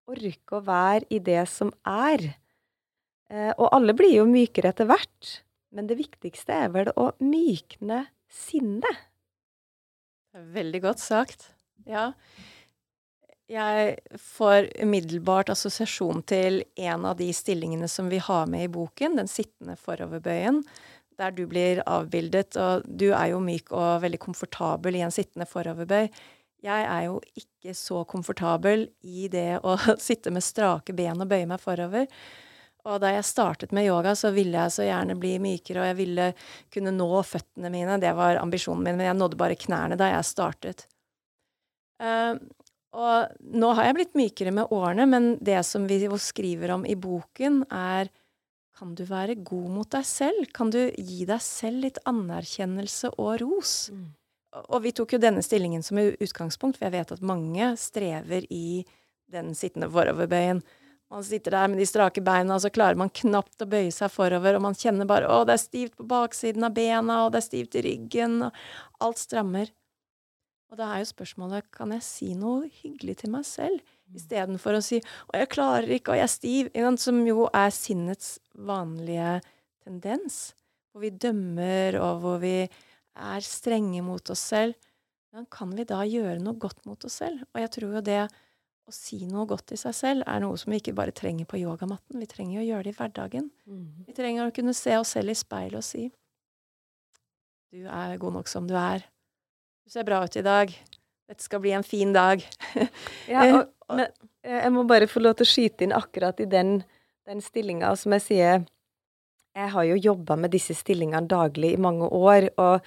Orke 0.09 0.59
å 0.59 0.65
være 0.65 1.07
i 1.13 1.21
det 1.23 1.45
som 1.49 1.71
er. 1.87 2.33
Eh, 3.31 3.53
og 3.55 3.69
alle 3.71 3.95
blir 3.97 4.17
jo 4.19 4.27
mykere 4.29 4.73
etter 4.73 4.89
hvert, 4.89 5.37
men 5.73 5.89
det 5.89 5.97
viktigste 6.01 6.53
er 6.65 6.73
vel 6.73 6.93
å 6.99 7.11
mykne 7.23 8.05
sinnet. 8.29 9.09
Veldig 10.33 10.81
godt 10.81 11.01
sagt. 11.01 11.51
Ja. 11.85 12.11
Jeg 13.51 13.97
får 14.17 14.69
umiddelbart 14.81 15.51
assosiasjon 15.53 16.23
til 16.25 16.63
en 16.79 17.05
av 17.05 17.19
de 17.19 17.27
stillingene 17.35 17.89
som 17.91 18.07
vi 18.09 18.21
har 18.23 18.47
med 18.49 18.65
i 18.65 18.71
boken, 18.71 19.19
den 19.19 19.29
sittende 19.29 19.75
foroverbøyen, 19.77 20.63
der 21.19 21.35
du 21.35 21.43
blir 21.49 21.83
avbildet, 21.85 22.57
og 22.57 22.87
du 22.87 23.11
er 23.11 23.33
jo 23.33 23.43
myk 23.43 23.69
og 23.75 24.01
veldig 24.05 24.21
komfortabel 24.23 24.97
i 24.97 25.03
en 25.05 25.13
sittende 25.13 25.45
foroverbøy. 25.49 26.07
Jeg 26.63 26.87
er 26.87 27.03
jo 27.09 27.19
ikke 27.37 27.75
så 27.75 28.05
komfortabel 28.07 28.87
i 29.03 29.27
det 29.29 29.59
å 29.61 29.75
sitte 30.07 30.33
med 30.33 30.45
strake 30.45 30.95
ben 30.95 31.21
og 31.21 31.29
bøye 31.29 31.49
meg 31.49 31.61
forover. 31.61 32.07
Og 32.83 32.99
da 32.99 33.13
jeg 33.13 33.23
startet 33.23 33.71
med 33.75 33.87
yoga, 33.87 34.11
så 34.19 34.33
ville 34.35 34.59
jeg 34.65 34.73
så 34.75 34.83
gjerne 34.83 35.15
bli 35.19 35.37
mykere, 35.39 35.79
og 35.79 35.87
jeg 35.87 35.99
ville 36.01 36.25
kunne 36.73 36.91
nå 36.91 37.11
føttene 37.23 37.71
mine. 37.71 37.95
Det 38.01 38.11
var 38.17 38.41
ambisjonen 38.41 38.83
min, 38.83 38.97
men 38.99 39.07
jeg 39.07 39.19
nådde 39.19 39.39
bare 39.39 39.59
knærne 39.59 39.99
da 39.99 40.09
jeg 40.11 40.27
startet. 40.27 40.83
Uh, 42.03 42.35
og 42.93 43.31
nå 43.55 43.69
har 43.77 43.87
jeg 43.87 43.97
blitt 43.97 44.19
mykere 44.19 44.51
med 44.53 44.73
årene, 44.75 45.07
men 45.09 45.29
det 45.41 45.61
som 45.65 45.87
vi 45.89 46.01
skriver 46.19 46.75
om 46.75 46.83
i 46.85 46.97
boken, 46.99 47.63
er 47.71 48.11
kan 48.77 48.95
du 48.97 49.05
være 49.07 49.37
god 49.45 49.69
mot 49.71 49.89
deg 49.93 50.05
selv? 50.05 50.49
Kan 50.53 50.73
du 50.73 50.81
gi 50.97 51.23
deg 51.29 51.41
selv 51.45 51.85
litt 51.85 51.99
anerkjennelse 52.09 53.13
og 53.15 53.37
ros? 53.41 53.75
Og 54.67 54.83
vi 54.83 54.91
tok 54.93 55.15
jo 55.15 55.21
denne 55.21 55.43
stillingen 55.45 55.85
som 55.85 56.01
utgangspunkt, 56.01 56.77
for 56.77 56.89
jeg 56.89 56.97
vet 56.97 57.13
at 57.15 57.25
mange 57.25 57.73
strever 57.79 58.45
i 58.53 58.83
den 59.33 59.53
sittende 59.57 59.89
foroverbøyen. 59.93 60.61
Man 61.13 61.23
sitter 61.23 61.53
der 61.53 61.69
med 61.69 61.77
de 61.77 61.85
strake 61.85 62.21
beina, 62.25 62.55
og 62.55 62.63
så 62.63 62.71
klarer 62.73 62.97
man 62.97 63.11
knapt 63.13 63.61
å 63.61 63.69
bøye 63.69 63.91
seg 63.93 64.09
forover, 64.09 64.55
og 64.57 64.63
man 64.65 64.77
kjenner 64.77 65.05
bare 65.05 65.27
å, 65.29 65.43
det 65.45 65.53
er 65.53 65.61
stivt 65.61 65.93
på 65.99 66.07
baksiden 66.09 66.65
av 66.65 66.73
bena, 66.73 67.19
og 67.21 67.35
det 67.35 67.43
er 67.43 67.45
stivt 67.45 67.75
i 67.77 67.83
ryggen, 67.85 68.39
og 68.47 69.03
alt 69.05 69.21
strammer. 69.21 69.69
Og 70.73 70.79
da 70.79 70.87
er 70.89 71.03
jo 71.03 71.11
spørsmålet, 71.11 71.67
kan 71.75 71.93
jeg 71.93 72.01
si 72.01 72.31
noe 72.33 72.65
hyggelig 72.79 73.19
til 73.19 73.29
meg 73.35 73.45
selv, 73.45 73.83
istedenfor 74.17 74.79
å 74.79 74.81
si 74.81 75.03
å, 75.03 75.35
jeg 75.37 75.51
klarer 75.53 75.93
ikke, 75.99 76.15
og 76.15 76.17
jeg 76.17 76.25
er 76.25 76.33
stiv, 76.33 76.71
som 77.03 77.19
jo 77.27 77.45
er 77.53 77.69
sinnets 77.77 78.31
vanlige 78.57 79.35
tendens, 79.85 80.39
hvor 80.89 81.05
vi 81.05 81.11
dømmer, 81.13 81.99
og 82.01 82.23
hvor 82.23 82.41
vi 82.41 82.55
er 82.63 83.45
strenge 83.45 84.01
mot 84.01 84.33
oss 84.33 84.47
selv. 84.49 84.89
Hvordan 85.29 85.45
kan 85.53 85.77
vi 85.77 85.85
da 85.93 86.01
gjøre 86.09 86.41
noe 86.41 86.57
godt 86.57 86.81
mot 86.89 87.05
oss 87.05 87.19
selv? 87.21 87.45
Og 87.53 87.61
jeg 87.61 87.73
tror 87.77 87.99
jo 87.99 88.03
det 88.09 88.23
å 88.83 88.91
si 88.91 89.21
noe 89.29 89.45
godt 89.47 89.69
til 89.71 89.79
seg 89.79 89.95
selv 89.95 90.25
er 90.27 90.41
noe 90.43 90.57
som 90.59 90.73
vi 90.73 90.81
ikke 90.81 90.95
bare 90.97 91.15
trenger 91.15 91.47
på 91.47 91.61
yogamatten, 91.61 92.19
vi 92.19 92.27
trenger 92.27 92.59
å 92.59 92.65
gjøre 92.65 92.87
det 92.87 92.93
i 92.93 92.97
hverdagen. 92.97 93.47
Vi 94.07 94.15
trenger 94.17 94.49
å 94.49 94.55
kunne 94.55 94.75
se 94.75 94.97
oss 94.99 95.15
selv 95.15 95.31
i 95.31 95.37
speilet 95.39 95.79
og 95.79 95.87
si 95.87 96.09
du 97.73 97.87
er 97.89 98.19
god 98.21 98.35
nok 98.37 98.49
som 98.51 98.67
du 98.69 98.75
er. 98.77 99.01
Du 99.81 99.89
ser 99.89 100.05
bra 100.05 100.19
ut 100.23 100.35
i 100.37 100.45
dag. 100.45 100.73
dette 101.27 101.41
skal 101.41 101.61
bli 101.63 101.71
en 101.73 101.83
fin 101.83 102.11
dag. 102.13 102.43
ja, 103.33 103.45
og, 103.55 103.71
men 103.97 104.11
jeg 104.45 104.73
må 104.75 104.83
bare 104.85 105.07
få 105.09 105.23
lov 105.23 105.39
til 105.39 105.47
å 105.47 105.49
skyte 105.49 105.85
inn 105.85 105.95
akkurat 105.95 106.37
i 106.43 106.45
den, 106.45 106.83
den 107.25 107.41
stillinga. 107.41 107.95
Som 107.97 108.13
jeg 108.13 108.25
sier, 108.27 108.67
jeg 109.57 109.73
har 109.73 109.87
jo 109.89 109.97
jobba 109.97 110.37
med 110.37 110.53
disse 110.53 110.75
stillingene 110.77 111.25
daglig 111.25 111.73
i 111.73 111.81
mange 111.81 112.11
år. 112.13 112.51
og 112.61 112.85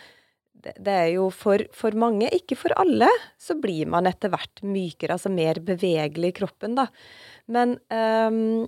det, 0.74 0.92
er 0.92 1.10
jo 1.14 1.28
for, 1.34 1.62
for, 1.74 1.96
mange, 1.98 2.28
ikke 2.34 2.58
for 2.58 2.74
alle, 2.80 3.08
så 3.38 3.56
blir 3.60 3.88
man 3.92 4.08
etter 4.10 4.32
hvert 4.32 4.62
mykere, 4.66 5.16
altså 5.16 5.32
mer 5.32 5.60
bevegelig 5.64 6.32
i 6.32 6.36
kroppen, 6.40 6.76
da. 6.78 6.88
Men 7.52 7.76
um, 7.92 8.66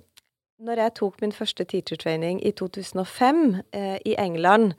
når 0.63 0.83
jeg 0.85 0.95
tok 0.99 1.19
min 1.23 1.35
første 1.35 1.67
teacher 1.71 2.01
training 2.01 2.41
i 2.47 2.53
2005 2.57 3.43
eh, 3.77 3.99
i 4.07 4.15
England, 4.19 4.75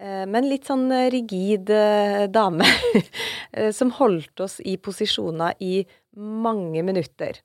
eh, 0.00 0.24
med 0.24 0.38
en 0.42 0.48
litt 0.48 0.68
sånn 0.68 0.86
rigid 1.12 1.72
eh, 1.72 2.24
dame 2.32 2.68
eh, 3.52 3.70
som 3.76 3.92
holdt 3.98 4.40
oss 4.44 4.58
i 4.64 4.78
posisjoner 4.80 5.58
i 5.60 5.82
mange 6.16 6.84
minutter. 6.86 7.42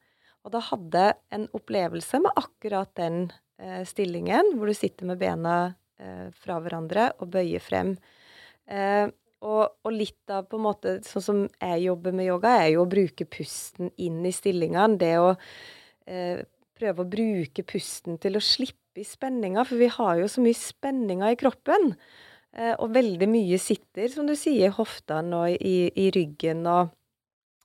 Og 0.47 0.53
da 0.55 0.61
hadde 0.63 1.09
jeg 1.09 1.19
en 1.35 1.49
opplevelse 1.57 2.21
med 2.23 2.39
akkurat 2.39 2.93
den 2.95 3.25
eh, 3.59 3.83
stillingen, 3.87 4.55
hvor 4.55 4.71
du 4.71 4.77
sitter 4.77 5.09
med 5.09 5.19
bena 5.19 5.57
eh, 5.99 6.29
fra 6.31 6.61
hverandre 6.63 7.09
og 7.19 7.33
bøyer 7.35 7.63
frem. 7.63 7.97
Eh, 8.67 9.07
og, 9.47 9.63
og, 9.85 9.91
litt 9.93 10.33
av 10.33 10.47
på 10.49 10.57
en 10.57 10.63
måte 10.65 10.93
Sånn 11.05 11.23
som 11.23 11.41
jeg 11.45 11.83
jobber 11.85 12.15
med 12.17 12.25
yoga, 12.25 12.55
er 12.63 12.71
jo 12.73 12.83
å 12.83 12.89
bruke 12.89 13.27
pusten 13.29 13.91
inn 14.01 14.23
i 14.25 14.33
stillingene. 14.33 14.97
Det 14.99 15.13
å 15.21 15.29
eh, 16.09 16.41
prøve 16.77 17.03
å 17.03 17.09
bruke 17.09 17.65
pusten 17.67 18.17
til 18.21 18.37
å 18.37 18.43
slippe 18.43 19.01
i 19.01 19.05
spenninga, 19.05 19.63
for 19.67 19.77
vi 19.79 19.91
har 19.93 20.17
jo 20.21 20.29
så 20.31 20.41
mye 20.41 20.57
spenninger 20.57 21.35
i 21.35 21.39
kroppen. 21.39 21.91
Eh, 22.57 22.73
og 22.73 22.95
veldig 22.95 23.29
mye 23.29 23.59
sitter, 23.61 24.09
som 24.13 24.29
du 24.29 24.33
sier, 24.37 24.71
i 24.71 24.77
hoftene 24.77 25.41
og 25.43 25.57
i, 25.61 25.77
i, 25.93 26.09
ryggen 26.15 26.65
og 26.69 26.93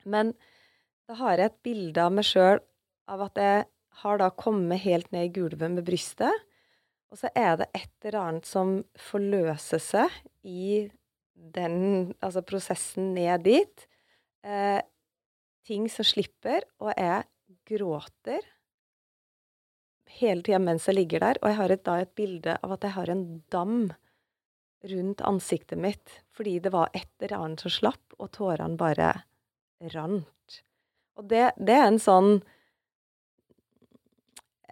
Men 0.03 0.33
da 1.07 1.15
har 1.21 1.39
jeg 1.39 1.47
et 1.53 1.61
bilde 1.63 2.03
av 2.03 2.11
meg 2.11 2.27
sjøl 2.27 2.57
av 3.07 3.21
at 3.29 3.37
jeg 3.39 3.61
har 4.03 4.19
da 4.19 4.33
kommet 4.35 4.83
helt 4.83 5.13
ned 5.15 5.29
i 5.29 5.31
gulvet 5.37 5.71
med 5.71 5.85
brystet. 5.87 6.35
Og 7.13 7.21
så 7.21 7.29
er 7.37 7.59
det 7.61 7.69
et 7.77 8.07
eller 8.09 8.21
annet 8.23 8.49
som 8.49 8.79
forløser 8.97 9.83
seg 9.83 10.15
i 10.49 10.89
den 11.33 12.15
altså 12.23 12.41
prosessen 12.47 13.13
ned 13.17 13.45
dit. 13.45 13.85
Eh, 14.43 14.81
ting 15.69 15.89
som 15.93 16.07
slipper, 16.09 16.65
og 16.81 16.95
jeg 16.97 17.27
gråter 17.69 18.47
hele 20.19 20.45
tida 20.45 20.61
mens 20.61 20.89
jeg 20.89 20.99
ligger 20.99 21.23
der. 21.25 21.41
Og 21.43 21.53
jeg 21.53 21.59
har 21.61 21.75
et, 21.75 21.85
da 21.85 21.99
et 22.01 22.15
bilde 22.19 22.57
av 22.65 22.77
at 22.77 22.89
jeg 22.89 22.97
har 22.97 23.13
en 23.13 23.27
dam 23.53 23.77
rundt 24.93 25.23
ansiktet 25.23 25.79
mitt 25.79 26.17
fordi 26.35 26.57
det 26.65 26.73
var 26.75 26.91
et 26.97 27.11
eller 27.21 27.37
annet 27.39 27.63
som 27.63 27.71
slapp, 27.71 28.17
og 28.17 28.33
tårene 28.35 28.81
bare 28.81 29.13
rant. 29.93 30.63
Og 31.21 31.29
det, 31.29 31.51
det 31.61 31.77
er 31.77 31.91
en 31.91 32.01
sånn 32.01 32.39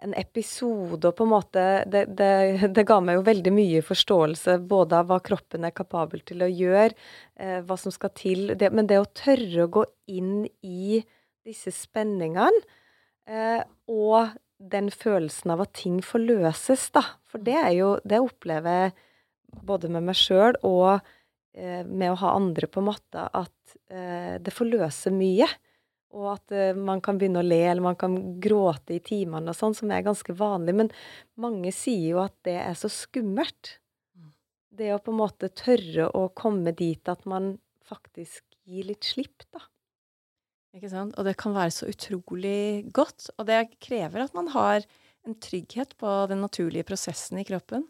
en 0.01 0.13
episode 0.17 1.05
og 1.07 1.15
på 1.17 1.25
en 1.27 1.31
måte 1.31 1.63
det, 1.89 2.05
det, 2.17 2.31
det, 2.73 2.85
ga 2.89 2.97
meg 3.03 3.19
jo 3.19 3.25
veldig 3.27 3.53
mye 3.53 3.81
forståelse 3.85 4.57
både 4.69 4.97
av 4.97 5.09
hva 5.11 5.19
kroppen 5.23 5.67
er 5.67 5.75
kapabel 5.77 6.23
til 6.25 6.41
å 6.41 6.49
gjøre, 6.49 6.95
eh, 7.37 7.59
hva 7.65 7.77
som 7.77 7.93
skal 7.93 8.13
til. 8.17 8.53
Det, 8.57 8.71
men 8.73 8.89
det 8.89 9.01
å 9.01 9.09
tørre 9.17 9.65
å 9.65 9.73
gå 9.79 9.85
inn 10.11 10.47
i 10.65 11.01
disse 11.45 11.73
spenningene 11.73 12.63
eh, 13.29 13.61
og 13.91 14.33
den 14.61 14.91
følelsen 14.93 15.55
av 15.55 15.63
at 15.65 15.73
ting 15.79 16.01
forløses, 16.05 16.89
da. 16.93 17.03
For 17.29 17.41
det 17.41 17.57
er 17.57 17.73
jo 17.73 17.95
Det 18.05 18.19
opplever 18.21 18.77
jeg 18.77 18.93
både 19.65 19.89
med 19.91 20.05
meg 20.07 20.17
sjøl 20.17 20.57
og 20.67 21.01
eh, 21.53 21.81
med 21.85 22.13
å 22.13 22.19
ha 22.21 22.35
andre 22.37 22.69
på 22.71 22.83
matta, 22.85 23.27
at 23.33 23.75
eh, 23.91 24.37
det 24.41 24.53
forløser 24.55 25.13
mye. 25.15 25.49
Og 26.11 26.27
at 26.33 26.53
uh, 26.55 26.71
man 26.77 27.01
kan 27.03 27.19
begynne 27.19 27.41
å 27.41 27.45
le, 27.45 27.61
eller 27.71 27.85
man 27.85 27.99
kan 27.99 28.17
gråte 28.43 28.97
i 28.97 29.03
timene 29.03 29.53
og 29.53 29.57
sånn, 29.57 29.75
som 29.77 29.91
er 29.93 30.05
ganske 30.05 30.35
vanlig. 30.37 30.75
Men 30.81 30.93
mange 31.39 31.73
sier 31.75 32.17
jo 32.17 32.23
at 32.23 32.35
det 32.47 32.57
er 32.61 32.77
så 32.79 32.91
skummelt. 32.91 33.77
Mm. 34.17 34.31
Det 34.81 34.93
å 34.95 35.01
på 35.03 35.13
en 35.13 35.21
måte 35.21 35.51
tørre 35.55 36.09
å 36.17 36.27
komme 36.35 36.75
dit 36.75 37.11
at 37.11 37.23
man 37.29 37.55
faktisk 37.87 38.43
gir 38.67 38.91
litt 38.91 39.07
slipp, 39.07 39.47
da. 39.51 39.63
Ikke 40.77 40.91
sant. 40.91 41.15
Og 41.19 41.27
det 41.27 41.35
kan 41.39 41.55
være 41.55 41.73
så 41.75 41.87
utrolig 41.91 42.91
godt. 42.95 43.31
Og 43.37 43.47
det 43.49 43.65
krever 43.83 44.23
at 44.23 44.35
man 44.37 44.51
har 44.53 44.85
en 45.27 45.35
trygghet 45.37 45.97
på 45.99 46.13
den 46.31 46.41
naturlige 46.43 46.87
prosessen 46.87 47.41
i 47.41 47.47
kroppen. 47.47 47.85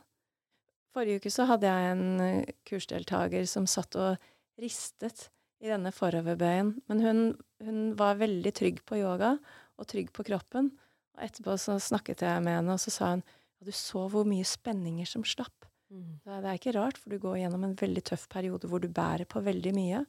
Forrige 0.92 1.22
uke 1.22 1.32
så 1.32 1.46
hadde 1.48 1.70
jeg 1.70 1.92
en 1.94 2.24
eh, 2.26 2.56
kursdeltaker 2.68 3.46
som 3.48 3.68
satt 3.70 3.96
og 4.00 4.32
ristet 4.60 5.30
i 5.62 5.70
denne 5.70 5.92
foroverbøyen. 5.94 6.74
Men 6.90 7.04
hun, 7.06 7.20
hun, 7.64 7.82
var 8.00 8.20
veldig 8.22 8.54
trygg 8.58 8.82
på 8.88 9.00
yoga 9.02 9.36
og 9.78 9.90
trygg 9.90 10.12
på 10.16 10.26
kroppen. 10.28 10.72
Og 11.18 11.26
etterpå 11.28 11.58
så 11.62 11.78
snakket 11.82 12.24
jeg 12.26 12.44
med 12.46 12.60
henne, 12.60 12.76
og 12.76 12.82
så 12.82 12.94
sa 12.94 13.12
hun 13.16 13.26
ja, 13.26 13.68
du 13.68 13.74
så 13.76 14.08
hvor 14.10 14.26
mye 14.26 14.48
spenninger 14.48 15.06
som 15.10 15.26
slapp. 15.28 15.68
Mm. 15.92 16.22
Det 16.24 16.40
er 16.40 16.58
ikke 16.58 16.74
rart, 16.78 16.98
for 16.98 17.14
du 17.14 17.22
går 17.22 17.44
gjennom 17.44 17.66
en 17.68 17.78
veldig 17.78 18.04
tøff 18.10 18.26
periode 18.32 18.70
hvor 18.72 18.82
du 18.82 18.88
bærer 18.90 19.28
på 19.30 19.44
veldig 19.46 19.74
mye. 19.76 20.06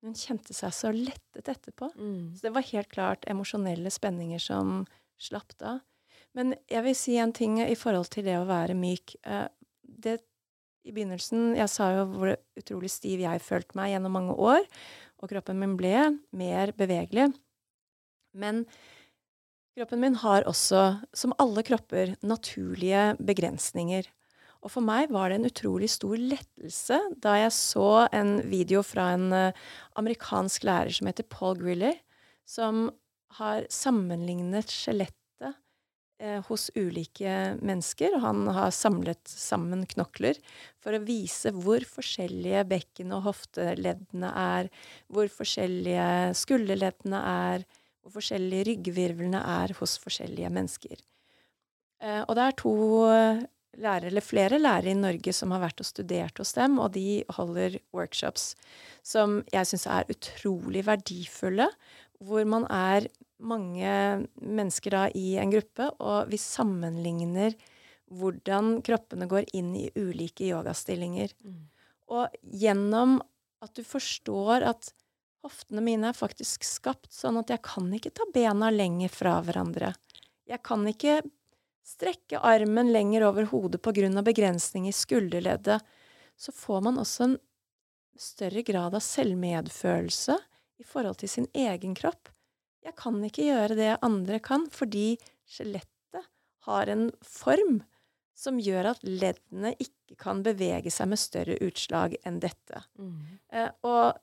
Men 0.00 0.12
hun 0.12 0.18
kjente 0.18 0.56
seg 0.56 0.74
så 0.74 0.90
lettet 0.92 1.48
etterpå. 1.48 1.92
Mm. 1.96 2.34
Så 2.36 2.48
det 2.48 2.52
var 2.56 2.68
helt 2.72 2.90
klart 2.92 3.28
emosjonelle 3.30 3.92
spenninger 3.92 4.42
som 4.42 4.82
slapp 5.20 5.56
da. 5.60 5.78
Men 6.36 6.54
jeg 6.70 6.84
vil 6.86 6.96
si 6.96 7.16
en 7.20 7.32
ting 7.36 7.58
i 7.62 7.76
forhold 7.78 8.10
til 8.12 8.26
det 8.28 8.36
å 8.38 8.48
være 8.48 8.76
myk. 8.78 9.16
Eh, 9.24 9.46
det 9.82 10.20
i 10.90 10.94
begynnelsen 10.94 11.54
Jeg 11.58 11.70
sa 11.72 11.90
jo 11.94 12.06
hvor 12.12 12.34
utrolig 12.58 12.90
stiv 12.92 13.22
jeg 13.22 13.42
følte 13.44 13.78
meg 13.78 13.94
gjennom 13.94 14.16
mange 14.18 14.36
år, 14.36 14.64
og 15.20 15.32
kroppen 15.32 15.60
min 15.60 15.76
ble 15.78 15.94
mer 16.36 16.72
bevegelig. 16.76 17.30
Men 18.36 18.64
kroppen 19.78 20.02
min 20.02 20.16
har 20.22 20.46
også, 20.50 21.00
som 21.16 21.36
alle 21.42 21.64
kropper, 21.66 22.16
naturlige 22.22 23.14
begrensninger. 23.20 24.08
Og 24.60 24.74
for 24.74 24.84
meg 24.84 25.12
var 25.12 25.30
det 25.30 25.40
en 25.40 25.48
utrolig 25.48 25.88
stor 25.92 26.18
lettelse 26.20 26.98
da 27.24 27.36
jeg 27.40 27.52
så 27.56 28.06
en 28.12 28.34
video 28.50 28.82
fra 28.84 29.12
en 29.16 29.30
uh, 29.32 29.60
amerikansk 30.00 30.66
lærer 30.68 30.92
som 30.92 31.08
heter 31.08 31.28
Paul 31.32 31.56
Griller, 31.60 31.96
som 32.44 32.90
har 33.38 33.64
sammenlignet 33.72 34.72
skjelett 34.74 35.14
eh, 35.14 35.19
hos 36.48 36.66
ulike 36.76 37.34
mennesker. 37.64 38.16
Og 38.18 38.24
han 38.24 38.42
har 38.52 38.74
samlet 38.76 39.30
sammen 39.30 39.86
knokler 39.88 40.40
for 40.80 40.96
å 40.96 41.02
vise 41.04 41.52
hvor 41.56 41.84
forskjellige 41.88 42.64
bekken- 42.68 43.14
og 43.16 43.24
hofteleddene 43.28 44.32
er, 44.42 44.70
hvor 45.08 45.30
forskjellige 45.32 46.08
skulderleddene 46.40 47.22
er, 47.30 47.64
hvor 48.00 48.18
forskjellige 48.18 48.66
ryggvirvlene 48.70 49.40
er 49.60 49.74
hos 49.80 49.96
forskjellige 50.02 50.52
mennesker. 50.52 51.00
Eh, 52.00 52.22
og 52.26 52.36
det 52.36 52.44
er 52.46 52.60
to 52.60 52.74
lærere, 53.78 54.10
eller 54.10 54.24
flere 54.24 54.58
lærere 54.58 54.92
i 54.92 54.98
Norge 54.98 55.32
som 55.36 55.52
har 55.54 55.62
vært 55.64 55.82
og 55.82 55.88
studert 55.88 56.40
hos 56.40 56.52
dem, 56.56 56.78
og 56.82 56.92
de 56.96 57.22
holder 57.36 57.78
workshops 57.96 58.54
som 59.06 59.40
jeg 59.52 59.68
syns 59.70 59.86
er 59.90 60.10
utrolig 60.10 60.84
verdifulle, 60.88 61.68
hvor 62.20 62.44
man 62.48 62.66
er 62.70 63.08
mange 63.40 63.90
mennesker 64.40 64.94
da 64.94 65.02
i 65.16 65.34
en 65.40 65.52
gruppe, 65.52 65.90
og 65.98 66.30
vi 66.30 66.38
sammenligner 66.40 67.56
hvordan 68.10 68.80
kroppene 68.84 69.28
går 69.30 69.52
inn 69.56 69.74
i 69.78 69.88
ulike 69.94 70.48
yogastillinger. 70.48 71.32
Mm. 71.44 71.60
Og 72.10 72.40
gjennom 72.42 73.20
at 73.62 73.74
du 73.76 73.84
forstår 73.86 74.66
at 74.66 74.90
hoftene 75.44 75.82
mine 75.84 76.10
er 76.10 76.16
faktisk 76.16 76.64
skapt 76.66 77.12
sånn 77.14 77.38
at 77.40 77.52
jeg 77.52 77.62
kan 77.64 77.86
ikke 77.94 78.12
ta 78.16 78.26
bena 78.34 78.70
lenger 78.74 79.12
fra 79.12 79.38
hverandre. 79.44 79.92
Jeg 80.50 80.62
kan 80.66 80.82
ikke 80.88 81.20
strekke 81.86 82.40
armen 82.46 82.90
lenger 82.92 83.24
over 83.28 83.48
hodet 83.50 83.82
pga. 83.82 84.22
begrensning 84.22 84.88
i 84.88 84.92
skulderleddet. 84.92 85.80
Så 86.36 86.52
får 86.52 86.80
man 86.80 86.98
også 86.98 87.24
en 87.24 87.38
større 88.18 88.62
grad 88.62 88.94
av 88.94 89.00
selvmedfølelse 89.04 90.36
i 90.80 90.84
forhold 90.84 91.20
til 91.20 91.28
sin 91.28 91.48
egen 91.54 91.94
kropp. 91.94 92.28
Jeg 92.86 92.96
kan 92.98 93.18
ikke 93.26 93.48
gjøre 93.50 93.76
det 93.78 93.92
andre 94.06 94.40
kan, 94.42 94.66
fordi 94.72 95.14
skjelettet 95.50 96.26
har 96.66 96.92
en 96.92 97.08
form 97.26 97.80
som 98.40 98.60
gjør 98.62 98.94
at 98.94 99.04
leddene 99.04 99.74
ikke 99.76 100.16
kan 100.20 100.40
bevege 100.44 100.92
seg 100.92 101.10
med 101.12 101.20
større 101.20 101.58
utslag 101.64 102.16
enn 102.26 102.40
dette. 102.40 102.84
Mm. 102.96 103.38
Eh, 103.52 103.70
og 103.84 104.16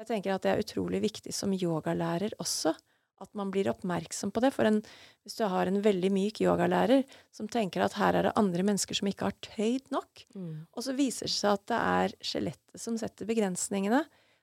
jeg 0.00 0.08
tenker 0.10 0.34
at 0.34 0.44
det 0.44 0.52
er 0.52 0.64
utrolig 0.64 1.02
viktig 1.04 1.32
som 1.34 1.54
yogalærer 1.56 2.34
også, 2.42 2.74
at 3.22 3.30
man 3.38 3.52
blir 3.54 3.70
oppmerksom 3.70 4.32
på 4.34 4.42
det. 4.42 4.50
For 4.54 4.66
en, 4.66 4.80
hvis 5.22 5.38
du 5.38 5.44
har 5.48 5.70
en 5.70 5.78
veldig 5.84 6.10
myk 6.12 6.42
yogalærer 6.42 7.04
som 7.34 7.48
tenker 7.50 7.84
at 7.84 7.96
her 8.00 8.18
er 8.18 8.28
det 8.28 8.34
andre 8.40 8.66
mennesker 8.66 8.98
som 8.98 9.08
ikke 9.08 9.30
har 9.30 9.38
tøyd 9.46 9.92
nok, 9.94 10.24
mm. 10.34 10.56
og 10.74 10.84
så 10.84 10.96
viser 10.98 11.30
det 11.30 11.36
seg 11.36 11.56
at 11.56 11.68
det 11.70 11.80
er 11.80 12.16
skjelettet 12.32 12.82
som 12.82 12.98
setter 13.00 13.28
begrensningene, 13.30 14.02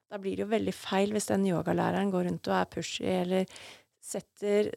da 0.09 0.17
blir 0.17 0.37
det 0.37 0.45
jo 0.45 0.53
veldig 0.53 0.73
feil 0.73 1.13
hvis 1.13 1.29
den 1.29 1.45
yogalæreren 1.49 2.11
går 2.13 2.25
rundt 2.29 2.49
og 2.49 2.55
er 2.57 2.69
pushy 2.73 3.05
eller 3.05 3.59
setter, 4.01 4.71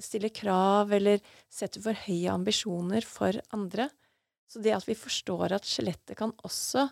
stiller 0.00 0.32
krav 0.32 0.94
eller 0.96 1.20
setter 1.52 1.84
for 1.84 2.04
høye 2.06 2.32
ambisjoner 2.32 3.04
for 3.06 3.36
andre. 3.56 3.88
Så 4.48 4.62
det 4.64 4.72
at 4.72 4.88
vi 4.88 4.96
forstår 4.96 5.52
at 5.58 5.68
skjelettet 5.68 6.16
kan 6.18 6.32
også 6.46 6.86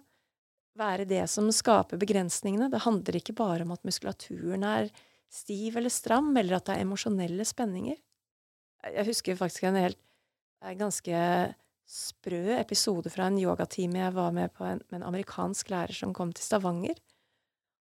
være 0.77 1.07
det 1.09 1.23
som 1.33 1.49
skaper 1.55 1.97
begrensningene. 2.01 2.69
Det 2.69 2.85
handler 2.85 3.17
ikke 3.17 3.37
bare 3.37 3.65
om 3.65 3.73
at 3.73 3.85
muskulaturen 3.89 4.67
er 4.69 4.91
stiv 5.33 5.79
eller 5.81 5.93
stram, 5.93 6.35
eller 6.37 6.59
at 6.59 6.69
det 6.69 6.77
er 6.77 6.85
emosjonelle 6.85 7.47
spenninger. 7.49 7.97
Jeg 8.93 9.09
husker 9.09 9.39
faktisk 9.39 9.65
en 9.67 9.81
helt 9.81 10.03
en 10.67 10.79
ganske 10.79 11.17
sprø 11.87 12.57
episode 12.57 13.11
fra 13.13 13.29
en 13.29 13.39
yogatime 13.39 14.01
jeg 14.01 14.15
var 14.17 14.33
med 14.35 14.53
på 14.57 14.65
en, 14.67 14.81
med 14.91 15.01
en 15.01 15.09
amerikansk 15.11 15.71
lærer 15.71 15.95
som 15.95 16.15
kom 16.17 16.33
til 16.35 16.45
Stavanger. 16.45 16.97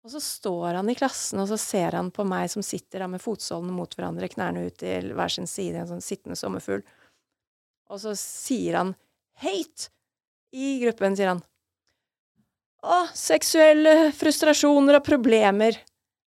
Og 0.09 0.15
så 0.15 0.23
står 0.25 0.79
han 0.79 0.89
i 0.89 0.95
klassen, 0.97 1.37
og 1.43 1.51
så 1.51 1.59
ser 1.61 1.93
han 1.93 2.07
på 2.09 2.25
meg 2.25 2.49
som 2.49 2.65
sitter 2.65 3.03
da 3.03 3.09
med 3.13 3.21
fotsålene 3.21 3.75
mot 3.77 3.93
hverandre, 3.93 4.31
knærne 4.33 4.63
ut 4.65 4.79
til 4.81 5.11
hver 5.13 5.35
sin 5.35 5.45
side, 5.45 5.83
en 5.83 5.91
sånn 5.91 6.01
sittende 6.01 6.39
sommerfugl. 6.41 6.81
Og 7.93 8.01
så 8.01 8.15
sier 8.17 8.79
han 8.79 8.95
høyt 9.45 9.91
i 10.57 10.79
gruppen, 10.81 11.13
sier 11.13 11.35
han. 11.35 11.45
Å, 12.81 13.03
seksuelle 13.13 14.09
frustrasjoner 14.17 14.97
og 14.97 15.05
problemer. 15.05 15.77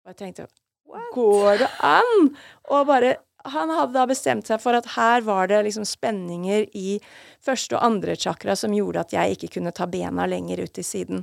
Og 0.03 0.11
jeg 0.11 0.21
tenkte 0.25 0.49
What? 0.89 1.07
Går 1.15 1.63
det 1.63 1.73
an? 1.87 2.31
Og 2.75 2.87
bare 2.91 3.17
Han 3.47 3.71
hadde 3.71 3.95
da 3.95 4.03
bestemt 4.11 4.49
seg 4.51 4.59
for 4.61 4.75
at 4.75 4.91
her 4.97 5.23
var 5.25 5.47
det 5.49 5.63
liksom 5.65 5.87
spenninger 5.87 6.67
i 6.77 6.99
første 7.41 7.79
og 7.79 7.85
andre 7.87 8.17
chakra 8.19 8.57
som 8.59 8.75
gjorde 8.75 9.07
at 9.07 9.15
jeg 9.15 9.37
ikke 9.37 9.55
kunne 9.55 9.73
ta 9.73 9.87
bena 9.87 10.27
lenger 10.27 10.67
ut 10.67 10.75
til 10.75 10.85
siden. 10.85 11.23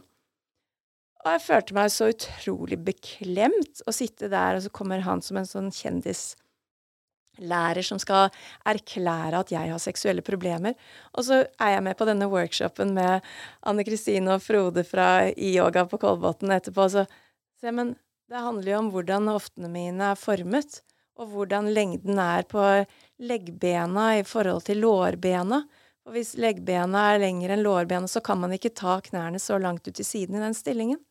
Og 1.26 1.32
jeg 1.34 1.41
følte 1.41 1.73
meg 1.73 1.88
så 1.89 2.11
utrolig 2.11 2.78
beklemt 2.86 3.80
å 3.89 3.91
sitte 3.95 4.28
der, 4.30 4.57
og 4.57 4.61
så 4.61 4.69
kommer 4.69 5.01
han 5.01 5.21
som 5.26 5.38
en 5.39 5.47
sånn 5.49 5.71
kjendislærer 5.73 7.82
som 7.88 7.97
skal 8.01 8.30
erklære 8.69 9.39
at 9.41 9.51
jeg 9.55 9.71
har 9.71 9.80
seksuelle 9.82 10.21
problemer. 10.26 10.73
Og 11.17 11.26
så 11.26 11.36
er 11.49 11.69
jeg 11.73 11.84
med 11.88 11.95
på 11.97 12.05
denne 12.05 12.28
workshopen 12.30 12.93
med 12.93 13.26
Anne 13.65 13.84
Kristine 13.88 14.36
og 14.38 14.43
Frode 14.45 14.84
fra 14.86 15.26
yoga 15.34 15.86
på 15.89 15.97
Kolbotn 16.03 16.53
etterpå. 16.53 16.84
Så 16.93 17.09
se, 17.57 17.73
men 17.73 17.97
det 18.30 18.45
handler 18.45 18.69
jo 18.76 18.82
om 18.84 18.91
hvordan 18.93 19.34
hoftene 19.34 19.69
mine 19.73 20.11
er 20.11 20.21
formet, 20.21 20.86
og 21.17 21.34
hvordan 21.34 21.73
lengden 21.73 22.21
er 22.21 22.45
på 22.45 22.86
leggbena 23.26 24.13
i 24.19 24.23
forhold 24.30 24.61
til 24.69 24.78
lårbena. 24.86 25.65
Og 26.05 26.13
hvis 26.13 26.38
leggbena 26.38 27.15
er 27.15 27.23
lengre 27.26 27.57
enn 27.57 27.65
lårbena, 27.65 28.05
så 28.05 28.21
kan 28.21 28.38
man 28.43 28.53
ikke 28.53 28.78
ta 28.78 29.01
knærne 29.01 29.41
så 29.41 29.57
langt 29.57 29.89
ut 29.89 29.97
til 29.97 30.05
siden 30.05 30.38
i 30.38 30.45
den 30.45 30.53
stillingen. 30.53 31.01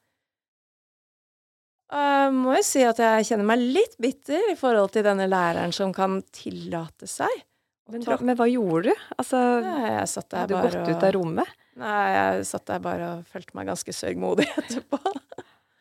Jeg 1.92 2.30
må 2.34 2.54
jo 2.56 2.62
si 2.64 2.82
at 2.86 3.00
jeg 3.02 3.26
kjenner 3.28 3.46
meg 3.48 3.60
litt 3.60 3.98
bitter 4.00 4.52
i 4.52 4.56
forhold 4.58 4.94
til 4.94 5.04
denne 5.06 5.26
læreren 5.28 5.74
som 5.74 5.92
kan 5.94 6.22
tillate 6.34 7.08
seg. 7.10 7.44
Men, 7.92 8.04
men 8.24 8.38
hva 8.38 8.46
gjorde 8.48 8.94
du? 8.94 9.02
Altså, 9.20 9.38
jeg 9.60 10.08
satt 10.08 10.30
der 10.32 10.44
hadde 10.46 10.54
du 10.54 10.62
gått 10.64 10.88
ut 10.88 11.04
av 11.04 11.12
rommet? 11.18 11.50
Nei, 11.80 12.04
jeg 12.14 12.46
satt 12.48 12.64
der 12.70 12.80
bare 12.82 13.10
og 13.18 13.26
følte 13.28 13.58
meg 13.58 13.68
ganske 13.68 13.92
sørgmodig 13.92 14.46
etterpå. 14.62 15.00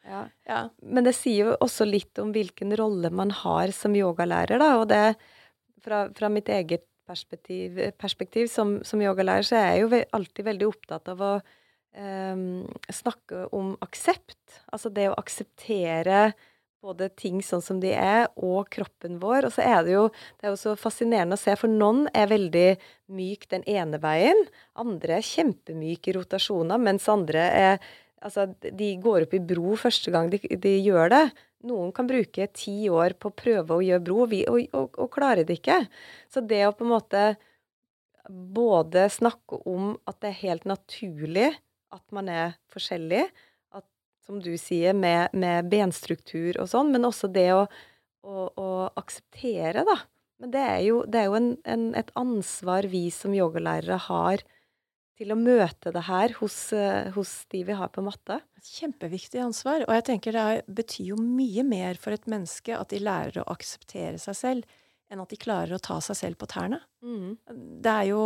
Ja. 0.04 0.26
ja. 0.49 0.60
Men 0.84 1.08
det 1.08 1.16
sier 1.16 1.54
jo 1.54 1.58
også 1.64 1.88
litt 1.88 2.20
om 2.20 2.34
hvilken 2.36 2.76
rolle 2.78 3.14
man 3.14 3.32
har 3.43 3.72
som 3.76 3.95
yogalærer, 3.95 4.60
da. 4.60 4.74
Og 4.82 4.89
det 4.91 5.04
fra, 5.84 6.08
fra 6.16 6.32
mitt 6.34 6.51
eget 6.51 6.84
perspektiv, 7.08 7.80
perspektiv 7.99 8.49
som, 8.51 8.78
som, 8.88 9.01
yogalærer, 9.04 9.47
så 9.47 9.60
er 9.60 9.70
jeg 9.72 9.84
jo 9.86 10.04
alltid 10.20 10.49
veldig 10.49 10.70
opptatt 10.70 11.12
av 11.14 11.24
å 11.24 11.34
um, 11.98 12.66
snakke 12.91 13.48
om 13.56 13.76
aksept. 13.84 14.62
Altså 14.74 14.91
det 14.94 15.10
å 15.12 15.18
akseptere 15.20 16.32
både 16.84 17.08
ting 17.16 17.39
sånn 17.46 17.64
som 17.64 17.80
de 17.80 17.94
er, 17.96 18.28
og 18.36 18.68
kroppen 18.74 19.20
vår. 19.22 19.48
Og 19.48 19.56
så 19.56 19.64
er 19.64 19.86
det 19.86 19.96
jo 19.96 20.08
det 20.12 20.48
er 20.48 20.54
jo 20.54 20.60
så 20.60 20.76
fascinerende 20.80 21.38
å 21.38 21.41
se, 21.41 21.56
for 21.60 21.72
noen 21.72 22.06
er 22.12 22.32
veldig 22.32 22.68
myk 23.16 23.48
den 23.54 23.64
ene 23.70 24.00
veien. 24.04 24.44
Andre 24.80 25.20
er 25.20 25.28
kjempemyke 25.28 26.12
i 26.12 26.18
rotasjoner, 26.20 26.82
mens 26.82 27.10
andre 27.12 27.50
er 27.68 27.91
Altså, 28.24 28.46
de 28.56 28.94
går 29.04 29.26
opp 29.26 29.34
i 29.36 29.41
bro 29.44 29.74
første 29.76 30.08
gang 30.14 30.30
de, 30.32 30.38
de, 30.39 30.72
gjør 30.80 31.10
det. 31.12 31.26
Noen 31.68 31.89
kan 31.91 32.08
bruke 32.08 32.46
ti 32.56 32.86
år 32.88 33.18
på 33.20 33.28
å 33.28 33.36
prøve 33.36 33.76
å 33.76 33.84
gjøre 33.84 34.04
bro, 34.06 34.22
og, 34.24 34.36
og, 34.48 34.62
og, 34.80 35.00
og 35.04 35.10
klarer 35.12 35.44
det 35.44 35.58
ikke. 35.60 35.82
Så 36.32 36.39
det 36.48 36.62
å 36.64 36.72
på 36.72 36.88
en 36.88 36.94
måte 36.94 37.24
både 38.56 39.10
snakke 39.12 39.60
om 39.68 39.98
at 40.08 40.22
det 40.24 40.32
er 40.32 40.39
helt 40.46 40.70
naturlig 40.72 41.50
at 41.94 42.04
man 42.16 42.30
er 42.32 42.56
forskjellig, 42.74 43.26
at, 43.78 43.86
som 44.26 44.39
du 44.44 44.54
sier, 44.60 44.96
med, 44.98 45.34
med 45.38 45.70
benstruktur 45.72 46.58
og 46.62 46.72
sånn, 46.72 46.91
men 46.94 47.08
også 47.08 47.30
det 47.34 47.50
å, 47.56 47.68
å, 48.26 48.48
å 48.50 48.70
akseptere, 49.00 49.86
da. 49.88 50.00
Men 50.41 50.52
det 50.52 50.64
er 50.68 50.82
jo, 50.88 51.04
det 51.08 51.22
er 51.22 51.30
jo 51.30 51.38
en, 51.38 51.54
en, 51.70 51.86
et 51.96 52.10
ansvar 52.20 52.89
vi 52.91 53.06
som 53.14 53.36
yogalærere 53.36 54.00
har 54.10 54.44
til 55.20 55.32
å 55.32 55.38
møte 55.39 55.94
det 55.94 56.04
her 56.08 56.34
hos, 56.39 56.58
hos 57.16 57.34
de 57.54 57.62
vi 57.68 57.76
har 57.78 57.91
på 57.94 58.04
matte. 58.04 58.39
Kjempeviktig 58.64 59.39
ansvar. 59.44 59.86
Og 59.86 59.94
jeg 59.94 60.08
tenker 60.10 60.36
det 60.36 60.64
betyr 60.68 61.14
jo 61.14 61.20
mye 61.22 61.64
mer 61.68 62.00
for 62.02 62.16
et 62.16 62.26
menneske 62.32 62.76
at 62.76 62.91
de 62.91 63.02
lærer 63.04 63.44
å 63.44 63.48
akseptere 63.54 64.18
seg 64.22 64.39
selv, 64.39 64.80
enn 65.12 65.22
at 65.22 65.30
de 65.30 65.39
klarer 65.39 65.78
å 65.78 65.84
ta 65.84 66.00
seg 66.02 66.18
selv 66.18 66.41
på 66.41 66.50
tærne. 66.50 66.82
Mm. 67.06 67.38
Det 67.84 67.94
er 67.94 68.10
jo 68.10 68.24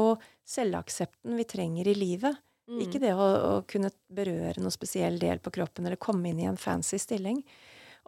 selvaksepten 0.47 1.35
vi 1.37 1.47
trenger 1.49 1.91
i 1.91 1.97
livet. 1.97 2.39
Mm. 2.67 2.81
Ikke 2.83 2.99
det 2.99 3.13
å, 3.15 3.25
å, 3.25 3.51
kunne 3.69 3.93
berøre 4.11 4.59
noen 4.59 4.73
spesiell 4.73 5.19
del 5.21 5.39
på 5.39 5.53
kroppen 5.55 5.87
eller 5.87 5.99
komme 6.01 6.31
inn 6.31 6.41
i 6.43 6.49
en 6.49 6.59
fancy 6.59 6.99
stilling. 6.99 7.39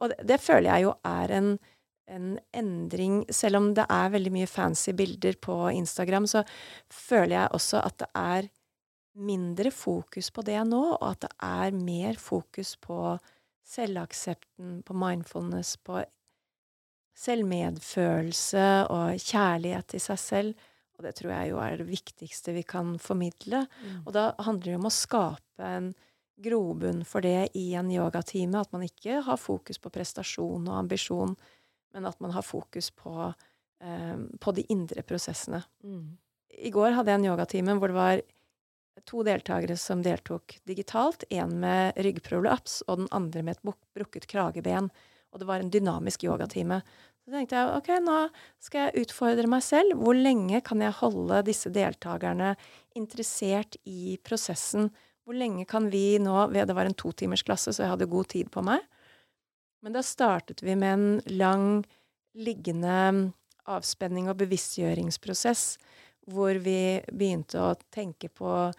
Og 0.04 0.12
det, 0.12 0.20
det 0.28 0.40
føler 0.44 0.68
jeg 0.74 0.88
jo 0.88 0.94
er 1.08 1.34
en, 1.38 1.50
en, 2.12 2.30
endring 2.56 3.22
Selv 3.36 3.60
om 3.62 3.70
det 3.78 3.86
er 3.92 4.12
veldig 4.16 4.34
mye 4.36 4.50
fancy 4.52 4.94
bilder 4.96 5.40
på 5.40 5.58
Instagram, 5.72 6.28
så 6.28 6.44
føler 6.92 7.38
jeg 7.38 7.56
også 7.56 7.84
at 7.86 8.00
det 8.04 8.10
er 8.20 8.50
mindre 9.20 9.72
fokus 9.72 10.30
på 10.32 10.44
det 10.48 10.60
nå, 10.68 10.82
og 11.00 11.08
at 11.08 11.26
det 11.26 11.32
er 11.44 11.76
mer 11.76 12.20
fokus 12.20 12.76
på 12.80 13.18
selvaksepten, 13.70 14.80
på 14.84 14.96
mindfulness, 14.98 15.76
på 15.84 16.02
selvmedfølelse 17.20 18.68
og 18.90 19.20
kjærlighet 19.20 19.90
til 19.94 20.04
seg 20.04 20.22
selv. 20.24 20.69
Og 21.00 21.06
det 21.08 21.16
tror 21.16 21.32
jeg 21.32 21.52
jo 21.54 21.60
er 21.64 21.78
det 21.80 21.88
viktigste 21.88 22.52
vi 22.52 22.66
kan 22.68 22.98
formidle. 23.00 23.64
Mm. 23.80 24.00
Og 24.04 24.14
da 24.18 24.26
handler 24.44 24.74
det 24.74 24.80
om 24.82 24.90
å 24.90 24.92
skape 24.92 25.64
en 25.64 25.94
grobunn 26.44 27.06
for 27.08 27.24
det 27.24 27.54
i 27.56 27.70
en 27.80 27.92
yogatime. 27.92 28.60
At 28.60 28.74
man 28.76 28.84
ikke 28.84 29.22
har 29.24 29.40
fokus 29.40 29.80
på 29.80 29.92
prestasjon 29.96 30.68
og 30.68 30.76
ambisjon, 30.76 31.38
men 31.96 32.10
at 32.10 32.20
man 32.20 32.36
har 32.36 32.44
fokus 32.44 32.92
på, 32.92 33.32
eh, 33.80 34.18
på 34.44 34.56
de 34.58 34.66
indre 34.76 35.04
prosessene. 35.08 35.64
Mm. 35.84 36.18
I 36.60 36.72
går 36.76 36.98
hadde 36.98 37.14
jeg 37.14 37.22
en 37.22 37.30
yogatime 37.32 37.78
hvor 37.80 37.94
det 37.94 38.00
var 38.00 38.22
to 39.08 39.24
deltakere 39.24 39.78
som 39.80 40.04
deltok 40.04 40.60
digitalt. 40.68 41.24
En 41.30 41.60
med 41.62 41.96
ryggprolaps 41.96 42.82
og 42.88 43.06
den 43.06 43.12
andre 43.16 43.44
med 43.44 43.58
et 43.58 43.76
brukket 43.96 44.28
krageben. 44.28 44.92
Og 45.32 45.40
det 45.40 45.48
var 45.48 45.62
en 45.62 45.72
dynamisk 45.72 46.26
yogatime. 46.26 46.82
Så 47.30 47.36
tenkte 47.38 47.60
jeg 47.60 47.74
ok, 47.78 47.90
nå 48.02 48.14
skal 48.58 48.88
jeg 48.88 49.04
utfordre 49.04 49.50
meg 49.52 49.62
selv. 49.62 50.00
Hvor 50.02 50.18
lenge 50.18 50.64
kan 50.66 50.82
jeg 50.82 50.96
holde 50.98 51.44
disse 51.46 51.70
deltakerne 51.70 52.56
interessert 52.98 53.78
i 53.86 54.16
prosessen? 54.26 54.88
Hvor 55.22 55.38
lenge 55.38 55.68
kan 55.70 55.92
vi 55.94 56.18
nå 56.18 56.48
Det 56.50 56.74
var 56.74 56.90
en 56.90 56.98
totimersklasse, 56.98 57.70
så 57.70 57.86
jeg 57.86 57.92
hadde 57.94 58.10
god 58.10 58.32
tid 58.34 58.50
på 58.50 58.66
meg. 58.66 58.82
Men 59.86 59.94
da 59.94 60.02
startet 60.02 60.66
vi 60.66 60.74
med 60.74 60.90
en 60.90 61.38
lang 61.38 61.86
liggende 62.34 63.30
avspenning 63.70 64.34
og 64.34 64.42
bevisstgjøringsprosess, 64.42 65.78
hvor 66.34 66.58
vi 66.58 66.98
begynte 67.14 67.62
å 67.62 67.76
tenke 67.94 68.34
på 68.34 68.72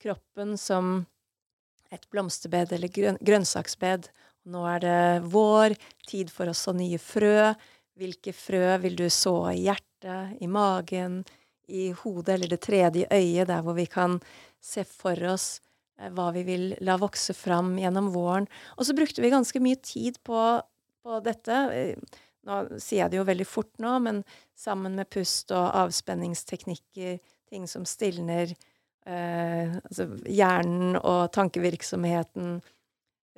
kroppen 0.00 0.56
som 0.56 1.02
et 1.92 2.08
blomsterbed 2.08 2.72
eller 2.72 2.88
grøn 2.88 3.20
grønnsaksbed. 3.20 4.08
Nå 4.48 4.64
er 4.64 4.80
det 4.80 5.00
vår, 5.28 5.76
tid 6.08 6.32
for 6.32 6.48
å 6.48 6.56
så 6.56 6.72
nye 6.72 6.96
frø. 6.96 7.52
Hvilke 7.98 8.32
frø 8.36 8.76
vil 8.84 8.96
du 8.98 9.08
så 9.10 9.50
i 9.50 9.64
hjertet, 9.64 10.38
i 10.40 10.46
magen, 10.46 11.24
i 11.68 11.90
hodet 11.92 12.36
eller 12.36 12.52
det 12.52 12.60
tredje 12.64 13.08
øyet, 13.10 13.48
der 13.50 13.64
hvor 13.64 13.74
vi 13.76 13.88
kan 13.90 14.18
se 14.62 14.84
for 14.86 15.18
oss 15.28 15.58
eh, 15.98 16.08
hva 16.14 16.30
vi 16.36 16.44
vil 16.46 16.70
la 16.84 16.96
vokse 17.00 17.34
fram 17.36 17.74
gjennom 17.80 18.12
våren. 18.14 18.48
Og 18.78 18.86
så 18.86 18.96
brukte 18.96 19.22
vi 19.24 19.32
ganske 19.34 19.60
mye 19.62 19.80
tid 19.82 20.22
på, 20.24 20.38
på 21.02 21.20
dette. 21.26 21.58
Eh, 21.74 22.22
nå 22.48 22.62
sier 22.78 23.02
jeg 23.02 23.12
det 23.12 23.20
jo 23.20 23.28
veldig 23.28 23.48
fort 23.48 23.74
nå, 23.82 23.98
men 24.06 24.22
sammen 24.56 24.96
med 24.98 25.10
pust 25.12 25.52
og 25.52 25.68
avspenningsteknikker, 25.82 27.18
ting 27.48 27.68
som 27.68 27.84
stilner 27.88 28.54
eh, 29.08 29.76
altså 29.82 30.08
hjernen 30.24 30.96
og 31.02 31.28
tankevirksomheten, 31.36 32.58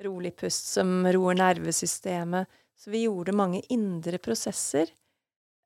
rolig 0.01 0.33
pust 0.39 0.71
som 0.77 1.01
roer 1.13 1.37
nervesystemet, 1.37 2.60
så 2.81 2.89
vi 2.89 3.05
gjorde 3.05 3.35
mange 3.37 3.61
indre 3.69 4.17
prosesser. 4.21 4.89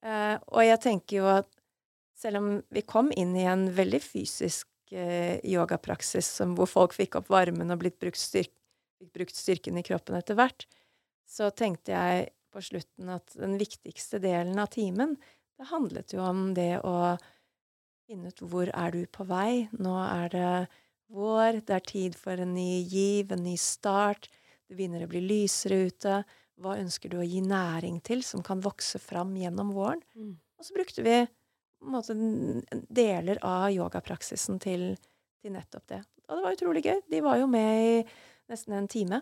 Eh, 0.04 0.36
og 0.52 0.64
jeg 0.66 0.82
tenker 0.84 1.22
jo 1.22 1.30
at 1.32 1.48
selv 2.16 2.42
om 2.42 2.50
vi 2.72 2.84
kom 2.88 3.12
inn 3.16 3.36
i 3.40 3.48
en 3.48 3.70
veldig 3.76 4.02
fysisk 4.04 4.68
eh, 4.92 5.40
yogapraksis 5.48 6.30
hvor 6.56 6.70
folk 6.70 6.96
fikk 6.96 7.20
opp 7.20 7.32
varmen 7.32 7.72
og 7.72 7.82
blitt 7.84 8.00
brukt, 8.02 8.20
styrk, 8.20 8.52
brukt 9.16 9.36
styrken 9.36 9.80
i 9.80 9.86
kroppen 9.86 10.18
etter 10.20 10.38
hvert, 10.40 10.68
så 11.28 11.50
tenkte 11.56 11.96
jeg 11.96 12.30
på 12.54 12.64
slutten 12.64 13.12
at 13.16 13.34
den 13.36 13.58
viktigste 13.60 14.20
delen 14.24 14.60
av 14.62 14.72
timen, 14.76 15.16
det 15.56 15.72
handlet 15.72 16.14
jo 16.16 16.24
om 16.24 16.50
det 16.56 16.80
å 16.84 17.16
finne 18.06 18.32
ut 18.32 18.42
hvor 18.44 18.70
er 18.70 18.92
du 18.92 19.06
på 19.08 19.26
vei. 19.28 19.68
Nå 19.80 19.96
er 20.04 20.32
det 20.34 20.50
vår, 21.16 21.62
det 21.66 21.76
er 21.78 21.86
tid 21.88 22.18
for 22.20 22.40
en 22.42 22.54
ny 22.56 22.84
giv, 22.84 23.32
en 23.32 23.46
ny 23.46 23.56
start. 23.60 24.28
Det 24.68 24.76
begynner 24.78 25.06
å 25.06 25.12
bli 25.12 25.22
lysere 25.24 25.86
ute. 25.88 26.20
Hva 26.62 26.78
ønsker 26.80 27.12
du 27.12 27.20
å 27.20 27.28
gi 27.28 27.42
næring 27.44 28.00
til 28.06 28.24
som 28.24 28.44
kan 28.46 28.62
vokse 28.64 29.00
fram 29.02 29.34
gjennom 29.36 29.74
våren? 29.76 30.04
Mm. 30.16 30.36
Og 30.56 30.68
så 30.68 30.76
brukte 30.76 31.04
vi 31.04 31.18
måte, 31.86 32.16
deler 32.90 33.40
av 33.46 33.70
yogapraksisen 33.74 34.60
til, 34.64 34.94
til, 35.42 35.54
nettopp 35.56 35.88
det. 35.92 36.02
Og 36.30 36.38
det 36.38 36.46
var 36.46 36.58
utrolig 36.58 36.84
gøy. 36.86 37.00
De 37.12 37.22
var 37.26 37.40
jo 37.42 37.50
med 37.52 37.82
i 37.84 37.96
nesten 38.52 38.78
en 38.78 38.90
time. 38.90 39.22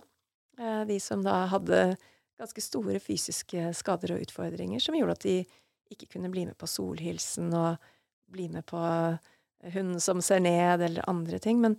Eh, 0.60 0.84
de 0.88 1.00
som 1.04 1.24
da 1.26 1.44
hadde 1.52 1.96
ganske 2.40 2.64
store 2.64 3.02
fysiske 3.04 3.72
skader 3.78 4.16
og 4.16 4.24
utfordringer 4.26 4.82
som 4.82 4.96
gjorde 4.98 5.18
at 5.18 5.26
de 5.26 5.38
ikke 5.94 6.16
kunne 6.16 6.32
bli 6.34 6.48
med 6.48 6.58
på 6.58 6.70
solhilsen 6.70 7.52
og 7.58 7.82
bli 8.34 8.48
med 8.50 8.66
på 8.66 8.80
hunden 9.74 10.00
som 10.02 10.22
ser 10.24 10.42
ned, 10.44 10.82
eller 10.82 11.10
andre 11.10 11.40
ting. 11.40 11.62
Men 11.62 11.78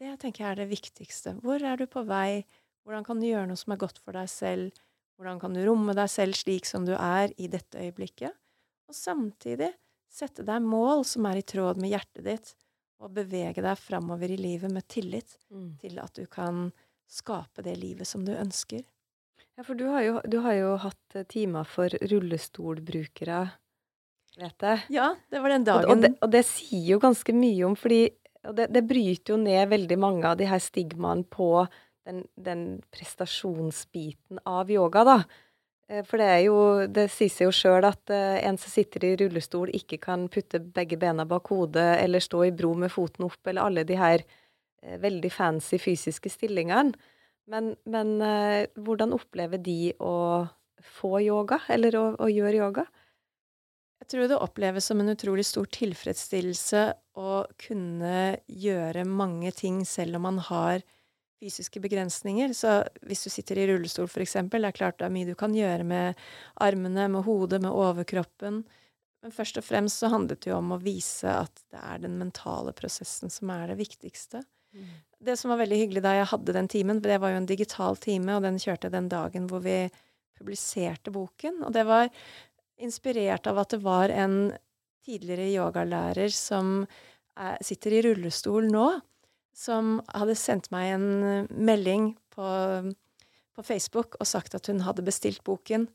det 0.00 0.18
tenker 0.20 0.44
jeg 0.44 0.50
er 0.52 0.60
det 0.60 0.70
viktigste. 0.70 1.36
Hvor 1.42 1.62
er 1.62 1.80
du 1.80 1.86
på 1.90 2.04
vei? 2.06 2.44
Hvordan 2.86 3.06
kan 3.06 3.18
du 3.18 3.26
gjøre 3.26 3.48
noe 3.50 3.58
som 3.58 3.74
er 3.74 3.80
godt 3.82 3.98
for 3.98 4.14
deg 4.14 4.30
selv? 4.30 4.82
Hvordan 5.18 5.40
kan 5.42 5.56
du 5.56 5.62
romme 5.66 5.94
deg 5.96 6.10
selv 6.12 6.38
slik 6.38 6.68
som 6.68 6.84
du 6.86 6.92
er 6.94 7.32
i 7.40 7.48
dette 7.50 7.80
øyeblikket? 7.82 8.34
Og 8.86 8.94
samtidig 8.94 9.72
sette 10.12 10.44
deg 10.46 10.62
mål 10.62 11.02
som 11.08 11.26
er 11.26 11.40
i 11.40 11.46
tråd 11.46 11.80
med 11.82 11.90
hjertet 11.90 12.24
ditt, 12.28 12.52
og 13.02 13.12
bevege 13.16 13.64
deg 13.64 13.80
framover 13.80 14.30
i 14.32 14.38
livet 14.38 14.72
med 14.72 14.86
tillit 14.88 15.34
mm. 15.50 15.72
til 15.82 15.98
at 16.00 16.14
du 16.16 16.24
kan 16.30 16.70
skape 17.10 17.64
det 17.66 17.74
livet 17.80 18.08
som 18.08 18.22
du 18.24 18.32
ønsker. 18.36 18.86
Ja, 19.56 19.64
for 19.64 19.76
du 19.76 19.88
har 19.90 20.04
jo, 20.04 20.20
du 20.24 20.38
har 20.44 20.54
jo 20.56 20.72
hatt 20.80 21.18
timer 21.32 21.66
for 21.68 21.92
rullestolbrukere 22.12 23.42
vet 24.36 24.66
jeg. 24.68 24.84
Ja, 24.96 25.10
det 25.32 25.42
var 25.42 25.52
den 25.52 25.66
dagen. 25.66 25.88
Og, 25.88 25.96
og, 25.96 26.04
det, 26.04 26.12
og 26.22 26.32
det, 26.32 26.44
sier 26.48 26.94
jo 26.94 27.02
ganske 27.02 27.34
mye 27.36 27.66
om, 27.68 27.76
fordi 27.78 28.00
det, 28.56 28.68
det, 28.74 28.84
bryter 28.86 29.34
jo 29.34 29.40
ned 29.42 29.72
veldig 29.72 29.98
mange 30.00 30.28
av 30.28 30.38
de 30.38 30.48
her 30.48 30.62
stigmaene 30.62 31.26
på 31.32 31.50
den, 32.06 32.22
den, 32.34 32.62
prestasjonsbiten 32.94 34.40
av 34.46 34.70
yoga, 34.70 35.04
da. 35.06 35.16
Eh, 35.90 36.02
for 36.06 36.22
det 36.22 36.28
er 36.30 36.42
jo 36.46 36.58
Det 36.86 37.08
sier 37.12 37.32
seg 37.32 37.48
jo 37.48 37.54
sjøl 37.54 37.86
at 37.86 38.12
uh, 38.14 38.38
en 38.42 38.58
som 38.58 38.72
sitter 38.72 39.04
i 39.06 39.14
rullestol, 39.20 39.72
ikke 39.74 40.00
kan 40.02 40.28
putte 40.32 40.60
begge 40.60 40.98
bena 41.00 41.26
bak 41.28 41.50
hodet 41.52 41.96
eller 42.02 42.22
stå 42.22 42.46
i 42.48 42.54
bro 42.54 42.74
med 42.78 42.94
foten 42.94 43.26
opp, 43.28 43.40
eller 43.46 43.66
alle 43.66 43.86
de 43.88 43.98
her 43.98 44.24
uh, 44.24 44.96
veldig 45.02 45.32
fancy 45.34 45.80
fysiske 45.82 46.32
stillingene. 46.32 46.94
Men, 47.46 47.76
men 47.86 48.16
hvordan 48.82 49.12
opplever 49.14 49.60
de 49.62 49.92
å 50.02 50.48
få 50.82 51.20
yoga, 51.22 51.60
eller 51.70 51.94
å, 51.94 52.06
å 52.18 52.26
gjøre 52.26 52.58
yoga? 52.58 52.82
Jeg 54.02 54.08
tror 54.10 54.26
det 54.26 54.38
oppleves 54.42 54.88
som 54.90 54.98
en 54.98 55.12
utrolig 55.12 55.44
stor 55.46 55.68
tilfredsstillelse 55.70 56.82
å 57.22 57.44
kunne 57.62 58.16
gjøre 58.50 59.06
mange 59.06 59.54
ting 59.54 59.84
selv 59.86 60.18
om 60.18 60.26
man 60.26 60.42
har 60.48 60.82
fysiske 61.42 61.80
begrensninger. 61.84 62.54
Så 62.56 62.80
hvis 63.06 63.24
du 63.26 63.30
sitter 63.32 63.60
i 63.60 63.68
rullestol, 63.70 64.08
for 64.10 64.24
eksempel, 64.24 64.64
det 64.64 64.72
er 64.72 64.78
klart 64.80 64.98
det 65.00 65.08
er 65.08 65.14
mye 65.14 65.28
du 65.28 65.36
kan 65.38 65.54
gjøre 65.56 65.86
med 65.86 66.26
armene, 66.62 67.08
med 67.12 67.26
hodet, 67.26 67.62
med 67.64 67.74
overkroppen. 67.74 68.62
Men 69.24 69.34
først 69.34 69.58
og 69.60 69.66
fremst 69.66 70.02
så 70.02 70.10
handlet 70.12 70.44
det 70.44 70.52
jo 70.52 70.60
om 70.60 70.74
å 70.76 70.82
vise 70.82 71.30
at 71.44 71.64
det 71.72 71.82
er 71.82 72.02
den 72.04 72.18
mentale 72.20 72.74
prosessen 72.76 73.32
som 73.32 73.50
er 73.54 73.72
det 73.72 73.80
viktigste. 73.80 74.44
Mm. 74.76 74.90
Det 75.26 75.36
som 75.40 75.50
var 75.52 75.62
veldig 75.62 75.78
hyggelig 75.80 76.02
da 76.04 76.12
jeg 76.18 76.30
hadde 76.32 76.54
den 76.56 76.68
timen, 76.70 77.00
for 77.00 77.10
det 77.10 77.20
var 77.22 77.32
jo 77.32 77.40
en 77.40 77.48
digital 77.48 77.96
time, 78.00 78.36
og 78.36 78.44
den 78.44 78.60
kjørte 78.62 78.92
den 78.92 79.08
dagen 79.12 79.48
hvor 79.50 79.64
vi 79.64 79.86
publiserte 80.36 81.12
boken. 81.14 81.62
Og 81.64 81.72
det 81.74 81.86
var 81.88 82.10
inspirert 82.76 83.48
av 83.48 83.62
at 83.62 83.72
det 83.72 83.80
var 83.84 84.12
en 84.12 84.52
tidligere 85.06 85.48
yogalærer 85.54 86.32
som 86.34 86.80
er, 87.36 87.56
sitter 87.64 87.96
i 87.96 88.02
rullestol 88.08 88.68
nå, 88.68 88.88
som 89.56 90.00
hadde 90.12 90.36
sendt 90.36 90.68
meg 90.74 90.92
en 90.94 91.08
melding 91.48 92.10
på, 92.34 92.48
på 93.56 93.64
Facebook 93.64 94.18
og 94.20 94.28
sagt 94.28 94.56
at 94.58 94.68
hun 94.68 94.82
hadde 94.84 95.04
bestilt 95.06 95.40
boken 95.46 95.88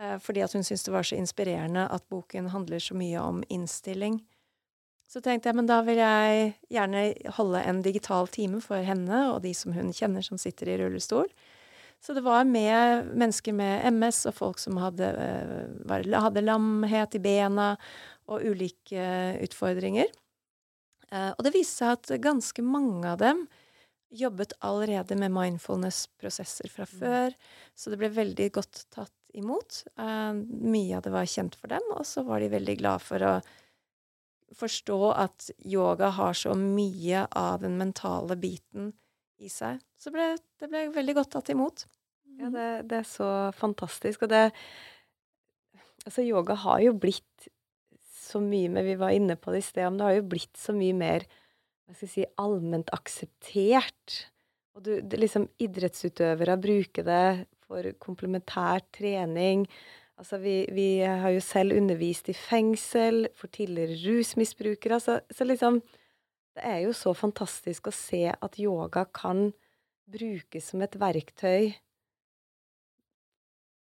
eh, 0.00 0.16
fordi 0.22 0.44
at 0.44 0.52
hun 0.52 0.66
syntes 0.66 0.84
det 0.84 0.94
var 0.94 1.06
så 1.08 1.16
inspirerende 1.16 1.86
at 1.88 2.04
boken 2.12 2.50
handler 2.52 2.82
så 2.82 2.96
mye 2.98 3.22
om 3.22 3.40
innstilling. 3.48 4.20
Så 5.08 5.22
tenkte 5.22 5.48
jeg 5.48 5.56
men 5.56 5.68
da 5.70 5.80
vil 5.86 6.00
jeg 6.02 6.50
gjerne 6.72 7.06
holde 7.38 7.62
en 7.64 7.80
digital 7.84 8.28
time 8.28 8.60
for 8.60 8.84
henne 8.84 9.22
og 9.30 9.40
de 9.46 9.54
som 9.56 9.72
hun 9.72 9.94
kjenner 9.96 10.26
som 10.26 10.40
sitter 10.40 10.74
i 10.74 10.78
rullestol. 10.82 11.30
Så 12.04 12.12
det 12.12 12.20
var 12.26 12.44
med 12.44 13.08
mennesker 13.16 13.54
med 13.56 13.86
MS 13.96 14.26
og 14.28 14.36
folk 14.36 14.60
som 14.60 14.76
hadde, 14.82 15.08
eh, 15.08 15.64
var, 15.88 16.04
hadde 16.26 16.44
lamhet 16.44 17.16
i 17.16 17.22
bena 17.22 17.72
og 18.28 18.44
ulike 18.44 19.08
utfordringer. 19.46 20.10
Eh, 21.12 21.30
og 21.32 21.44
det 21.46 21.54
viste 21.54 21.84
seg 21.84 21.94
at 21.96 22.14
ganske 22.22 22.64
mange 22.66 23.06
av 23.12 23.20
dem 23.22 23.46
jobbet 24.16 24.54
allerede 24.64 25.16
med 25.18 25.34
mindfulness-prosesser 25.34 26.70
fra 26.70 26.86
mm. 26.86 26.96
før, 27.00 27.36
så 27.74 27.92
det 27.92 28.00
ble 28.00 28.10
veldig 28.14 28.48
godt 28.54 28.84
tatt 28.94 29.14
imot. 29.36 29.82
Eh, 29.98 30.32
mye 30.72 30.96
av 30.96 31.04
det 31.04 31.14
var 31.14 31.30
kjent 31.30 31.58
for 31.58 31.72
dem, 31.72 31.84
og 31.94 32.06
så 32.08 32.24
var 32.26 32.42
de 32.42 32.52
veldig 32.54 32.76
glad 32.80 33.04
for 33.04 33.26
å 33.26 33.34
forstå 34.56 35.00
at 35.12 35.50
yoga 35.66 36.12
har 36.14 36.36
så 36.38 36.54
mye 36.58 37.26
av 37.34 37.60
den 37.64 37.76
mentale 37.80 38.38
biten 38.38 38.92
i 39.42 39.50
seg. 39.52 39.82
Så 39.98 40.12
ble, 40.14 40.34
det 40.60 40.70
ble 40.70 40.86
veldig 40.94 41.16
godt 41.18 41.34
tatt 41.34 41.50
imot. 41.52 41.86
Ja, 42.36 42.50
det, 42.52 42.68
det, 42.90 43.00
er 43.02 43.08
så 43.08 43.30
fantastisk. 43.56 44.26
Og 44.26 44.34
det 44.34 44.50
Altså, 46.06 46.22
yoga 46.22 46.54
har 46.62 46.78
jo 46.84 46.92
blitt 47.02 47.48
så 48.26 48.40
mye 48.42 48.70
med 48.72 48.86
Vi 48.88 48.96
var 49.00 49.14
inne 49.14 49.36
på 49.38 49.54
det 49.54 49.62
i 49.62 49.66
sted, 49.66 49.86
men 49.88 50.00
det 50.00 50.08
har 50.08 50.16
jo 50.18 50.30
blitt 50.34 50.56
så 50.58 50.74
mye 50.76 50.96
mer 50.96 51.26
hva 51.86 51.94
skal 51.94 52.08
jeg 52.08 52.14
si, 52.16 52.24
allment 52.42 52.88
akseptert. 52.94 54.16
Og 54.74 54.82
du, 54.82 54.96
det, 55.00 55.20
liksom, 55.22 55.46
idrettsutøvere 55.62 56.58
bruker 56.60 57.06
det 57.06 57.28
for 57.66 57.86
komplementær 58.02 58.82
trening. 58.94 59.64
Altså, 60.18 60.40
vi, 60.42 60.64
vi, 60.74 60.88
har 61.04 61.30
jo 61.34 61.42
selv 61.44 61.76
undervist 61.76 62.30
i 62.32 62.36
fengsel 62.36 63.28
for 63.38 63.52
tidligere 63.52 64.00
rusmisbrukere. 64.02 64.98
Altså, 64.98 65.20
så 65.30 65.46
liksom 65.46 65.80
Det 66.56 66.64
er 66.64 66.78
jo 66.86 66.92
så 66.96 67.12
fantastisk 67.12 67.90
å 67.90 67.92
se 67.92 68.30
at 68.32 68.54
yoga 68.58 69.02
kan 69.12 69.50
brukes 70.08 70.70
som 70.70 70.80
et 70.80 70.94
verktøy 70.96 71.74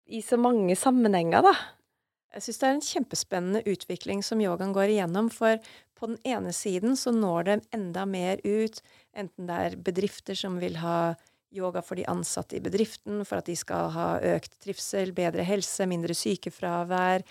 i 0.09 0.21
så 0.25 0.39
mange 0.41 0.73
sammenhenger, 0.75 1.45
da. 1.45 1.53
Jeg 2.33 2.47
syns 2.47 2.59
det 2.59 2.67
er 2.67 2.75
en 2.75 2.87
kjempespennende 2.87 3.61
utvikling 3.69 4.23
som 4.25 4.41
yogaen 4.41 4.73
går 4.73 4.95
igjennom. 4.95 5.29
For 5.33 5.59
på 5.99 6.09
den 6.09 6.17
ene 6.25 6.53
siden 6.55 6.97
så 6.97 7.13
når 7.13 7.45
det 7.47 7.59
enda 7.75 8.07
mer 8.09 8.41
ut, 8.43 8.81
enten 9.13 9.49
det 9.49 9.59
er 9.67 9.77
bedrifter 9.77 10.37
som 10.37 10.57
vil 10.61 10.79
ha 10.81 11.13
yoga 11.53 11.83
for 11.85 11.99
de 11.99 12.07
ansatte 12.09 12.57
i 12.57 12.63
bedriften, 12.65 13.21
for 13.29 13.37
at 13.37 13.45
de 13.45 13.53
skal 13.57 13.91
ha 13.93 14.07
økt 14.33 14.55
trivsel, 14.63 15.13
bedre 15.13 15.45
helse, 15.45 15.85
mindre 15.85 16.15
sykefravær, 16.17 17.21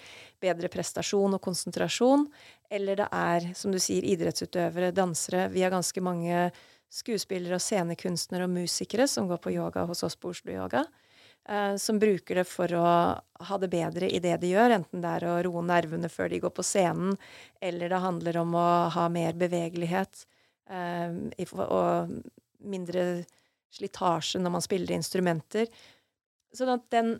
bedre 0.42 0.70
prestasjon 0.70 1.34
og 1.34 1.42
konsentrasjon. 1.42 2.28
Eller 2.70 3.02
det 3.02 3.08
er, 3.10 3.48
som 3.58 3.74
du 3.74 3.80
sier, 3.82 4.06
idrettsutøvere, 4.06 4.94
dansere. 4.94 5.48
Vi 5.50 5.66
har 5.66 5.74
ganske 5.74 6.04
mange 6.04 6.46
skuespillere 6.92 7.58
og 7.58 7.64
scenekunstnere 7.64 8.46
og 8.46 8.54
musikere 8.54 9.08
som 9.10 9.26
går 9.26 9.42
på 9.42 9.56
yoga 9.56 9.88
hos 9.88 10.04
oss 10.06 10.14
på 10.14 10.30
Oslo 10.30 10.54
Yoga 10.54 10.86
som 11.76 11.98
bruker 11.98 12.38
det 12.38 12.44
for 12.46 12.70
å 12.78 12.86
ha 13.18 13.56
det 13.58 13.68
bedre 13.72 14.06
i 14.10 14.20
det 14.22 14.36
de 14.42 14.52
gjør, 14.52 14.76
enten 14.76 15.02
det 15.02 15.14
er 15.16 15.26
å 15.26 15.40
roe 15.42 15.64
nervene 15.66 16.10
før 16.12 16.30
de 16.30 16.38
går 16.44 16.52
på 16.54 16.64
scenen, 16.66 17.16
eller 17.60 17.90
det 17.90 18.02
handler 18.04 18.38
om 18.44 18.54
å 18.54 18.68
ha 18.94 19.08
mer 19.10 19.34
bevegelighet 19.38 20.22
eh, 20.70 21.16
og 21.66 22.14
mindre 22.62 23.24
slitasje 23.72 24.38
når 24.38 24.54
man 24.54 24.64
spiller 24.64 24.94
instrumenter. 24.94 25.66
Sånn 26.54 26.70
at 26.76 26.86
den 26.94 27.16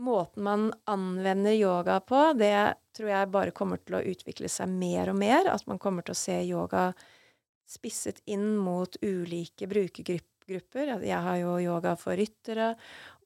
måten 0.00 0.44
man 0.46 0.68
anvender 0.88 1.56
yoga 1.56 1.98
på, 2.00 2.32
det 2.38 2.76
tror 2.96 3.10
jeg 3.10 3.32
bare 3.34 3.56
kommer 3.56 3.80
til 3.82 3.98
å 3.98 4.04
utvikle 4.12 4.48
seg 4.52 4.70
mer 4.70 5.10
og 5.12 5.18
mer. 5.20 5.48
At 5.50 5.66
man 5.66 5.80
kommer 5.82 6.06
til 6.06 6.14
å 6.14 6.20
se 6.20 6.38
yoga 6.44 6.90
spisset 7.70 8.20
inn 8.30 8.54
mot 8.58 8.96
ulike 9.02 9.68
brukergrupper 9.70 10.30
grupper. 10.48 10.94
Jeg 11.04 11.20
har 11.26 11.38
jo 11.40 11.54
yoga 11.62 11.94
for 11.98 12.18
ryttere, 12.18 12.72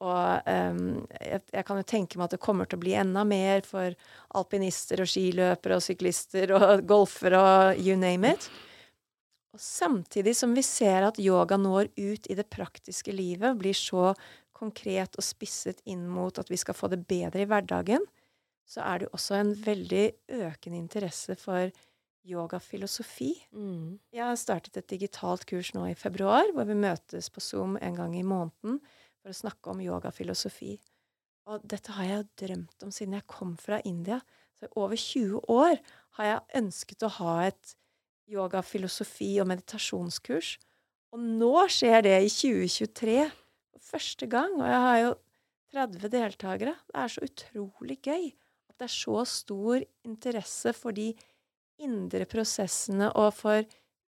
og 0.04 0.50
um, 0.50 0.84
jeg, 1.20 1.40
jeg, 1.52 1.64
kan 1.64 1.80
jo 1.80 1.86
tenke 1.88 2.18
meg 2.18 2.28
at 2.28 2.36
det 2.36 2.42
kommer 2.44 2.68
til 2.68 2.78
å 2.78 2.84
bli 2.84 2.94
enda 2.98 3.22
mer 3.28 3.64
for 3.66 3.94
alpinister 4.36 5.04
og 5.04 5.10
skiløpere 5.10 5.78
og 5.78 5.84
syklister 5.84 6.54
og 6.58 6.68
golfere 6.92 7.40
og 7.40 7.80
you 7.80 7.96
name 7.98 8.34
it. 8.34 8.48
Og 9.54 9.62
samtidig 9.62 10.34
som 10.34 10.54
vi 10.56 10.64
ser 10.66 11.06
at 11.06 11.20
yoga 11.22 11.56
når 11.60 11.92
ut 11.94 12.26
i 12.26 12.34
det 12.34 12.48
praktiske 12.50 13.14
livet, 13.14 13.54
blir 13.60 13.76
så 13.78 14.12
konkret 14.54 15.14
og 15.18 15.26
spisset 15.26 15.80
inn 15.90 16.06
mot 16.10 16.38
at 16.38 16.50
vi 16.50 16.58
skal 16.58 16.76
få 16.76 16.90
det 16.90 17.04
bedre 17.06 17.44
i 17.44 17.48
hverdagen, 17.50 18.02
så 18.66 18.82
er 18.82 18.98
det 18.98 19.08
jo 19.08 19.16
også 19.18 19.36
en 19.38 19.52
veldig 19.64 20.04
økende 20.40 20.80
interesse 20.80 21.36
for 21.38 21.70
yogafilosofi. 22.24 23.32
Mm. 23.52 23.98
Jeg 24.14 24.24
har 24.24 24.38
startet 24.40 24.78
et 24.80 24.90
digitalt 24.94 25.44
kurs 25.48 25.72
nå 25.76 25.86
i 25.90 25.98
februar, 25.98 26.48
hvor 26.54 26.66
vi 26.68 26.76
møtes 26.78 27.30
på 27.32 27.42
Zoom 27.44 27.76
en 27.80 27.98
gang 27.98 28.16
i 28.16 28.24
måneden 28.26 28.80
for 29.20 29.32
å 29.32 29.38
snakke 29.38 29.72
om 29.72 29.82
yogafilosofi. 29.84 30.78
Og 31.50 31.64
dette 31.68 31.92
har 31.98 32.08
jeg 32.08 32.28
drømt 32.40 32.86
om 32.86 32.92
siden 32.94 33.18
jeg 33.18 33.28
kom 33.28 33.54
fra 33.60 33.80
India. 33.84 34.20
Så 34.56 34.68
i 34.68 34.72
over 34.80 34.96
20 34.96 35.42
år 35.52 35.80
har 36.18 36.30
jeg 36.30 36.62
ønsket 36.62 37.04
å 37.04 37.12
ha 37.18 37.34
et 37.50 37.74
yogafilosofi 38.32 39.34
og 39.42 39.50
meditasjonskurs. 39.50 40.54
Og 41.14 41.20
nå 41.20 41.66
skjer 41.70 42.06
det 42.06 42.16
i 42.24 42.32
2023 42.32 43.18
for 43.28 43.84
første 43.92 44.28
gang. 44.30 44.56
Og 44.56 44.64
jeg 44.70 44.80
har 44.86 44.98
jo 45.02 45.12
30 45.74 46.10
deltakere. 46.14 46.74
Det 46.88 46.96
er 47.02 47.12
så 47.12 47.28
utrolig 47.28 47.98
gøy 48.00 48.32
at 48.70 48.80
det 48.80 48.88
er 48.88 48.94
så 48.94 49.20
stor 49.28 49.84
interesse 50.06 50.72
for 50.74 50.96
de 50.96 51.12
indre 51.82 52.26
prosessene 52.30 53.10
og 53.18 53.32
for 53.36 53.64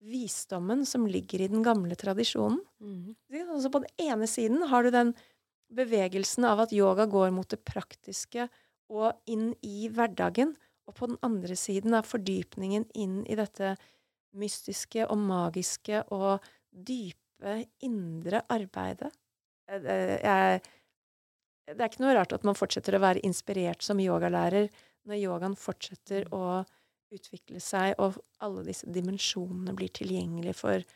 visdommen 0.07 0.85
som 0.87 1.07
ligger 1.09 1.43
i 1.43 1.49
den 1.51 1.65
gamle 1.67 1.97
tradisjonen. 1.99 2.61
Mm. 2.81 3.17
Altså 3.49 3.73
på 3.73 3.83
den 3.83 4.07
ene 4.13 4.29
siden 4.31 4.63
har 4.71 4.87
du 4.87 4.93
den 4.95 5.15
bevegelsen 5.75 6.47
av 6.47 6.63
at 6.67 6.75
yoga 6.77 7.09
går 7.11 7.33
mot 7.35 7.49
det 7.51 7.63
praktiske 7.67 8.47
og 8.93 9.17
inn 9.27 9.51
i 9.67 9.89
hverdagen. 9.91 10.55
Og 10.87 10.95
på 10.95 11.09
den 11.11 11.19
andre 11.27 11.57
siden 11.59 11.97
er 11.99 12.07
fordypningen 12.07 12.87
inn 12.95 13.23
i 13.27 13.39
dette 13.39 13.75
mystiske 14.37 15.09
og 15.09 15.19
magiske 15.19 16.05
og 16.15 16.45
dype 16.71 17.59
indre 17.85 18.45
arbeidet. 18.53 19.11
Eh, 19.67 20.17
jeg, 20.23 20.61
det 21.73 21.81
er 21.81 21.89
ikke 21.89 22.05
noe 22.05 22.15
rart 22.15 22.37
at 22.37 22.47
man 22.47 22.59
fortsetter 22.59 22.95
å 22.95 23.03
være 23.03 23.25
inspirert 23.27 23.83
som 23.83 24.01
yogalærer 24.03 24.69
når 25.07 25.23
yogaen 25.23 25.57
fortsetter 25.59 26.29
mm. 26.29 26.37
å 26.37 26.63
utvikle 27.15 27.61
seg, 27.63 27.95
og 28.03 28.19
alle 28.43 28.65
disse 28.67 28.89
dimensjonene 28.91 29.75
blir 29.77 29.93
tilgjengelige 29.95 30.57
for, 30.59 30.87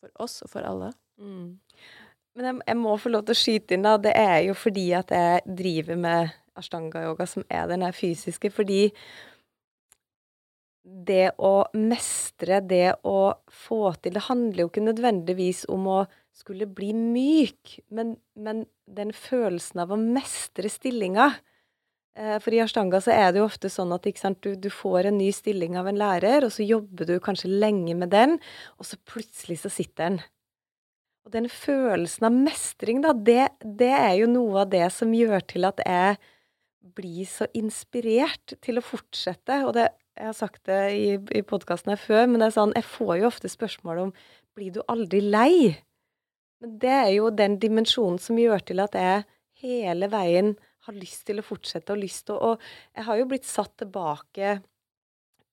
for 0.00 0.24
oss 0.26 0.40
og 0.46 0.52
for 0.52 0.66
alle. 0.68 0.92
Mm. 1.18 1.56
Men 2.36 2.48
jeg, 2.50 2.58
jeg, 2.68 2.78
må 2.82 2.96
få 3.00 3.12
lov 3.12 3.24
til 3.26 3.36
å 3.36 3.40
skyte 3.40 3.76
inn, 3.76 3.86
da. 3.86 3.96
Det 4.00 4.12
er 4.16 4.40
jo 4.48 4.56
fordi 4.58 4.90
at 4.98 5.14
jeg 5.14 5.56
driver 5.58 6.00
med 6.00 6.34
ashtanga-yoga, 6.56 7.26
som 7.28 7.46
er 7.48 7.64
den 7.70 7.84
her 7.84 7.96
fysiske. 7.96 8.52
Fordi 8.52 8.90
det 10.86 11.32
å 11.42 11.54
mestre, 11.74 12.60
det 12.62 12.94
å 13.02 13.34
få 13.50 13.90
til 13.98 14.14
Det 14.14 14.28
handler 14.28 14.62
jo 14.62 14.68
ikke 14.70 14.84
nødvendigvis 14.86 15.64
om 15.72 15.88
å 15.90 15.98
skulle 16.36 16.68
bli 16.68 16.92
myk, 16.94 17.78
men, 17.88 18.14
men 18.36 18.66
den 18.84 19.12
følelsen 19.16 19.82
av 19.82 19.94
å 19.94 19.98
mestre 19.98 20.70
stillinga. 20.70 21.30
Eh, 22.16 22.36
for 22.40 22.54
i 22.54 22.62
ashtanga 22.64 23.00
så 23.04 23.12
er 23.12 23.32
det 23.32 23.42
jo 23.42 23.48
ofte 23.48 23.68
sånn 23.72 23.92
at 23.92 24.06
sant, 24.16 24.40
du, 24.44 24.54
du, 24.56 24.70
får 24.72 25.10
en 25.10 25.18
ny 25.20 25.28
stilling 25.36 25.76
av 25.76 25.90
en 25.90 25.98
lærer, 26.00 26.46
og 26.46 26.54
så 26.54 26.64
jobber 26.64 27.08
du 27.10 27.18
kanskje 27.20 27.52
lenge 27.52 27.96
med 27.98 28.12
den, 28.14 28.38
og 28.80 28.88
så 28.88 28.96
plutselig 29.04 29.60
så 29.62 29.72
sitter 29.72 30.06
den. 30.06 30.18
Og 31.26 31.34
den 31.34 31.50
følelsen 31.50 32.28
av 32.28 32.38
mestring, 32.38 33.02
da, 33.04 33.12
det, 33.12 33.50
det 33.60 33.92
er 33.92 34.14
jo 34.20 34.30
noe 34.30 34.62
av 34.62 34.72
det 34.72 34.86
som 34.94 35.12
gjør 35.12 35.42
til 35.50 35.66
at 35.68 35.82
jeg 35.84 36.16
blir 36.96 37.26
så 37.28 37.48
inspirert 37.58 38.54
til 38.62 38.78
å 38.78 38.84
fortsette. 38.84 39.58
Og 39.66 39.74
det, 39.76 39.88
jeg 40.16 40.30
har 40.30 40.36
sagt 40.38 40.62
det 40.70 40.78
i, 40.94 41.08
i 41.36 41.42
podkasten 41.44 41.92
her 41.92 42.00
før, 42.00 42.28
men 42.30 42.40
det 42.40 42.48
er 42.48 42.56
sånn, 42.56 42.76
jeg 42.78 42.86
får 42.88 43.12
jo 43.20 43.28
ofte 43.28 43.50
spørsmål 43.52 44.04
om 44.06 44.14
blir 44.56 44.72
du 44.72 44.80
aldri 44.88 45.20
lei? 45.20 45.74
Men 46.62 46.78
det 46.80 46.94
er 46.94 47.10
jo 47.18 47.34
den 47.34 47.58
dimensjonen 47.60 48.22
som 48.22 48.38
gjør 48.40 48.62
til 48.70 48.80
at 48.86 48.96
jeg 48.96 49.26
hele 49.66 50.08
veien 50.12 50.54
har 50.86 50.96
lyst 50.96 51.26
til 51.28 51.42
å 51.42 51.46
fortsette 51.46 51.94
og 51.94 52.02
lyst 52.02 52.26
til 52.28 52.38
å 52.38 52.54
Og 52.54 52.64
jeg 52.94 53.06
har 53.08 53.20
jo 53.20 53.28
blitt 53.30 53.48
satt 53.48 53.76
tilbake 53.82 54.56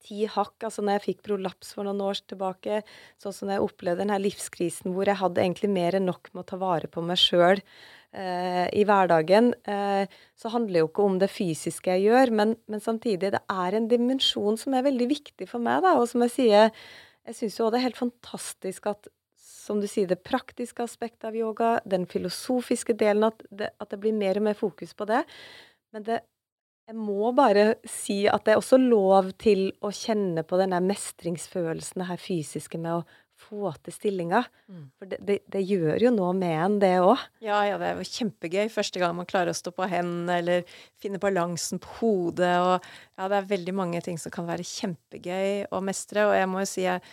ti 0.04 0.28
hakk. 0.30 0.56
Altså 0.68 0.84
når 0.84 0.98
jeg 0.98 1.06
fikk 1.08 1.24
prolaps 1.28 1.74
for 1.76 1.88
noen 1.88 2.02
år 2.04 2.22
tilbake, 2.30 2.82
sånn 3.22 3.36
som 3.36 3.52
jeg 3.52 3.64
opplevde 3.64 4.04
denne 4.04 4.20
livskrisen 4.22 4.94
hvor 4.94 5.10
jeg 5.10 5.20
hadde 5.22 5.44
egentlig 5.44 5.72
mer 5.74 5.98
enn 5.98 6.10
nok 6.10 6.32
med 6.34 6.44
å 6.44 6.50
ta 6.54 6.60
vare 6.62 6.90
på 6.92 7.04
meg 7.06 7.20
sjøl 7.22 7.62
eh, 7.62 8.68
i 8.76 8.84
hverdagen, 8.88 9.54
eh, 9.64 10.20
så 10.40 10.54
handler 10.54 10.78
det 10.78 10.84
jo 10.84 10.92
ikke 10.92 11.08
om 11.08 11.18
det 11.24 11.32
fysiske 11.32 11.96
jeg 11.96 12.10
gjør, 12.10 12.36
men, 12.42 12.56
men, 12.68 12.84
samtidig, 12.84 13.34
det 13.38 13.44
er 13.52 13.80
en 13.80 13.90
dimensjon 13.92 14.60
som 14.60 14.76
er 14.76 14.88
veldig 14.90 15.10
viktig 15.12 15.50
for 15.50 15.64
meg, 15.64 15.84
da. 15.86 15.96
Og 16.02 16.10
som 16.12 16.26
jeg 16.28 16.36
sier, 16.36 16.86
jeg 17.24 17.40
syns 17.40 17.60
jo 17.60 17.72
det 17.72 17.80
er 17.80 17.88
helt 17.88 18.02
fantastisk 18.02 18.92
at 18.92 19.12
som 19.64 19.80
du 19.82 19.88
sier, 19.90 20.10
det 20.10 20.22
praktiske 20.28 20.84
aspektet 20.84 21.30
av 21.32 21.38
yoga, 21.40 21.78
den 21.88 22.06
filosofiske 22.10 22.96
delen, 23.00 23.30
at 23.32 23.48
det, 23.50 23.72
at 23.80 23.94
det 23.94 24.02
blir 24.04 24.16
mer 24.16 24.40
og 24.40 24.48
mer 24.50 24.60
fokus 24.60 24.94
på 24.98 25.08
det. 25.10 25.24
Men 25.96 26.08
det 26.10 26.22
jeg 26.84 26.98
må 27.00 27.30
bare 27.32 27.78
si 27.88 28.26
at 28.28 28.44
det 28.44 28.54
er 28.54 28.60
også 28.60 28.76
lov 28.76 29.30
til 29.40 29.70
å 29.80 29.92
kjenne 29.96 30.44
på 30.44 30.58
denne 30.60 30.82
mestringsfølelsen, 30.84 32.02
det 32.02 32.10
her 32.10 32.20
fysiske 32.20 32.80
med 32.82 32.98
å 32.98 33.04
få 33.44 33.72
til 33.84 33.96
stillinga. 33.96 34.42
Mm. 34.72 34.84
For 34.98 35.10
det, 35.10 35.20
det, 35.26 35.38
det, 35.52 35.62
gjør 35.68 36.04
jo 36.06 36.12
noe 36.16 36.34
med 36.38 36.54
en, 36.66 36.76
det 36.82 36.92
òg. 37.04 37.24
Ja, 37.44 37.62
ja, 37.68 37.78
det 37.80 37.90
er 37.90 38.00
jo 38.00 38.08
kjempegøy 38.08 38.68
første 38.72 39.02
gang 39.02 39.16
man 39.18 39.30
klarer 39.30 39.54
å 39.54 39.58
stå 39.58 39.74
på 39.76 39.88
hendene 39.90 40.40
eller 40.42 40.76
finne 41.02 41.22
balansen 41.24 41.82
på 41.84 41.98
hodet. 42.02 42.54
Og 42.64 42.76
ja, 42.84 43.30
det 43.32 43.40
er 43.40 43.50
veldig 43.54 43.76
mange 43.80 44.04
ting 44.06 44.20
som 44.22 44.34
kan 44.34 44.48
være 44.50 44.68
kjempegøy 44.68 45.70
å 45.72 45.82
mestre. 45.84 46.28
Og 46.30 46.36
jeg 46.38 46.52
må 46.52 46.64
jo 46.64 46.72
si, 46.74 46.86
jeg 46.86 47.04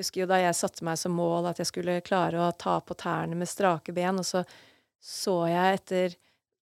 husker 0.00 0.22
jo 0.22 0.28
da 0.30 0.38
jeg 0.40 0.56
satte 0.56 0.84
meg 0.86 0.96
som 1.00 1.12
mål 1.16 1.50
at 1.50 1.60
jeg 1.60 1.68
skulle 1.68 2.00
klare 2.06 2.40
å 2.40 2.52
ta 2.56 2.78
på 2.80 2.96
tærne 2.98 3.36
med 3.38 3.50
strake 3.50 3.92
ben, 3.96 4.20
og 4.22 4.28
så 4.28 4.44
så 5.02 5.40
jeg 5.50 5.78
etter 5.80 6.14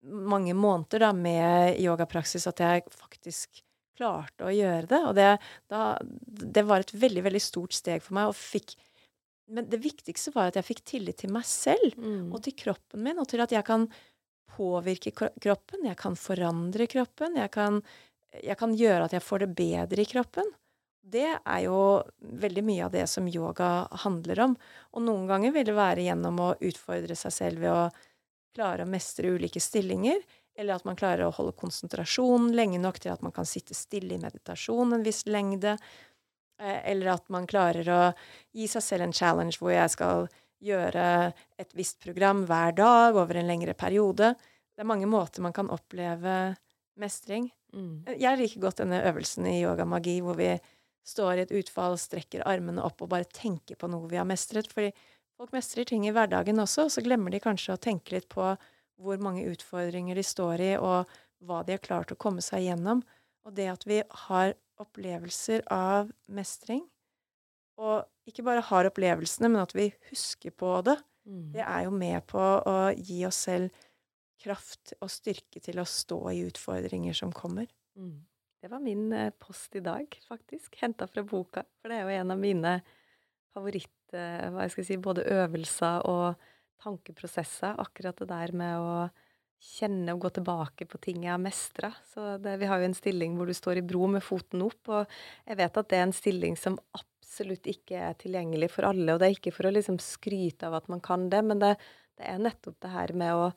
mange 0.04 0.56
måneder 0.58 1.06
da, 1.06 1.12
med 1.16 1.78
yogapraksis 1.80 2.48
at 2.50 2.62
jeg 2.64 2.86
faktisk 2.92 3.62
klarte 3.98 4.48
å 4.48 4.54
gjøre 4.54 4.88
det. 4.90 5.02
Og 5.06 5.14
det, 5.18 5.28
da, 5.72 5.84
det 6.58 6.64
var 6.68 6.84
et 6.84 6.96
veldig, 6.98 7.24
veldig 7.30 7.44
stort 7.44 7.78
steg 7.78 8.02
for 8.04 8.18
meg. 8.18 8.32
Og 8.32 8.38
fikk, 8.38 8.74
men 9.54 9.70
det 9.70 9.80
viktigste 9.84 10.34
var 10.34 10.50
at 10.50 10.58
jeg 10.60 10.68
fikk 10.72 10.82
tillit 10.96 11.22
til 11.22 11.34
meg 11.36 11.46
selv 11.48 11.94
mm. 11.94 12.34
og 12.34 12.42
til 12.44 12.58
kroppen 12.58 13.06
min, 13.06 13.22
og 13.22 13.30
til 13.30 13.46
at 13.46 13.54
jeg 13.54 13.66
kan 13.70 13.86
påvirke 14.54 15.14
kroppen, 15.14 15.86
jeg 15.88 15.98
kan 15.98 16.18
forandre 16.20 16.90
kroppen, 16.90 17.38
jeg 17.40 17.54
kan, 17.54 17.80
jeg 18.42 18.58
kan 18.60 18.74
gjøre 18.78 19.08
at 19.08 19.16
jeg 19.16 19.26
får 19.26 19.46
det 19.46 19.54
bedre 19.62 20.04
i 20.04 20.10
kroppen. 20.10 20.50
Det 21.04 21.28
er 21.36 21.60
jo 21.66 21.78
veldig 22.20 22.64
mye 22.64 22.86
av 22.86 22.94
det 22.94 23.04
som 23.12 23.28
yoga 23.28 23.88
handler 24.06 24.40
om. 24.46 24.56
Og 24.96 25.04
noen 25.04 25.28
ganger 25.28 25.52
vil 25.52 25.68
det 25.68 25.76
være 25.76 26.06
gjennom 26.06 26.40
å 26.40 26.54
utfordre 26.64 27.18
seg 27.20 27.36
selv 27.36 27.66
ved 27.66 27.74
å 27.76 27.90
klare 28.56 28.86
å 28.86 28.90
mestre 28.90 29.34
ulike 29.34 29.60
stillinger, 29.62 30.22
eller 30.56 30.78
at 30.78 30.86
man 30.86 30.98
klarer 30.98 31.26
å 31.26 31.34
holde 31.34 31.56
konsentrasjonen 31.58 32.54
lenge 32.56 32.80
nok 32.82 33.00
til 33.02 33.14
at 33.14 33.24
man 33.26 33.34
kan 33.36 33.48
sitte 33.50 33.76
stille 33.76 34.16
i 34.16 34.22
meditasjon 34.22 34.94
en 34.94 35.06
viss 35.06 35.24
lengde, 35.26 35.76
eh, 36.62 36.80
eller 36.92 37.16
at 37.16 37.26
man 37.34 37.50
klarer 37.50 37.90
å 37.90 38.02
gi 38.54 38.70
seg 38.70 38.86
selv 38.86 39.08
en 39.08 39.18
challenge 39.18 39.58
hvor 39.60 39.74
jeg 39.74 39.96
skal 39.96 40.30
gjøre 40.64 41.34
et 41.60 41.74
visst 41.76 42.00
program 42.06 42.46
hver 42.48 42.78
dag 42.78 43.18
over 43.20 43.42
en 43.42 43.50
lengre 43.50 43.74
periode. 43.76 44.36
Det 44.74 44.86
er 44.86 44.90
mange 44.90 45.10
måter 45.10 45.44
man 45.44 45.56
kan 45.56 45.72
oppleve 45.74 46.54
mestring. 47.02 47.50
Mm. 47.74 48.06
Jeg 48.22 48.40
liker 48.40 48.62
godt 48.62 48.84
denne 48.84 49.02
øvelsen 49.10 49.50
i 49.50 49.60
yoga 49.64 49.86
magi 49.90 50.20
hvor 50.22 50.38
vi 50.38 50.54
står 51.08 51.38
i 51.38 51.44
et 51.44 51.56
utfall, 51.60 51.98
strekker 52.00 52.46
armene 52.48 52.84
opp 52.84 53.04
og 53.04 53.12
bare 53.12 53.28
tenker 53.28 53.80
på 53.80 53.90
noe 53.92 54.10
vi 54.12 54.20
har 54.20 54.28
mestret. 54.28 54.70
fordi 54.72 54.94
Folk 55.40 55.54
mestrer 55.56 55.88
ting 55.90 56.06
i 56.08 56.14
hverdagen 56.14 56.62
også, 56.62 56.88
så 56.94 57.02
glemmer 57.04 57.34
de 57.34 57.42
kanskje 57.44 57.76
å 57.76 57.82
tenke 57.82 58.16
litt 58.16 58.30
på 58.32 58.54
hvor 59.02 59.22
mange 59.24 59.46
utfordringer 59.50 60.16
de 60.16 60.24
står 60.24 60.62
i, 60.62 60.72
og 60.78 61.10
hva 61.44 61.64
de 61.66 61.76
har 61.76 61.84
klart 61.84 62.14
å 62.14 62.20
komme 62.20 62.44
seg 62.46 62.68
gjennom. 62.68 63.02
Og 63.44 63.56
det 63.58 63.68
at 63.72 63.84
vi 63.90 64.00
har 64.28 64.54
opplevelser 64.80 65.66
av 65.74 66.12
mestring, 66.32 66.86
og 67.82 68.06
ikke 68.30 68.46
bare 68.46 68.64
har 68.64 68.88
opplevelsene, 68.88 69.50
men 69.50 69.64
at 69.64 69.74
vi 69.76 69.90
husker 70.12 70.54
på 70.56 70.76
det, 70.86 70.96
mm. 71.26 71.48
det 71.56 71.66
er 71.66 71.88
jo 71.88 71.96
med 71.98 72.22
på 72.30 72.40
å 72.40 72.78
gi 72.96 73.24
oss 73.28 73.42
selv 73.50 73.74
kraft 74.44 74.94
og 75.00 75.10
styrke 75.12 75.62
til 75.64 75.82
å 75.82 75.88
stå 75.88 76.20
i 76.34 76.44
utfordringer 76.46 77.16
som 77.18 77.34
kommer. 77.36 77.68
Mm. 77.98 78.22
Det 78.64 78.72
var 78.72 78.80
min 78.80 79.10
eh, 79.12 79.34
post 79.44 79.76
i 79.76 79.84
dag, 79.84 80.08
faktisk. 80.30 80.80
Henta 80.80 81.10
fra 81.12 81.26
boka. 81.28 81.66
For 81.82 81.92
det 81.92 82.00
er 82.00 82.08
jo 82.08 82.22
en 82.22 82.32
av 82.32 82.40
mine 82.40 82.78
favoritter 83.54 83.92
Eh, 84.14 84.50
hva 84.54 84.66
jeg 84.66 84.76
skal 84.76 84.88
si, 84.88 84.98
både 85.02 85.26
øvelser 85.34 86.06
og 86.10 86.50
tankeprosesser. 86.84 87.78
Akkurat 87.82 88.20
det 88.22 88.30
der 88.30 88.54
med 88.58 88.82
å 88.82 88.98
kjenne 89.64 90.14
og 90.14 90.26
gå 90.26 90.34
tilbake 90.36 90.88
på 90.90 91.00
ting 91.02 91.24
jeg 91.24 91.34
har 91.34 91.42
mestra. 91.42 91.94
Så 92.12 92.36
vi 92.44 92.70
har 92.70 92.82
jo 92.82 92.90
en 92.90 92.98
stilling 92.98 93.38
hvor 93.38 93.50
du 93.50 93.56
står 93.56 93.80
i 93.80 93.88
bro 93.88 94.10
med 94.12 94.26
foten 94.26 94.66
opp, 94.66 94.82
og 94.92 95.18
jeg 95.48 95.60
vet 95.62 95.80
at 95.80 95.90
det 95.90 96.00
er 96.00 96.08
en 96.10 96.16
stilling 96.16 96.58
som 96.60 96.78
absolutt 97.00 97.70
ikke 97.72 98.02
er 98.10 98.18
tilgjengelig 98.20 98.74
for 98.76 98.90
alle. 98.90 99.14
Og 99.14 99.22
det 99.22 99.30
er 99.30 99.38
ikke 99.38 99.56
for 99.56 99.70
å 99.70 99.74
liksom 99.74 100.02
skryte 100.04 100.68
av 100.68 100.82
at 100.82 100.92
man 100.92 101.02
kan 101.04 101.30
det, 101.32 101.42
men 101.48 101.64
det, 101.64 101.78
det 102.20 102.28
er 102.28 102.44
nettopp 102.44 102.82
det 102.84 102.92
her 102.92 103.16
med 103.18 103.40
å 103.40 103.48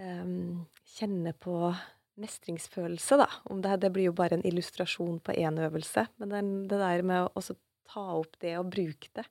um, 0.00 0.64
kjenne 0.96 1.36
på 1.36 1.60
mestringsfølelse, 2.20 3.18
da. 3.20 3.26
Om 3.50 3.64
det, 3.64 3.80
det, 3.82 3.90
blir 3.94 4.10
jo 4.10 4.16
bare 4.16 4.38
en 4.38 4.46
illustrasjon 4.46 5.18
på 5.24 5.34
én 5.40 5.60
øvelse, 5.64 6.06
men 6.22 6.34
den, 6.34 6.54
det 6.70 6.80
der 6.80 7.04
med 7.06 7.26
å 7.26 7.34
også 7.40 7.56
ta 7.90 8.04
opp 8.20 8.36
det 8.44 8.54
og 8.60 8.70
bruke 8.70 9.10
det 9.16 9.26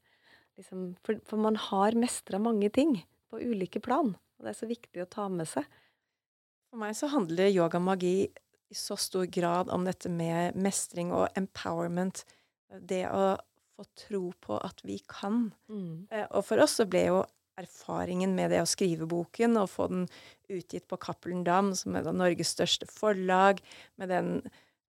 liksom, 0.60 0.96
for, 1.04 1.20
for, 1.26 1.40
man 1.40 1.56
har 1.56 1.98
mestra 2.00 2.40
mange 2.40 2.70
ting 2.76 2.98
på 3.30 3.40
ulike 3.40 3.82
plan, 3.84 4.14
og 4.16 4.46
det 4.46 4.54
er 4.54 4.60
så 4.60 4.70
viktig 4.70 5.04
å 5.04 5.10
ta 5.10 5.28
med 5.32 5.48
seg. 5.50 5.68
For 6.70 6.82
meg 6.82 6.96
så 6.98 7.10
handler 7.14 7.54
yoga 7.54 7.82
magi 7.82 8.30
i 8.70 8.78
så 8.78 8.98
stor 9.00 9.26
grad 9.32 9.72
om 9.74 9.88
dette 9.88 10.12
med 10.14 10.58
mestring 10.60 11.14
og 11.16 11.32
empowerment. 11.40 12.22
Det 12.70 13.08
å 13.10 13.34
få 13.74 13.86
tro 13.98 14.22
på 14.44 14.60
at 14.62 14.84
vi 14.86 15.00
kan. 15.10 15.48
Mm. 15.72 16.06
Eh, 16.12 16.28
og 16.28 16.46
for 16.46 16.62
oss 16.62 16.78
så 16.78 16.86
ble 16.90 17.08
jo 17.08 17.24
erfaringen 17.60 18.34
med 18.38 18.54
det 18.54 18.64
å 18.64 18.70
skrive 18.70 19.08
boken 19.10 19.60
og 19.62 19.70
få 19.72 19.90
den 19.92 20.08
utgitt 20.50 20.88
på 20.90 21.00
Cappelen 21.02 21.44
Dam, 21.48 21.74
som 21.78 21.98
er 21.98 22.08
Norges 22.10 22.56
største 22.56 22.88
forlag, 22.90 23.62
med 24.00 24.12
den 24.14 24.32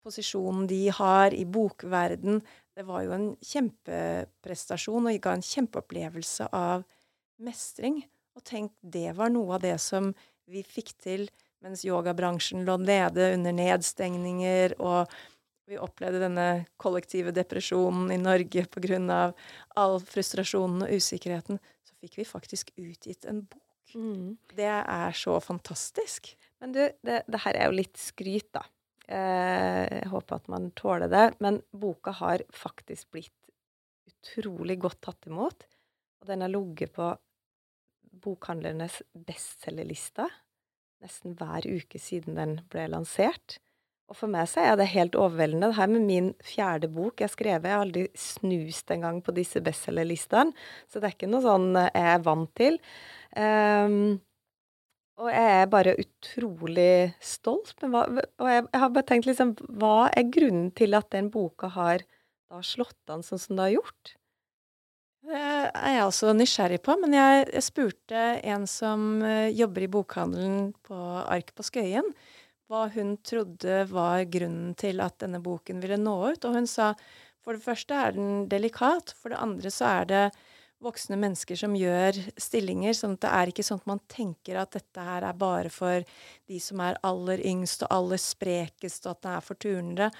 posisjonen 0.05 0.67
de 0.69 0.87
har 0.93 1.35
i 1.35 1.43
bokverden. 1.47 2.41
Det 2.77 2.85
var 2.87 3.03
jo 3.05 3.15
en 3.15 3.27
kjempeprestasjon 3.43 5.09
og 5.09 5.19
ga 5.23 5.35
en 5.35 5.45
kjempeopplevelse 5.45 6.51
av 6.55 6.85
mestring. 7.43 8.03
Og 8.37 8.45
tenk, 8.45 8.73
det 8.81 9.11
var 9.17 9.33
noe 9.33 9.57
av 9.57 9.65
det 9.65 9.77
som 9.81 10.13
vi 10.47 10.63
fikk 10.63 10.93
til 11.01 11.27
mens 11.65 11.81
yogabransjen 11.87 12.67
lå 12.67 12.77
nede 12.79 13.31
under 13.33 13.55
nedstengninger, 13.57 14.77
og 14.77 15.09
vi 15.67 15.79
opplevde 15.81 16.21
denne 16.23 16.47
kollektive 16.79 17.33
depresjonen 17.35 18.11
i 18.15 18.19
Norge 18.21 18.65
pga. 18.71 19.33
all 19.75 19.99
frustrasjonen 19.99 20.85
og 20.85 20.93
usikkerheten, 20.95 21.59
så 21.83 21.95
fikk 22.01 22.17
vi 22.21 22.27
faktisk 22.27 22.71
utgitt 22.77 23.27
en 23.27 23.43
bok. 23.43 23.95
Mm. 23.95 24.37
Det 24.55 24.67
er 24.67 25.11
så 25.15 25.37
fantastisk. 25.43 26.33
Men 26.59 26.73
du, 26.75 26.81
det, 27.03 27.21
det 27.27 27.43
her 27.43 27.59
er 27.59 27.69
jo 27.69 27.77
litt 27.79 27.99
skryt, 27.99 28.49
da. 28.55 28.63
Eh, 29.07 29.83
jeg 30.01 30.09
håper 30.11 30.39
at 30.41 30.49
man 30.51 30.71
tåler 30.75 31.11
det. 31.11 31.27
Men 31.43 31.61
boka 31.71 32.15
har 32.19 32.43
faktisk 32.55 33.11
blitt 33.15 33.33
utrolig 34.07 34.79
godt 34.83 35.01
tatt 35.07 35.29
imot. 35.29 35.67
Og 36.21 36.31
den 36.31 36.43
har 36.43 36.51
ligget 36.51 36.95
på 36.97 37.13
bokhandlernes 38.23 39.01
bestselgerliste 39.13 40.25
nesten 41.03 41.35
hver 41.37 41.67
uke 41.69 41.99
siden 42.01 42.37
den 42.39 42.57
ble 42.71 42.87
lansert. 42.89 43.59
Og 44.07 44.15
for 44.15 44.31
meg 44.31 44.47
så 44.47 44.63
er 44.63 44.77
det 44.79 44.87
helt 44.93 45.17
overveldende. 45.19 45.67
Det 45.71 45.79
her 45.81 45.89
med 45.91 46.05
min 46.07 46.29
fjerde 46.45 46.87
bok 46.91 47.19
jeg 47.23 47.33
skrev, 47.33 47.65
jeg 47.65 47.75
har 47.75 47.83
aldri 47.83 48.05
snust 48.15 48.93
engang 48.95 49.19
på 49.23 49.35
disse 49.35 49.59
bestselgerlistene, 49.63 50.55
så 50.87 51.01
det 51.01 51.09
er 51.09 51.17
ikke 51.17 51.31
noe 51.31 51.43
sånn 51.43 51.73
jeg 51.75 52.05
er 52.15 52.23
vant 52.23 52.53
til. 52.55 52.79
Um, 53.35 54.15
og 55.17 55.31
jeg 55.33 55.55
er 55.57 55.71
bare 55.73 55.95
utrolig 55.97 56.93
stolt. 57.25 57.73
Hva, 57.81 58.05
og 58.05 58.51
jeg, 58.51 58.63
jeg, 58.69 58.81
har 58.83 58.93
bare 58.93 59.07
tenkt 59.09 59.27
liksom 59.27 59.55
Hva 59.81 60.11
er 60.13 60.29
grunnen 60.29 60.69
til 60.77 60.93
at 60.97 61.09
den 61.15 61.31
boka 61.33 61.71
har 61.73 62.05
da 62.47 62.61
slått 62.63 63.11
an 63.11 63.25
sånn 63.25 63.41
som 63.41 63.57
det 63.57 63.65
har 63.65 63.75
gjort? 63.79 64.13
Det 65.27 65.41
er 65.41 65.95
jeg 65.97 66.05
også 66.05 66.31
nysgjerrig 66.37 66.79
på, 66.85 66.93
men 67.01 67.17
jeg, 67.17 67.47
jeg 67.51 67.65
spurte 67.65 68.25
en 68.47 68.63
som 68.71 69.17
uh, 69.25 69.49
jobber 69.51 69.83
i 69.83 69.91
bokhandelen 69.91 70.69
på 70.87 70.97
Ark 71.25 71.51
på 71.57 71.65
Skøyen, 71.67 72.13
hva 72.67 72.87
hun 72.93 73.15
trodde 73.23 73.85
var 73.91 74.25
grunnen 74.31 74.75
til 74.79 74.99
at 75.03 75.19
denne 75.23 75.39
boken 75.43 75.79
ville 75.83 75.99
nå 76.01 76.17
ut. 76.33 76.45
Og 76.47 76.59
hun 76.59 76.67
sa 76.69 76.93
for 77.47 77.55
det 77.55 77.63
første 77.63 77.95
er 77.95 78.15
den 78.17 78.45
delikat, 78.51 79.13
for 79.15 79.31
det 79.31 79.39
andre 79.39 79.71
så 79.71 79.91
er 80.01 80.07
det 80.09 80.23
voksne 80.83 81.17
mennesker 81.17 81.57
som 81.57 81.73
gjør 81.77 82.17
stillinger. 82.37 82.93
sånn 82.93 83.15
at 83.15 83.23
det 83.23 83.31
er 83.33 83.51
ikke 83.51 83.65
sånn 83.65 83.79
at 83.81 83.89
man 83.89 84.01
tenker 84.11 84.59
at 84.61 84.75
dette 84.75 85.05
her 85.07 85.25
er 85.25 85.39
bare 85.39 85.71
for 85.73 86.03
de 86.49 86.59
som 86.61 86.83
er 86.85 86.99
aller 87.07 87.41
yngst 87.49 87.85
og 87.87 87.93
aller 87.95 88.21
sprekest, 88.21 89.07
og 89.07 89.15
at 89.15 89.23
det 89.23 89.31
er 89.31 89.47
for 89.47 89.61
turnere. 89.63 90.11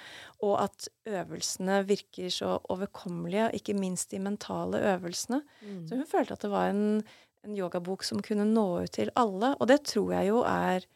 Og 0.42 0.56
at 0.64 0.88
øvelsene 1.06 1.82
virker 1.86 2.32
så 2.34 2.56
overkommelige, 2.72 3.52
ikke 3.60 3.78
minst 3.78 4.10
de 4.10 4.22
mentale 4.24 4.82
øvelsene. 4.96 5.42
Mm. 5.62 5.86
Så 5.86 6.00
hun 6.00 6.10
følte 6.10 6.34
at 6.34 6.42
det 6.42 6.50
var 6.50 6.72
en, 6.72 7.02
en 7.44 7.58
yogabok 7.60 8.02
som 8.08 8.22
kunne 8.24 8.48
nå 8.48 8.68
ut 8.82 8.96
til 8.98 9.14
alle. 9.14 9.54
Og 9.60 9.68
det 9.70 9.84
tror 9.92 10.16
jeg 10.16 10.32
jo 10.32 10.42
er 10.48 10.88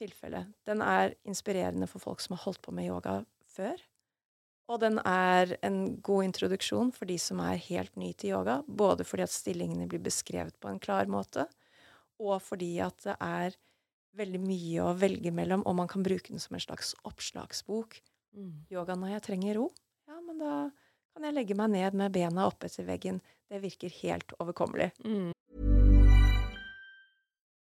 tilfellet. 0.00 0.52
Den 0.68 0.82
er 0.84 1.14
inspirerende 1.28 1.88
for 1.90 2.02
folk 2.02 2.22
som 2.22 2.36
har 2.36 2.44
holdt 2.46 2.62
på 2.64 2.74
med 2.74 2.88
yoga 2.90 3.20
før. 3.54 3.80
Og 4.72 4.80
den 4.80 4.96
er 5.04 5.56
en 5.66 5.98
god 6.04 6.24
introduksjon 6.30 6.92
for 6.96 7.08
de 7.08 7.18
som 7.20 7.42
er 7.44 7.60
helt 7.66 7.92
ny 8.00 8.14
til 8.16 8.32
yoga. 8.32 8.62
Både 8.64 9.04
fordi 9.04 9.26
at 9.26 9.34
stillingene 9.34 9.88
blir 9.90 10.00
beskrevet 10.04 10.56
på 10.60 10.70
en 10.70 10.80
klar 10.80 11.10
måte, 11.10 11.44
og 12.22 12.38
fordi 12.42 12.78
at 12.80 12.96
det 13.04 13.16
er 13.20 13.58
veldig 14.14 14.40
mye 14.40 14.86
å 14.86 14.94
velge 14.96 15.32
mellom, 15.34 15.64
og 15.66 15.76
man 15.80 15.90
kan 15.90 16.04
bruke 16.06 16.30
den 16.30 16.42
som 16.42 16.54
en 16.56 16.62
slags 16.62 16.94
oppslagsbok. 17.04 17.98
Mm. 18.34 18.64
Yoga 18.72 18.96
når 18.98 19.16
jeg 19.16 19.26
trenger 19.28 19.58
ro. 19.58 19.68
Ja, 20.08 20.20
men 20.22 20.38
da 20.40 20.54
kan 21.14 21.26
jeg 21.26 21.36
legge 21.36 21.56
meg 21.58 21.72
ned 21.74 21.98
med 21.98 22.14
bena 22.14 22.46
oppetter 22.48 22.86
veggen. 22.86 23.20
Det 23.50 23.60
virker 23.62 23.92
helt 24.00 24.34
overkommelig. 24.40 24.92
Mm. 25.04 25.34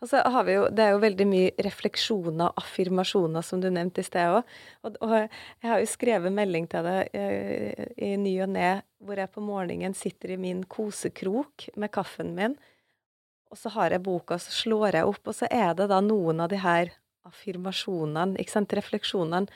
Og 0.00 0.08
så 0.08 0.22
har 0.24 0.44
vi 0.48 0.54
jo, 0.56 0.68
Det 0.72 0.84
er 0.84 0.94
jo 0.94 1.02
veldig 1.02 1.26
mye 1.28 1.50
refleksjoner 1.66 2.46
og 2.48 2.62
affirmasjoner, 2.62 3.44
som 3.44 3.60
du 3.60 3.68
nevnte 3.68 4.00
i 4.00 4.06
sted 4.06 4.32
òg. 4.32 4.54
Og, 4.84 4.96
og, 5.04 5.16
jeg 5.60 5.70
har 5.70 5.82
jo 5.82 5.90
skrevet 5.90 6.32
melding 6.32 6.68
til 6.72 6.86
deg 6.88 7.16
eh, 7.16 7.86
i 8.00 8.14
ny 8.16 8.34
og 8.46 8.52
ne, 8.54 8.70
hvor 9.04 9.20
jeg 9.20 9.32
på 9.34 9.44
morgenen 9.44 9.96
sitter 9.96 10.34
i 10.34 10.40
min 10.40 10.64
kosekrok 10.64 11.68
med 11.76 11.92
kaffen 11.92 12.32
min, 12.36 12.56
og 13.50 13.58
så 13.58 13.72
har 13.74 13.90
jeg 13.90 14.04
boka, 14.06 14.38
så 14.38 14.52
slår 14.54 15.00
jeg 15.00 15.08
opp, 15.10 15.24
og 15.26 15.34
så 15.34 15.48
er 15.50 15.74
det 15.76 15.88
da 15.90 15.98
noen 16.04 16.44
av 16.44 16.52
de 16.52 16.60
her 16.62 16.92
affirmasjonene, 17.26 18.38
ikke 18.40 18.54
sant, 18.54 18.76
refleksjonene, 18.78 19.50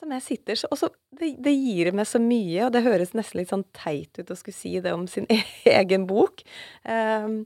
som 0.00 0.12
jeg 0.14 0.24
sitter 0.24 0.58
så, 0.58 0.68
så 0.78 0.90
det, 1.14 1.34
det, 1.42 1.52
gir 1.54 1.92
meg 1.96 2.06
så 2.08 2.20
mye, 2.22 2.66
og 2.66 2.72
det 2.74 2.84
høres 2.86 3.14
nesten 3.16 3.40
litt 3.40 3.52
sånn 3.52 3.66
teit 3.76 4.18
ut 4.18 4.30
å 4.30 4.36
skulle 4.38 4.56
si 4.56 4.74
det 4.82 4.94
om 4.94 5.06
sin 5.10 5.28
egen 5.80 6.06
bok, 6.10 6.44
um, 6.86 7.44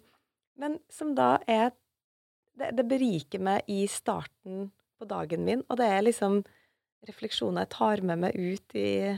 men 0.59 0.78
som 0.93 1.14
da 1.18 1.36
er 1.49 1.72
det, 2.59 2.72
det, 2.78 2.84
beriker 2.90 3.42
meg 3.42 3.68
i 3.70 3.84
starten 3.90 4.68
på 4.98 5.09
dagen 5.09 5.44
min, 5.46 5.64
og 5.68 5.78
det 5.80 5.88
er 5.88 6.04
liksom 6.06 6.40
refleksjoner 7.09 7.64
jeg 7.64 7.74
tar 7.76 8.02
med 8.06 8.22
meg 8.24 8.36
ut 8.36 8.78
i, 8.78 9.14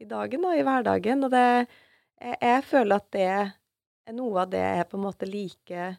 i 0.00 0.08
dagen 0.08 0.44
og 0.44 0.56
i 0.58 0.64
hverdagen. 0.66 1.24
Og 1.24 1.32
det 1.32 1.44
jeg, 1.44 2.36
jeg, 2.40 2.64
føler 2.68 3.00
at 3.00 3.08
det 3.14 3.28
er 3.32 4.16
noe 4.16 4.44
av 4.44 4.52
det 4.52 4.62
jeg 4.64 4.88
på 4.90 4.98
en 4.98 5.06
måte 5.06 5.28
liker 5.28 5.96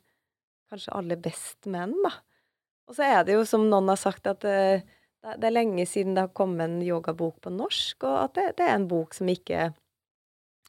kanskje 0.69 0.93
aller 0.97 1.19
best 1.21 1.65
med 1.69 1.93
den, 1.93 2.05
da. 2.05 2.13
Og 2.85 2.97
så 2.97 3.07
er 3.07 3.23
det 3.25 3.33
jo, 3.33 3.45
som 3.49 3.65
noen 3.65 3.89
har 3.89 3.97
sagt, 3.97 4.27
at 4.29 4.43
det, 4.45 4.83
det 5.25 5.47
er 5.47 5.53
lenge 5.53 5.87
siden 5.89 6.13
det 6.13 6.27
har 6.27 6.35
kommet 6.37 6.67
en 6.67 6.81
yogabok 6.85 7.39
på 7.41 7.53
norsk, 7.53 8.05
og 8.05 8.17
at 8.27 8.35
det, 8.37 8.45
det 8.59 8.67
er 8.67 8.75
en 8.77 8.89
bok 8.89 9.15
som 9.17 9.29
ikke 9.31 9.71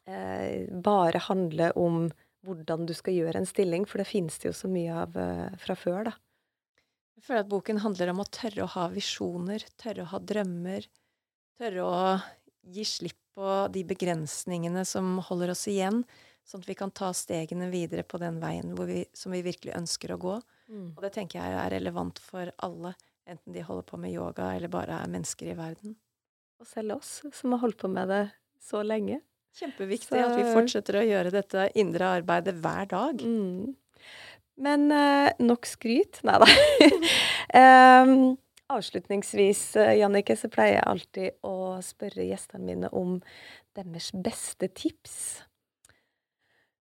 eh, 0.09 0.65
bare 0.83 1.21
handler 1.27 1.77
om 1.77 2.07
hvordan 2.47 2.87
du 2.87 2.93
skal 2.97 3.17
gjøre 3.17 3.41
en 3.41 3.49
stilling, 3.49 3.85
for 3.89 4.01
det 4.01 4.09
finnes 4.09 4.39
det 4.39 4.49
jo 4.49 4.55
så 4.55 4.69
mye 4.71 4.95
av 5.03 5.19
uh, 5.19 5.51
fra 5.61 5.75
før, 5.77 6.09
da. 6.09 6.15
Jeg 7.17 7.25
føler 7.25 7.43
at 7.43 7.51
boken 7.51 7.81
handler 7.81 8.11
om 8.13 8.21
å 8.21 8.29
tørre 8.29 8.63
å 8.63 8.71
ha 8.75 8.87
visjoner, 8.93 9.63
tørre 9.81 10.05
å 10.05 10.11
ha 10.11 10.19
drømmer, 10.21 10.85
tørre 11.57 11.85
å 11.85 12.01
gi 12.69 12.85
slipp 12.85 13.19
på 13.37 13.67
de 13.73 13.83
begrensningene 13.85 14.81
som 14.85 15.17
holder 15.27 15.53
oss 15.53 15.67
igjen, 15.69 16.01
sånn 16.47 16.63
at 16.63 16.69
vi 16.69 16.77
kan 16.77 16.93
ta 16.95 17.11
stegene 17.13 17.67
videre 17.69 18.05
på 18.07 18.19
den 18.21 18.39
veien 18.41 18.73
vi, 18.87 19.03
som 19.13 19.33
vi 19.35 19.43
virkelig 19.45 19.75
ønsker 19.77 20.13
å 20.13 20.19
gå. 20.21 20.35
Mm. 20.71 20.87
Og 20.95 21.03
det 21.05 21.11
tenker 21.17 21.41
jeg 21.41 21.57
er 21.59 21.73
relevant 21.75 22.21
for 22.23 22.49
alle, 22.65 22.95
enten 23.29 23.53
de 23.53 23.65
holder 23.65 23.85
på 23.89 23.99
med 24.01 24.15
yoga 24.15 24.53
eller 24.55 24.71
bare 24.73 25.01
er 25.01 25.11
mennesker 25.11 25.51
i 25.51 25.57
verden. 25.57 25.97
Og 26.57 26.69
selv 26.69 26.97
oss, 26.97 27.19
som 27.33 27.53
har 27.53 27.61
holdt 27.61 27.81
på 27.81 27.91
med 27.91 28.09
det 28.09 28.23
så 28.63 28.81
lenge. 28.85 29.19
Kjempeviktig 29.57 30.11
så... 30.11 30.23
at 30.25 30.35
vi 30.37 30.47
fortsetter 30.51 30.99
å 30.99 31.05
gjøre 31.07 31.33
dette 31.33 31.69
indre 31.79 32.11
arbeidet 32.19 32.57
hver 32.61 32.89
dag. 32.91 33.23
Mm. 33.23 33.75
Men 34.57 34.89
uh, 34.91 35.29
nok 35.43 35.69
skryt. 35.69 36.21
Nei 36.27 36.37
da. 36.41 36.49
um, 38.03 38.35
avslutningsvis, 38.73 39.63
uh, 39.79 39.93
Jannicke, 39.97 40.37
så 40.37 40.49
pleier 40.53 40.79
jeg 40.79 40.87
alltid 40.91 41.47
å 41.47 41.77
spørre 41.85 42.25
gjestene 42.27 42.65
mine 42.65 42.91
om 42.91 43.19
deres 43.77 44.11
beste 44.13 44.69
tips. 44.73 45.17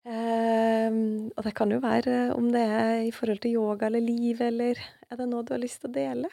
Um, 0.08 1.28
og 1.34 1.42
det 1.44 1.52
kan 1.58 1.72
jo 1.74 1.82
være 1.84 2.30
om 2.32 2.46
det 2.54 2.62
er 2.64 3.02
i 3.04 3.12
forhold 3.12 3.42
til 3.42 3.58
yoga 3.58 3.90
eller 3.90 4.00
liv, 4.00 4.40
eller 4.40 4.78
er 5.10 5.18
det 5.20 5.26
noe 5.28 5.44
du 5.44 5.52
har 5.52 5.60
lyst 5.60 5.82
til 5.82 5.90
å 5.90 5.96
dele? 5.98 6.30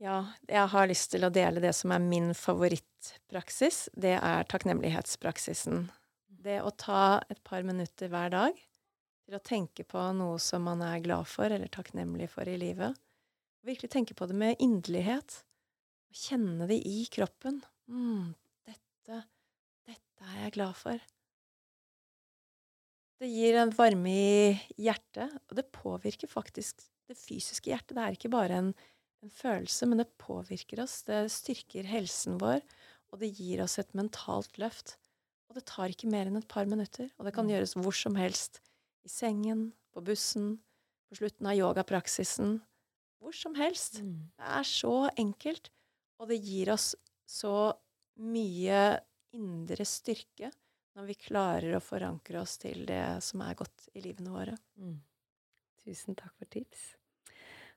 Ja, 0.00 0.22
jeg 0.48 0.68
har 0.72 0.88
lyst 0.88 1.10
til 1.12 1.26
å 1.26 1.32
dele 1.32 1.60
det 1.60 1.74
som 1.76 1.92
er 1.92 2.00
min 2.00 2.30
favorittpraksis. 2.36 3.90
Det 3.92 4.14
er 4.16 4.46
takknemlighetspraksisen. 4.48 5.90
Det 6.40 6.56
å 6.64 6.72
ta 6.72 7.20
et 7.28 7.42
par 7.44 7.66
minutter 7.68 8.08
hver 8.08 8.32
dag 8.32 8.56
til 8.56 9.36
å 9.36 9.42
tenke 9.44 9.84
på 9.84 10.00
noe 10.16 10.38
som 10.40 10.64
man 10.64 10.80
er 10.82 11.02
glad 11.04 11.28
for 11.28 11.52
eller 11.52 11.68
takknemlig 11.68 12.30
for 12.32 12.48
i 12.48 12.56
livet. 12.58 12.96
Virkelig 13.68 13.90
tenke 13.92 14.16
på 14.16 14.24
det 14.30 14.38
med 14.40 14.62
inderlighet. 14.64 15.42
Kjenne 16.16 16.64
det 16.70 16.80
i 16.88 17.04
kroppen. 17.12 17.60
mm, 17.86 18.32
dette, 18.66 19.18
dette 19.86 20.30
er 20.32 20.46
jeg 20.46 20.54
glad 20.56 20.80
for. 20.80 21.04
Det 23.20 23.28
gir 23.28 23.60
en 23.60 23.74
varme 23.76 24.16
i 24.16 24.56
hjertet, 24.80 25.36
og 25.50 25.60
det 25.60 25.68
påvirker 25.76 26.30
faktisk 26.30 26.86
det 27.10 27.18
fysiske 27.20 27.68
hjertet. 27.68 27.92
Det 27.98 28.06
er 28.06 28.16
ikke 28.16 28.32
bare 28.32 28.62
en, 28.62 28.72
en, 29.22 29.32
følelse, 29.32 29.86
men 29.88 30.02
det 30.02 30.08
påvirker 30.20 30.82
oss. 30.84 31.02
Det 31.06 31.24
styrker 31.32 31.88
helsen 31.88 32.38
vår, 32.40 32.62
og 33.10 33.22
det 33.22 33.32
gir 33.36 33.62
oss 33.64 33.78
et 33.82 33.92
mentalt 33.98 34.58
løft. 34.62 34.96
Og 35.50 35.58
det 35.58 35.66
tar 35.68 35.90
ikke 35.90 36.10
mer 36.10 36.30
enn 36.30 36.38
et 36.38 36.48
par 36.50 36.68
minutter, 36.70 37.10
og 37.18 37.26
det 37.26 37.34
kan 37.36 37.48
mm. 37.48 37.52
gjøres 37.54 37.76
hvor 37.78 37.96
som 37.96 38.18
helst. 38.20 38.60
I 39.04 39.10
sengen, 39.10 39.70
på 39.90 40.02
bussen, 40.06 40.58
på 41.10 41.18
slutten 41.18 41.48
av 41.50 41.58
yogapraksisen. 41.58 42.60
Hvor 43.20 43.34
som 43.36 43.56
helst. 43.58 44.00
Mm. 44.04 44.30
Det 44.38 44.50
er 44.60 44.68
så 44.68 44.94
enkelt, 45.18 45.70
og 46.20 46.30
det 46.30 46.40
gir 46.44 46.72
oss 46.72 46.92
så 47.28 47.72
mye 48.20 49.00
indre 49.36 49.86
styrke 49.86 50.50
når 50.98 51.06
vi 51.08 51.18
klarer 51.18 51.76
å 51.76 51.82
forankre 51.82 52.40
oss 52.42 52.56
til 52.60 52.84
det 52.88 53.20
som 53.24 53.42
er 53.46 53.58
godt 53.58 53.88
i 53.94 54.02
livene 54.04 54.32
våre. 54.34 54.56
Mm. 54.80 54.98
Tusen 55.84 56.18
takk 56.18 56.34
for 56.36 56.50
tips. 56.50 56.90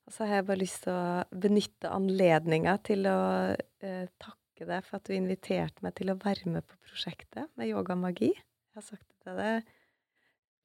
Og 0.04 0.16
så 0.16 0.28
har 0.28 0.42
jeg 0.42 0.48
bare 0.50 0.62
lyst 0.62 0.84
til 0.86 0.96
å 0.96 1.40
benytte 1.46 1.92
anledninga 1.94 2.76
til 2.84 3.08
å 3.08 3.20
eh, 3.56 4.10
takke 4.20 4.68
deg 4.68 4.84
for 4.88 5.00
at 5.00 5.08
du 5.08 5.16
inviterte 5.16 5.86
meg 5.86 5.96
til 6.00 6.12
å 6.12 6.20
være 6.20 6.52
med 6.52 6.68
på 6.68 6.80
prosjektet 6.90 7.48
med 7.60 7.72
yogamagi. 7.72 8.34
Jeg 8.34 8.80
har 8.80 8.86
sagt 8.86 9.06
det 9.08 9.24
til 9.24 9.40
deg 9.40 9.72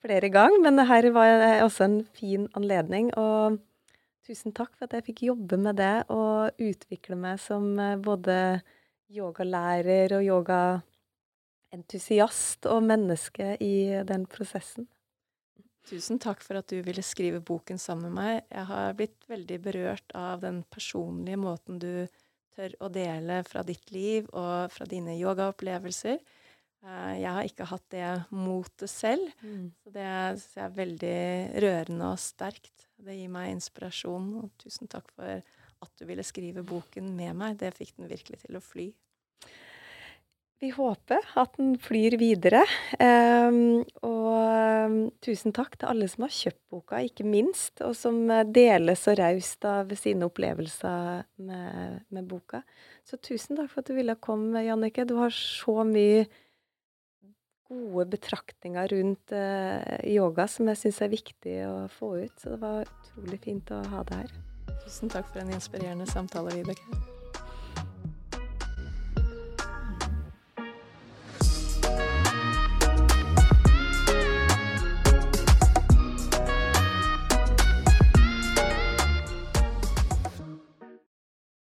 flere 0.02 0.30
ganger, 0.34 0.60
men 0.62 0.78
dette 0.78 1.14
var 1.14 1.62
også 1.64 1.86
en 1.86 2.00
fin 2.18 2.48
anledning. 2.58 3.12
Og 3.18 3.60
tusen 4.26 4.54
takk 4.56 4.74
for 4.74 4.88
at 4.88 4.98
jeg 4.98 5.06
fikk 5.12 5.24
jobbe 5.30 5.58
med 5.60 5.78
det 5.80 5.94
og 6.12 6.58
utvikle 6.58 7.18
meg 7.18 7.38
som 7.42 7.70
eh, 7.78 7.96
både 8.02 8.60
yogalærer 9.08 10.18
og 10.18 10.26
yoga 10.26 10.60
entusiast 11.72 12.66
og 12.68 12.82
menneske 12.88 13.54
i 13.64 14.02
den 14.08 14.26
prosessen. 14.28 14.88
Tusen 15.88 16.20
takk 16.20 16.42
for 16.44 16.58
at 16.60 16.68
du 16.68 16.82
ville 16.84 17.02
skrive 17.04 17.40
boken 17.40 17.80
sammen 17.80 18.10
med 18.12 18.16
meg. 18.18 18.40
Jeg 18.52 18.68
har 18.68 18.96
blitt 18.98 19.28
veldig 19.30 19.58
berørt 19.64 20.16
av 20.18 20.42
den 20.42 20.60
personlige 20.68 21.40
måten 21.40 21.80
du 21.80 22.08
tør 22.56 22.74
å 22.84 22.90
dele 22.92 23.40
fra 23.46 23.62
ditt 23.64 23.88
liv 23.94 24.28
og 24.36 24.68
fra 24.74 24.88
dine 24.90 25.16
yogaopplevelser. 25.16 26.18
Eh, 26.84 27.14
jeg 27.22 27.32
har 27.34 27.48
ikke 27.48 27.68
hatt 27.70 27.86
det 27.94 28.10
motet 28.34 28.92
selv, 28.92 29.32
mm. 29.40 29.64
så 29.82 29.94
det 29.94 30.10
syns 30.42 30.58
jeg 30.58 30.66
er 30.66 30.76
veldig 30.76 31.16
rørende 31.64 32.12
og 32.12 32.22
sterkt. 32.22 32.86
Det 32.98 33.16
gir 33.16 33.32
meg 33.32 33.54
inspirasjon, 33.54 34.28
og 34.42 34.52
tusen 34.60 34.90
takk 34.90 35.08
for 35.14 35.40
at 35.78 35.92
du 35.98 36.04
ville 36.08 36.26
skrive 36.26 36.64
boken 36.66 37.12
med 37.16 37.36
meg. 37.38 37.58
Det 37.60 37.72
fikk 37.76 37.96
den 37.96 38.10
virkelig 38.10 38.42
til 38.44 38.58
å 38.58 38.64
fly. 38.64 38.90
Vi 40.58 40.72
håper 40.74 41.22
at 41.38 41.52
den 41.54 41.76
flyr 41.78 42.16
videre. 42.18 42.64
Um, 42.98 43.84
og 44.02 44.88
um, 44.90 44.96
tusen 45.22 45.54
takk 45.54 45.76
til 45.78 45.86
alle 45.92 46.08
som 46.10 46.24
har 46.26 46.34
kjøpt 46.34 46.62
boka, 46.72 46.98
ikke 47.06 47.26
minst, 47.26 47.78
og 47.86 47.94
som 47.94 48.24
eh, 48.32 48.42
deler 48.42 48.98
så 48.98 49.14
raust 49.18 49.62
av 49.68 49.92
sine 49.98 50.26
opplevelser 50.26 51.22
med, 51.46 52.00
med, 52.10 52.26
boka. 52.26 52.64
Så 53.06 53.20
tusen 53.22 53.58
takk 53.58 53.70
for 53.70 53.84
at 53.84 53.92
du 53.92 53.94
ville 54.00 54.18
komme, 54.18 54.64
Jannike. 54.66 55.06
Du 55.06 55.14
har 55.20 55.30
så 55.34 55.84
mye 55.86 56.26
gode 57.68 58.08
betraktninger 58.16 58.90
rundt 58.96 59.36
uh, 59.36 60.00
yoga 60.08 60.48
som 60.50 60.72
jeg 60.72 60.80
syns 60.82 60.98
er 61.04 61.12
viktig 61.12 61.54
å 61.68 61.76
få 62.00 62.16
ut. 62.24 62.34
Så 62.40 62.56
det 62.56 62.58
var 62.64 62.82
utrolig 62.88 63.38
fint 63.46 63.70
å 63.76 63.78
ha 63.94 64.02
deg 64.10 64.24
her. 64.24 64.34
Tusen 64.82 65.12
takk 65.12 65.30
for 65.30 65.44
en 65.44 65.54
inspirerende 65.54 66.08
samtale, 66.10 66.56
Vibeke. 66.58 67.17